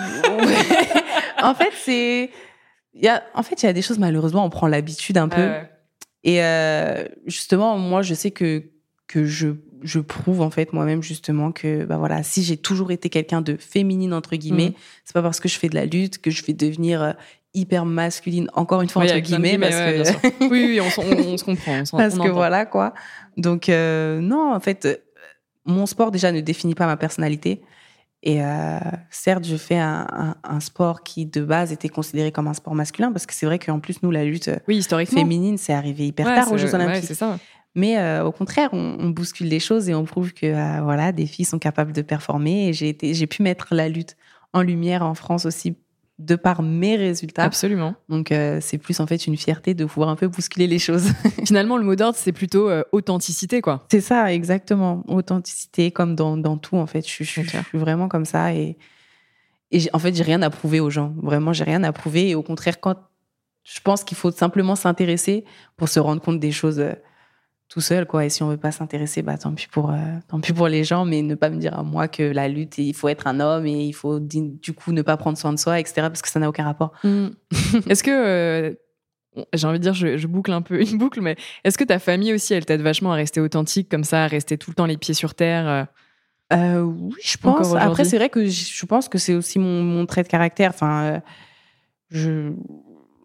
En 1.41 1.55
fait, 1.55 1.73
c'est 1.75 2.31
il 2.95 3.05
y 3.05 3.09
a 3.09 3.23
en 3.35 3.43
fait 3.43 3.63
il 3.63 3.67
y 3.67 3.69
a 3.69 3.73
des 3.73 3.83
choses 3.83 3.99
malheureusement 3.99 4.45
on 4.45 4.51
prend 4.51 4.67
l'habitude 4.67 5.19
un 5.19 5.29
peu. 5.29 5.51
Et 6.25 6.43
euh, 6.43 7.05
justement, 7.27 7.79
moi, 7.79 8.03
je 8.03 8.15
sais 8.15 8.31
que 8.31 8.65
que 9.07 9.25
je 9.25 9.49
je 9.83 10.01
prouve 10.01 10.41
en 10.41 10.51
fait 10.51 10.73
moi-même 10.73 11.03
justement 11.03 11.53
que 11.53 11.85
bah 11.85 11.97
voilà 11.97 12.23
si 12.23 12.43
j'ai 12.43 12.57
toujours 12.57 12.91
été 12.91 13.09
quelqu'un 13.09 13.41
de 13.41 13.57
féminine 13.57 14.13
entre 14.13 14.37
guillemets 14.37 14.71
mmh. 14.71 14.81
c'est 15.05 15.15
pas 15.15 15.23
parce 15.23 15.41
que 15.41 15.49
je 15.49 15.59
fais 15.59 15.69
de 15.69 15.75
la 15.75 15.87
lutte 15.87 16.19
que 16.19 16.31
je 16.31 16.45
vais 16.45 16.53
devenir 16.53 17.03
euh, 17.03 17.13
hyper 17.55 17.85
masculine 17.85 18.49
encore 18.55 18.83
une 18.83 18.89
fois 18.89 19.03
entre 19.03 19.19
guillemets, 19.19 19.59
parce 19.59 19.75
que 19.75 20.45
oui, 20.49 20.67
oui 20.67 20.81
on, 20.81 20.91
se 20.91 21.45
comprend 21.45 21.83
parce 21.93 22.19
que 22.19 22.29
voilà 22.29 22.67
quoi. 22.67 22.95
Donc 23.37 23.69
euh, 23.69 24.21
non 24.21 24.55
en 24.55 24.61
fait 24.61 24.85
euh, 24.85 24.97
mon 25.65 25.87
sport 25.87 26.11
déjà 26.11 26.31
ne 26.33 26.41
définit 26.41 26.75
pas 26.75 26.87
ma 26.87 26.97
personnalité. 26.97 27.63
Et 28.25 28.41
certes 29.11 29.47
je 29.47 29.55
fais 29.55 29.79
un, 29.79 30.35
un, 30.43 30.59
sport 30.59 31.05
qui 31.05 31.25
de 31.25 31.41
base 31.41 31.71
était 31.71 31.89
considéré 31.89 32.33
comme 32.33 32.49
un 32.49 32.53
sport 32.53 32.75
masculin 32.75 33.13
parce 33.13 33.27
que 33.27 33.33
c'est 33.33 33.47
vrai 33.47 33.61
qu'en 33.61 33.79
plus 33.79 34.03
nous 34.03 34.11
la 34.11 34.25
lutte 34.25 34.51
oui, 34.67 34.79
historiquement. 34.79 35.21
féminine 35.21 35.57
c'est 35.57 35.73
arrivé 35.73 36.09
hyper 36.09 36.27
tard 36.27 36.51
aux 36.51 36.59
Jeux 36.59 36.75
Olympiques. 36.75 37.05
c'est 37.05 37.15
ça 37.15 37.39
mais 37.75 37.99
euh, 37.99 38.25
au 38.25 38.33
contraire, 38.33 38.71
on, 38.73 39.11
bouscule 39.11 39.49
les 39.49 39.61
choses 39.61 39.89
et 39.89 39.95
on 39.95 40.05
prouve 40.05 40.33
que 40.33 40.47
euh, 40.47 40.83
voilà, 40.83 41.13
des 41.13 41.27
filles 41.27 41.45
sont 41.45 41.59
capables 41.59 41.93
de 41.93 42.03
performer. 42.03 42.69
Et 42.69 42.73
j'ai 42.73 42.89
été, 42.89 43.15
j'ai 43.15 43.27
pu 43.27 43.43
mettre 43.43 43.75
la 43.75 43.89
lutte 43.89 44.17
en 44.53 44.63
lumière 44.63 45.03
en 45.03 45.15
France 45.15 45.47
aussi 45.47 45.77
de 46.19 46.35
par 46.35 46.63
mes 46.63 46.97
résultats. 46.97 47.45
Absolument. 47.45 47.95
Donc 48.09 48.33
euh, 48.33 48.59
c'est 48.61 48.79
plus 48.79 48.99
en 48.99 49.07
fait 49.07 49.29
une 49.29 49.37
fierté 49.37 49.75
de 49.75 49.85
pouvoir 49.85 50.09
un 50.09 50.17
peu 50.17 50.27
bousculer 50.27 50.67
les 50.67 50.81
choses. 50.81 51.13
Finalement, 51.47 51.77
le 51.77 51.85
mot 51.85 51.95
d'ordre 51.95 52.17
c'est 52.19 52.33
plutôt 52.33 52.69
authenticité 52.91 53.61
quoi. 53.61 53.87
C'est 53.91 54.01
ça 54.01 54.33
exactement, 54.33 55.05
authenticité 55.07 55.93
comme 55.93 56.17
dans, 56.17 56.37
dans 56.37 56.57
tout 56.57 56.77
en 56.77 56.87
fait. 56.87 57.07
Je, 57.07 57.23
je, 57.23 57.43
suis 57.43 57.59
vraiment 57.75 58.09
comme 58.09 58.25
ça 58.25 58.53
et 58.53 58.77
et 59.71 59.83
en 59.93 60.01
fait 60.01 60.17
j'ai 60.17 60.25
rien 60.25 60.43
à 60.43 60.51
prouver 60.51 60.81
aux 60.81 60.91
gens. 60.91 61.15
Vraiment 61.23 61.53
j'ai 61.53 61.65
rien 61.65 61.85
à 61.85 61.93
prouver 61.93 62.31
et 62.31 62.35
au 62.35 62.43
contraire 62.43 62.81
quand 62.81 62.97
je 63.63 63.81
pense 63.81 64.03
qu'il 64.03 64.17
faut 64.17 64.33
simplement 64.33 64.75
s'intéresser 64.75 65.45
pour 65.77 65.89
se 65.89 66.01
rendre 66.01 66.21
compte 66.21 66.41
des 66.41 66.51
choses 66.51 66.83
tout 67.69 67.81
seul 67.81 68.07
quoi. 68.07 68.25
Et 68.25 68.31
si 68.31 68.43
on 68.43 68.49
veut 68.49 68.57
pas 68.57 68.73
s'intéresser 68.73 69.23
bah 69.23 69.37
tant 69.37 69.53
pis 69.53 69.67
pour 69.71 69.91
euh, 69.91 69.97
tant 70.29 70.41
pis 70.41 70.53
pour 70.53 70.69
les 70.69 70.85
gens 70.85 71.05
mais 71.05 71.23
ne 71.23 71.35
pas 71.35 71.51
me 71.51 71.59
dire 71.59 71.79
à 71.79 71.83
moi 71.83 72.09
que 72.09 72.23
la 72.23 72.49
lutte 72.49 72.79
il 72.79 72.95
faut 72.95 73.09
être 73.09 73.27
un 73.27 73.41
homme 73.41 73.67
et 73.67 73.85
il 73.85 73.93
faut 73.93 74.19
du 74.21 74.73
coup 74.75 74.93
ne 74.93 75.03
pas 75.03 75.17
prendre 75.17 75.37
soin 75.37 75.53
de 75.53 75.59
soi 75.59 75.79
etc 75.79 76.03
parce 76.09 76.23
que 76.23 76.29
ça 76.29 76.41
n'a 76.41 76.49
aucun 76.49 76.65
rapport. 76.65 76.93
Mm. 77.05 77.29
est-ce 77.89 78.03
que 78.03 78.11
euh, 78.11 78.75
j'ai 79.53 79.67
envie 79.67 79.79
de 79.79 79.83
dire 79.83 79.95
je, 79.95 80.27
boucle 80.27 80.53
un 80.53 80.63
peu 80.63 80.81
une 80.81 80.99
boucle 80.99 81.21
mais 81.21 81.37
est-ce 81.65 81.77
que 81.77 81.85
ta 81.85 81.99
famille 81.99 82.33
aussi 82.33 82.55
elle 82.55 82.65
t'aide 82.65 82.81
vachement 82.81 83.13
à 83.13 83.17
rester 83.17 83.41
authentique 83.41 83.89
comme 83.91 84.05
ça 84.05 84.25
à 84.25 84.27
rester 84.27 84.57
tout 84.57 84.71
le 84.71 84.75
temps 84.75 84.87
les 84.87 84.97
pieds 84.97 85.15
sur 85.15 85.35
terre 85.35 85.87
euh? 86.51 86.81
oui 86.81 87.21
je 87.23 87.37
pense. 87.37 87.75
Après 87.75 88.07
c'est 88.07 88.17
vrai 88.17 88.31
que 88.31 88.47
je 88.47 88.87
pense 88.87 89.11
que 89.11 89.19
c'est 89.19 89.35
aussi 89.35 89.59
mon, 89.59 89.83
mon, 89.83 90.07
trait 90.07 90.23
de 90.23 90.29
caractère. 90.29 90.71
Enfin 90.71 91.21
je 92.11 92.53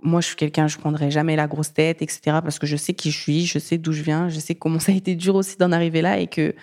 moi, 0.04 0.22
je 0.22 0.28
suis 0.28 0.36
quelqu'un, 0.36 0.68
je 0.68 0.78
prendrai 0.78 1.10
jamais 1.10 1.36
la 1.36 1.47
grosse 1.47 1.74
tête, 1.74 2.01
etc. 2.01 2.39
Parce 2.43 2.60
que 2.60 2.68
je 2.68 2.76
sais 2.76 2.93
qui 2.93 3.10
je 3.10 3.18
suis, 3.18 3.45
je 3.45 3.58
sais 3.58 3.78
d'où 3.78 3.93
je 3.93 4.04
viens, 4.04 4.30
je 4.30 4.39
sais 4.39 4.56
comment 4.56 4.80
ça 4.80 4.91
a 4.91 4.95
été 4.95 5.16
dur 5.16 5.36
aussi 5.36 5.58
d'en 5.58 5.72
arriver 5.72 6.01
là 6.01 6.20
et 6.20 6.28
que 6.28 6.54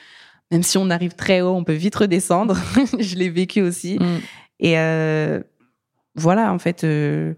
même 0.51 0.63
si 0.63 0.79
on 0.79 0.91
arrive 0.91 1.15
très 1.15 1.41
haut, 1.41 1.55
on 1.55 1.65
peut 1.65 1.73
vite 1.73 1.95
redescendre. 1.95 2.57
je 2.99 3.15
l'ai 3.17 3.31
vécu 3.31 3.63
aussi. 3.63 3.99
Mm. 3.99 4.19
Et 4.59 4.79
euh, 4.79 5.41
voilà, 6.17 6.53
en 6.53 6.59
fait, 6.59 6.85
euh, 6.85 7.35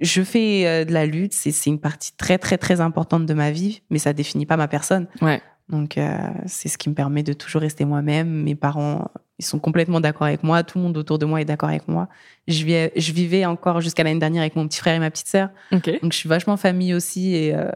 je 0.00 0.22
fais 0.22 0.66
euh, 0.66 0.84
de 0.84 0.92
la 0.92 1.06
lutte. 1.06 1.32
C'est 1.32 1.66
une 1.66 1.80
partie 1.80 2.14
très, 2.16 2.38
très, 2.38 2.58
très 2.58 2.80
importante 2.80 3.26
de 3.26 3.34
ma 3.34 3.50
vie, 3.50 3.82
mais 3.90 3.98
ça 3.98 4.12
définit 4.12 4.46
pas 4.46 4.56
ma 4.56 4.68
personne. 4.68 5.08
Ouais. 5.22 5.40
Donc, 5.68 5.98
c'est 6.46 6.68
ce 6.68 6.76
qui 6.76 6.90
me 6.90 6.94
permet 6.94 7.22
de 7.22 7.32
toujours 7.32 7.62
rester 7.62 7.86
moi-même. 7.86 8.28
Mes 8.42 8.54
parents 8.54 9.10
ils 9.42 9.46
sont 9.46 9.58
complètement 9.58 10.00
d'accord 10.00 10.26
avec 10.26 10.42
moi. 10.42 10.62
Tout 10.62 10.78
le 10.78 10.84
monde 10.84 10.96
autour 10.96 11.18
de 11.18 11.26
moi 11.26 11.40
est 11.40 11.44
d'accord 11.44 11.68
avec 11.68 11.88
moi. 11.88 12.08
Je, 12.48 12.64
vivais, 12.64 12.92
je 12.96 13.12
vivais 13.12 13.44
encore 13.44 13.80
jusqu'à 13.80 14.04
l'année 14.04 14.20
dernière 14.20 14.42
avec 14.42 14.56
mon 14.56 14.66
petit 14.68 14.78
frère 14.78 14.94
et 14.94 14.98
ma 14.98 15.10
petite 15.10 15.28
sœur. 15.28 15.50
Donc, 15.70 16.12
je 16.12 16.16
suis 16.16 16.28
vachement 16.28 16.56
famille 16.56 16.94
aussi. 16.94 17.34
Et 17.34 17.54
euh, 17.54 17.70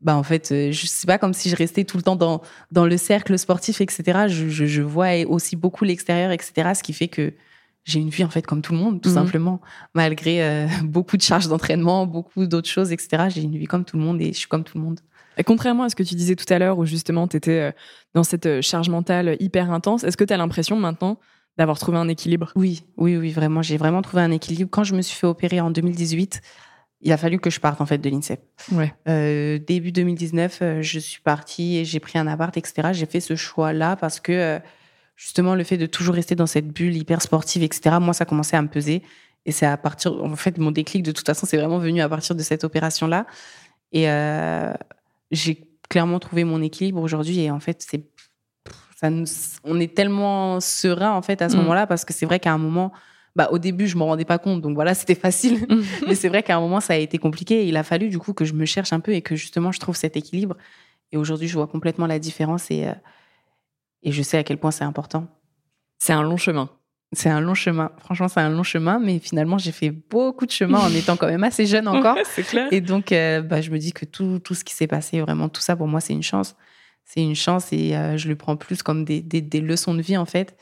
bah, 0.00 0.16
en 0.16 0.22
fait, 0.22 0.50
euh, 0.52 0.72
je 0.72 0.86
sais 0.86 1.06
pas 1.06 1.18
comme 1.18 1.34
si 1.34 1.50
je 1.50 1.56
restais 1.56 1.84
tout 1.84 1.96
le 1.96 2.02
temps 2.02 2.16
dans, 2.16 2.42
dans 2.70 2.86
le 2.86 2.96
cercle 2.96 3.38
sportif, 3.38 3.80
etc. 3.80 4.26
Je, 4.28 4.48
je, 4.48 4.82
vois 4.82 5.24
aussi 5.26 5.56
beaucoup 5.56 5.84
l'extérieur, 5.84 6.30
etc. 6.30 6.72
Ce 6.74 6.82
qui 6.82 6.92
fait 6.92 7.08
que 7.08 7.32
j'ai 7.84 8.00
une 8.00 8.10
vie 8.10 8.24
en 8.24 8.28
fait 8.28 8.46
comme 8.46 8.60
tout 8.60 8.72
le 8.72 8.78
monde, 8.78 9.00
tout 9.00 9.08
mhm. 9.08 9.14
simplement. 9.14 9.60
Malgré 9.94 10.42
euh, 10.42 10.66
beaucoup 10.84 11.16
de 11.16 11.22
charges 11.22 11.48
d'entraînement, 11.48 12.06
beaucoup 12.06 12.46
d'autres 12.46 12.68
choses, 12.68 12.92
etc. 12.92 13.24
J'ai 13.28 13.42
une 13.42 13.56
vie 13.56 13.66
comme 13.66 13.84
tout 13.84 13.96
le 13.96 14.02
monde 14.02 14.20
et 14.20 14.32
je 14.32 14.38
suis 14.38 14.48
comme 14.48 14.64
tout 14.64 14.78
le 14.78 14.84
monde. 14.84 15.00
Et 15.38 15.44
contrairement 15.44 15.84
à 15.84 15.88
ce 15.88 15.96
que 15.96 16.02
tu 16.02 16.14
disais 16.14 16.36
tout 16.36 16.52
à 16.52 16.58
l'heure, 16.58 16.78
où 16.78 16.84
justement 16.84 17.28
tu 17.28 17.36
étais 17.36 17.60
euh, 17.60 17.72
dans 18.14 18.24
cette 18.24 18.46
euh, 18.46 18.62
charge 18.62 18.88
mentale 18.88 19.36
hyper 19.40 19.70
intense, 19.70 20.04
est-ce 20.04 20.16
que 20.16 20.24
tu 20.24 20.32
as 20.32 20.36
l'impression 20.36 20.76
maintenant 20.76 21.18
d'avoir 21.56 21.78
trouvé 21.78 21.98
un 21.98 22.08
équilibre? 22.08 22.52
Oui, 22.56 22.82
oui, 22.96 23.16
oui, 23.16 23.30
vraiment. 23.30 23.62
J'ai 23.62 23.76
vraiment 23.76 24.02
trouvé 24.02 24.22
un 24.22 24.30
équilibre. 24.30 24.68
Quand 24.70 24.84
je 24.84 24.94
me 24.94 25.02
suis 25.02 25.16
fait 25.16 25.26
opérer 25.26 25.60
en 25.60 25.70
2018, 25.70 26.40
il 27.00 27.12
a 27.12 27.16
fallu 27.16 27.38
que 27.38 27.50
je 27.50 27.60
parte 27.60 27.80
en 27.80 27.86
fait 27.86 27.98
de 27.98 28.10
l'INSEP. 28.10 28.40
Ouais. 28.72 28.92
Euh, 29.08 29.58
début 29.58 29.92
2019, 29.92 30.80
je 30.80 30.98
suis 30.98 31.22
partie 31.22 31.76
et 31.76 31.84
j'ai 31.84 32.00
pris 32.00 32.18
un 32.18 32.26
appart, 32.26 32.56
etc. 32.56 32.88
J'ai 32.92 33.06
fait 33.06 33.20
ce 33.20 33.36
choix-là 33.36 33.96
parce 33.96 34.18
que 34.18 34.60
justement 35.14 35.54
le 35.54 35.62
fait 35.64 35.76
de 35.76 35.86
toujours 35.86 36.16
rester 36.16 36.34
dans 36.34 36.46
cette 36.46 36.68
bulle 36.68 36.96
hyper 36.96 37.22
sportive, 37.22 37.62
etc. 37.62 37.96
Moi, 38.00 38.14
ça 38.14 38.24
commençait 38.24 38.56
à 38.56 38.62
me 38.62 38.68
peser. 38.68 39.02
Et 39.46 39.52
c'est 39.52 39.66
à 39.66 39.76
partir, 39.76 40.12
en 40.22 40.36
fait, 40.36 40.58
mon 40.58 40.72
déclic 40.72 41.02
de 41.02 41.12
toute 41.12 41.26
façon, 41.26 41.46
c'est 41.46 41.56
vraiment 41.56 41.78
venu 41.78 42.00
à 42.00 42.08
partir 42.08 42.34
de 42.34 42.42
cette 42.42 42.64
opération-là. 42.64 43.26
Et 43.92 44.10
euh, 44.10 44.72
j'ai 45.30 45.68
clairement 45.88 46.18
trouvé 46.18 46.44
mon 46.44 46.62
équilibre 46.62 47.00
aujourd'hui 47.00 47.40
et 47.40 47.50
en 47.50 47.60
fait 47.60 47.84
c'est 47.86 48.10
ça 48.96 49.08
on 49.64 49.78
est 49.78 49.94
tellement 49.94 50.60
serein 50.60 51.12
en 51.12 51.22
fait 51.22 51.40
à 51.40 51.48
ce 51.48 51.56
mm. 51.56 51.60
moment-là 51.60 51.86
parce 51.86 52.04
que 52.04 52.12
c'est 52.12 52.26
vrai 52.26 52.40
qu'à 52.40 52.52
un 52.52 52.58
moment 52.58 52.92
bah 53.36 53.48
au 53.52 53.58
début 53.58 53.86
je 53.86 53.96
me 53.96 54.02
rendais 54.02 54.24
pas 54.24 54.38
compte. 54.38 54.60
Donc 54.60 54.74
voilà 54.74 54.94
c'était 55.00 55.14
facile. 55.14 55.66
Mm. 55.68 55.82
mais 56.08 56.14
c'est 56.14 56.28
vrai 56.28 56.42
qu'à 56.42 56.56
un 56.56 56.60
moment 56.60 56.80
ça 56.80 56.94
a 56.94 56.96
été 56.96 57.18
compliqué 57.18 57.62
et 57.62 57.68
il 57.68 57.76
a 57.76 57.84
fallu 57.84 58.08
du 58.08 58.18
coup 58.18 58.32
que 58.32 58.44
je 58.44 58.54
me 58.54 58.64
cherche 58.64 58.92
un 58.92 59.00
peu 59.00 59.12
et 59.12 59.22
que 59.22 59.36
justement 59.36 59.72
je 59.72 59.80
trouve 59.80 59.96
cet 59.96 60.16
équilibre. 60.16 60.56
Et 61.12 61.16
aujourd'hui 61.16 61.48
je 61.48 61.54
vois 61.54 61.68
complètement 61.68 62.06
la 62.06 62.18
différence 62.18 62.70
et 62.70 62.88
euh, 62.88 62.92
et 64.02 64.12
je 64.12 64.22
sais 64.22 64.38
à 64.38 64.44
quel 64.44 64.58
point 64.58 64.70
c'est 64.70 64.84
important. 64.84 65.26
C'est 65.98 66.12
un 66.12 66.22
long 66.22 66.36
chemin 66.36 66.70
c'est 67.12 67.30
un 67.30 67.40
long 67.40 67.54
chemin. 67.54 67.90
Franchement, 67.98 68.28
c'est 68.28 68.40
un 68.40 68.50
long 68.50 68.62
chemin, 68.62 68.98
mais 68.98 69.18
finalement, 69.18 69.56
j'ai 69.56 69.72
fait 69.72 69.90
beaucoup 69.90 70.44
de 70.44 70.50
chemin 70.50 70.78
en 70.78 70.90
étant 70.90 71.16
quand 71.16 71.26
même 71.26 71.44
assez 71.44 71.64
jeune 71.64 71.88
encore. 71.88 72.16
c'est 72.24 72.42
clair. 72.42 72.68
Et 72.70 72.80
donc, 72.80 73.12
euh, 73.12 73.40
bah, 73.40 73.62
je 73.62 73.70
me 73.70 73.78
dis 73.78 73.92
que 73.92 74.04
tout, 74.04 74.40
tout 74.40 74.54
ce 74.54 74.62
qui 74.62 74.74
s'est 74.74 74.86
passé, 74.86 75.20
vraiment, 75.20 75.48
tout 75.48 75.62
ça, 75.62 75.74
pour 75.74 75.88
moi, 75.88 76.00
c'est 76.00 76.12
une 76.12 76.22
chance. 76.22 76.54
C'est 77.04 77.22
une 77.22 77.34
chance 77.34 77.72
et 77.72 77.96
euh, 77.96 78.18
je 78.18 78.28
le 78.28 78.36
prends 78.36 78.56
plus 78.56 78.82
comme 78.82 79.06
des, 79.06 79.22
des, 79.22 79.40
des, 79.40 79.62
leçons 79.62 79.94
de 79.94 80.02
vie, 80.02 80.18
en 80.18 80.26
fait. 80.26 80.54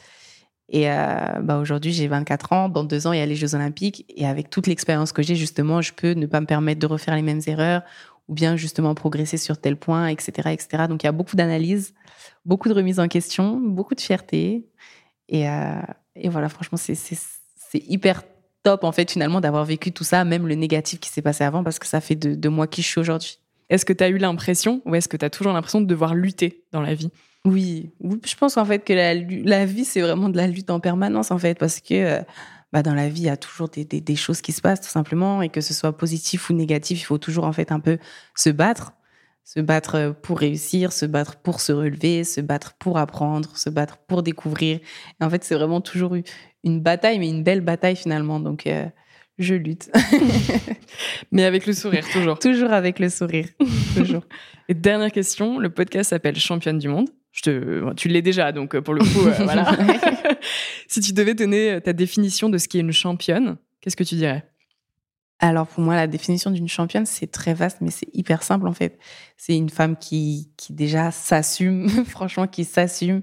Et 0.68 0.88
euh, 0.88 1.40
bah, 1.42 1.58
aujourd'hui, 1.58 1.92
j'ai 1.92 2.06
24 2.06 2.52
ans. 2.52 2.68
Dans 2.68 2.84
deux 2.84 3.08
ans, 3.08 3.12
il 3.12 3.18
y 3.18 3.22
a 3.22 3.26
les 3.26 3.34
Jeux 3.34 3.56
Olympiques. 3.56 4.04
Et 4.16 4.24
avec 4.24 4.48
toute 4.48 4.68
l'expérience 4.68 5.10
que 5.10 5.22
j'ai, 5.22 5.34
justement, 5.34 5.82
je 5.82 5.92
peux 5.92 6.12
ne 6.12 6.26
pas 6.26 6.40
me 6.40 6.46
permettre 6.46 6.78
de 6.78 6.86
refaire 6.86 7.16
les 7.16 7.22
mêmes 7.22 7.42
erreurs 7.48 7.82
ou 8.28 8.34
bien 8.34 8.56
justement 8.56 8.94
progresser 8.94 9.36
sur 9.36 9.60
tel 9.60 9.76
point, 9.76 10.08
etc. 10.08 10.50
etc. 10.52 10.84
Donc, 10.88 11.02
il 11.02 11.06
y 11.06 11.08
a 11.08 11.12
beaucoup 11.12 11.34
d'analyses, 11.34 11.94
beaucoup 12.44 12.68
de 12.68 12.74
remises 12.74 13.00
en 13.00 13.08
question, 13.08 13.60
beaucoup 13.60 13.96
de 13.96 14.00
fierté. 14.00 14.68
Et, 15.28 15.48
et 16.16 16.28
voilà, 16.28 16.48
franchement, 16.48 16.78
c'est 16.78 17.18
hyper 17.74 18.22
top 18.62 18.84
en 18.84 18.92
fait 18.92 19.10
finalement 19.10 19.40
d'avoir 19.40 19.64
vécu 19.64 19.92
tout 19.92 20.04
ça, 20.04 20.24
même 20.24 20.46
le 20.46 20.54
négatif 20.54 20.98
qui 20.98 21.08
s'est 21.08 21.22
passé 21.22 21.44
avant, 21.44 21.62
parce 21.62 21.78
que 21.78 21.86
ça 21.86 22.00
fait 22.00 22.16
de, 22.16 22.34
de 22.34 22.48
moi 22.48 22.66
qui 22.66 22.82
je 22.82 22.88
suis 22.88 23.00
aujourd'hui. 23.00 23.38
Est-ce 23.68 23.84
que 23.84 23.92
tu 23.92 24.02
as 24.02 24.08
eu 24.08 24.18
l'impression, 24.18 24.82
ou 24.84 24.94
est-ce 24.94 25.08
que 25.08 25.16
tu 25.16 25.24
as 25.24 25.30
toujours 25.30 25.52
l'impression 25.52 25.80
de 25.80 25.86
devoir 25.86 26.14
lutter 26.14 26.64
dans 26.72 26.80
la 26.80 26.94
vie? 26.94 27.10
Oui, 27.44 27.90
je 28.00 28.34
pense 28.34 28.56
en 28.56 28.64
fait 28.64 28.80
que 28.80 28.92
la, 28.92 29.14
la 29.14 29.66
vie, 29.66 29.84
c'est 29.84 30.00
vraiment 30.00 30.28
de 30.28 30.36
la 30.36 30.48
lutte 30.48 30.70
en 30.70 30.80
permanence 30.80 31.30
en 31.30 31.38
fait, 31.38 31.58
parce 31.58 31.80
que 31.80 31.94
euh, 31.94 32.22
bah, 32.72 32.82
dans 32.82 32.94
la 32.94 33.08
vie, 33.08 33.22
il 33.22 33.26
y 33.26 33.30
a 33.30 33.36
toujours 33.36 33.68
des, 33.68 33.84
des, 33.84 34.00
des, 34.00 34.16
choses 34.16 34.40
qui 34.40 34.52
se 34.52 34.60
passent 34.60 34.80
tout 34.80 34.88
simplement, 34.88 35.42
et 35.42 35.48
que 35.48 35.60
ce 35.60 35.72
soit 35.72 35.96
positif 35.96 36.50
ou 36.50 36.52
négatif, 36.52 37.00
il 37.00 37.04
faut 37.04 37.18
toujours 37.18 37.44
en 37.44 37.52
fait 37.52 37.70
un 37.70 37.80
peu 37.80 37.98
se 38.34 38.50
battre 38.50 38.92
se 39.46 39.60
battre 39.60 40.12
pour 40.22 40.40
réussir, 40.40 40.92
se 40.92 41.06
battre 41.06 41.36
pour 41.36 41.60
se 41.60 41.72
relever, 41.72 42.24
se 42.24 42.40
battre 42.40 42.74
pour 42.80 42.98
apprendre, 42.98 43.56
se 43.56 43.70
battre 43.70 43.96
pour 43.96 44.24
découvrir. 44.24 44.80
Et 45.20 45.24
en 45.24 45.30
fait, 45.30 45.44
c'est 45.44 45.54
vraiment 45.54 45.80
toujours 45.80 46.16
une 46.64 46.80
bataille, 46.80 47.20
mais 47.20 47.28
une 47.28 47.44
belle 47.44 47.60
bataille 47.60 47.94
finalement. 47.94 48.40
Donc, 48.40 48.66
euh, 48.66 48.86
je 49.38 49.54
lutte. 49.54 49.88
mais 51.30 51.44
avec 51.44 51.64
le 51.66 51.74
sourire, 51.74 52.04
toujours. 52.12 52.40
toujours 52.40 52.72
avec 52.72 52.98
le 52.98 53.08
sourire. 53.08 53.46
toujours. 53.96 54.24
Et 54.68 54.74
dernière 54.74 55.12
question, 55.12 55.60
le 55.60 55.70
podcast 55.70 56.10
s'appelle 56.10 56.36
Championne 56.36 56.78
du 56.78 56.88
monde. 56.88 57.08
Je 57.30 57.42
te, 57.42 57.94
tu 57.94 58.08
l'es 58.08 58.22
déjà, 58.22 58.50
donc 58.50 58.74
euh, 58.74 58.82
pour 58.82 58.94
le 58.94 59.04
coup, 59.04 59.28
euh, 59.28 59.32
voilà. 59.44 59.76
si 60.88 61.00
tu 61.00 61.12
devais 61.12 61.34
donner 61.34 61.80
ta 61.84 61.92
définition 61.92 62.48
de 62.48 62.58
ce 62.58 62.66
qu'est 62.66 62.80
une 62.80 62.92
championne, 62.92 63.58
qu'est-ce 63.80 63.96
que 63.96 64.02
tu 64.02 64.16
dirais? 64.16 64.44
Alors 65.38 65.66
pour 65.66 65.82
moi, 65.82 65.94
la 65.94 66.06
définition 66.06 66.50
d'une 66.50 66.68
championne, 66.68 67.04
c'est 67.04 67.26
très 67.26 67.52
vaste, 67.52 67.78
mais 67.80 67.90
c'est 67.90 68.08
hyper 68.14 68.42
simple 68.42 68.66
en 68.66 68.72
fait. 68.72 68.98
C'est 69.36 69.56
une 69.56 69.68
femme 69.68 69.96
qui, 69.96 70.50
qui 70.56 70.72
déjà 70.72 71.10
s'assume, 71.10 71.88
franchement, 72.06 72.46
qui 72.46 72.64
s'assume, 72.64 73.20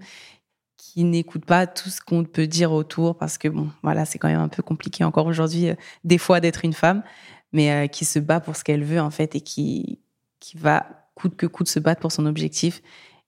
qui 0.78 1.04
n'écoute 1.04 1.46
pas 1.46 1.66
tout 1.66 1.90
ce 1.90 2.02
qu'on 2.02 2.24
peut 2.24 2.46
dire 2.46 2.72
autour, 2.72 3.18
parce 3.18 3.38
que 3.40 3.48
bon, 3.48 3.70
voilà, 3.82 4.06
c'est 4.06 4.20
quand 4.20 4.28
même 4.28 4.42
un 4.42 4.48
peu 4.48 4.62
compliqué 4.62 5.04
encore 5.04 5.26
aujourd'hui, 5.26 5.70
euh, 5.70 5.76
des 6.04 6.20
fois, 6.20 6.40
d'être 6.40 6.66
une 6.66 6.74
femme, 6.74 7.04
mais 7.52 7.72
euh, 7.72 7.88
qui 7.88 8.06
se 8.06 8.20
bat 8.20 8.40
pour 8.40 8.56
ce 8.56 8.64
qu'elle 8.64 8.84
veut 8.84 9.02
en 9.02 9.12
fait 9.12 9.36
et 9.36 9.42
qui, 9.42 10.00
qui 10.40 10.58
va 10.58 10.86
coûte 11.16 11.36
que 11.36 11.46
coûte 11.46 11.68
se 11.68 11.80
battre 11.80 12.02
pour 12.02 12.12
son 12.12 12.26
objectif 12.26 12.82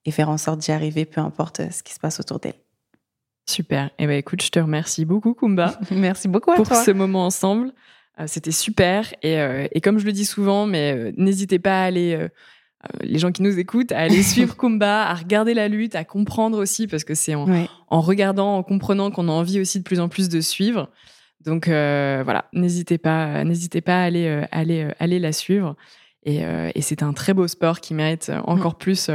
et 0.04 0.10
faire 0.12 0.28
en 0.28 0.38
sorte 0.38 0.60
d'y 0.60 0.70
arriver, 0.70 1.04
peu 1.04 1.20
importe 1.20 1.60
euh, 1.60 1.70
ce 1.70 1.82
qui 1.82 1.92
se 1.92 2.00
passe 2.00 2.20
autour 2.20 2.38
d'elle. 2.38 2.54
Super. 3.48 3.86
Et 3.86 4.04
eh 4.04 4.06
ben 4.06 4.18
écoute, 4.18 4.42
je 4.42 4.50
te 4.50 4.58
remercie 4.58 5.04
beaucoup, 5.04 5.34
Kumba. 5.34 5.78
Merci 5.90 6.28
beaucoup 6.28 6.50
à 6.52 6.56
pour 6.56 6.66
ce 6.66 6.90
moment 6.90 7.26
ensemble. 7.26 7.72
Euh, 8.20 8.24
c'était 8.26 8.52
super. 8.52 9.12
Et, 9.22 9.38
euh, 9.38 9.66
et, 9.72 9.80
comme 9.80 9.98
je 9.98 10.06
le 10.06 10.12
dis 10.12 10.24
souvent, 10.24 10.66
mais 10.66 10.94
euh, 10.94 11.12
n'hésitez 11.16 11.58
pas 11.58 11.82
à 11.82 11.84
aller, 11.84 12.28
les 13.02 13.18
gens 13.18 13.32
qui 13.32 13.42
nous 13.42 13.58
écoutent, 13.58 13.92
à 13.92 13.98
aller 13.98 14.22
suivre 14.22 14.56
Kumba, 14.58 15.04
à 15.06 15.14
regarder 15.14 15.54
la 15.54 15.68
lutte, 15.68 15.94
à 15.96 16.04
comprendre 16.04 16.58
aussi, 16.58 16.86
parce 16.86 17.04
que 17.04 17.14
c'est 17.14 17.34
en, 17.34 17.46
en, 17.88 18.00
regardant, 18.00 18.56
en 18.56 18.62
comprenant 18.62 19.10
qu'on 19.10 19.28
a 19.28 19.32
envie 19.32 19.60
aussi 19.60 19.78
de 19.78 19.84
plus 19.84 20.00
en 20.00 20.08
plus 20.08 20.28
de 20.28 20.40
suivre. 20.40 20.90
Donc 21.44 21.66
voilà, 21.66 22.46
n'hésitez 22.52 22.98
pas, 22.98 23.44
n'hésitez 23.44 23.80
pas 23.80 24.00
à 24.00 24.04
aller, 24.04 24.44
aller, 24.52 24.88
aller 24.98 25.18
la 25.18 25.32
suivre. 25.32 25.76
Et, 26.24 26.42
et 26.74 26.80
c'est 26.80 27.02
un 27.02 27.12
très 27.12 27.34
beau 27.34 27.48
sport 27.48 27.80
qui 27.80 27.94
mérite 27.94 28.30
encore 28.44 28.74
mm. 28.74 28.78
plus 28.78 29.10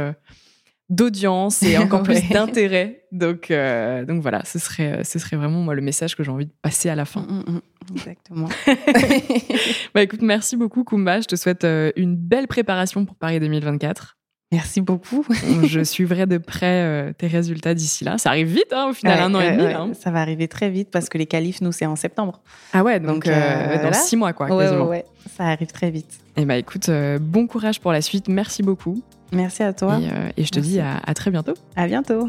d'audience 0.92 1.62
et 1.62 1.78
encore 1.78 2.02
plus 2.02 2.28
d'intérêt. 2.28 3.04
Donc, 3.10 3.50
euh, 3.50 4.04
donc 4.04 4.22
voilà, 4.22 4.44
ce 4.44 4.58
serait, 4.58 5.02
ce 5.04 5.18
serait 5.18 5.36
vraiment 5.36 5.60
moi 5.60 5.74
le 5.74 5.82
message 5.82 6.14
que 6.14 6.22
j'ai 6.22 6.30
envie 6.30 6.46
de 6.46 6.52
passer 6.62 6.88
à 6.88 6.94
la 6.94 7.04
fin. 7.04 7.22
Mm, 7.22 7.44
mm, 7.46 7.54
mm. 7.54 7.96
exactement. 7.96 8.48
bah 9.94 10.02
écoute, 10.02 10.22
merci 10.22 10.56
beaucoup 10.56 10.84
Kumba. 10.84 11.20
Je 11.20 11.26
te 11.26 11.36
souhaite 11.36 11.64
euh, 11.64 11.90
une 11.96 12.16
belle 12.16 12.46
préparation 12.46 13.04
pour 13.04 13.16
Paris 13.16 13.40
2024. 13.40 14.18
Merci 14.52 14.82
beaucoup. 14.82 15.24
je 15.64 15.80
suivrai 15.84 16.26
de 16.26 16.36
près 16.36 16.82
euh, 16.82 17.12
tes 17.14 17.26
résultats 17.26 17.72
d'ici 17.72 18.04
là. 18.04 18.18
Ça 18.18 18.28
arrive 18.28 18.48
vite, 18.48 18.70
hein, 18.70 18.88
au 18.90 18.92
final, 18.92 19.18
un 19.18 19.34
an 19.34 19.40
et 19.40 19.56
demi. 19.56 19.72
Hein. 19.72 19.92
Ça 19.98 20.10
va 20.10 20.20
arriver 20.20 20.46
très 20.46 20.68
vite 20.68 20.90
parce 20.90 21.08
que 21.08 21.16
les 21.16 21.24
qualifs, 21.24 21.62
nous, 21.62 21.72
c'est 21.72 21.86
en 21.86 21.96
septembre. 21.96 22.42
Ah 22.74 22.82
ouais, 22.82 23.00
donc, 23.00 23.26
dans 23.26 23.92
six 23.94 24.16
mois, 24.16 24.34
quoi, 24.34 24.48
quasiment. 24.48 24.88
Ouais, 24.88 25.06
ça 25.38 25.44
arrive 25.44 25.72
très 25.72 25.90
vite. 25.90 26.18
Eh 26.36 26.44
bah 26.44 26.56
écoute, 26.56 26.90
bon 27.20 27.46
courage 27.46 27.80
pour 27.80 27.92
la 27.92 28.02
suite. 28.02 28.28
Merci 28.28 28.62
beaucoup. 28.62 29.02
Merci 29.32 29.62
à 29.62 29.72
toi. 29.72 29.98
Et, 30.00 30.08
euh, 30.08 30.28
et 30.36 30.44
je 30.44 30.50
te 30.50 30.60
dis 30.60 30.78
à, 30.80 30.98
à 31.04 31.14
très 31.14 31.30
bientôt. 31.30 31.54
À 31.76 31.86
bientôt. 31.86 32.28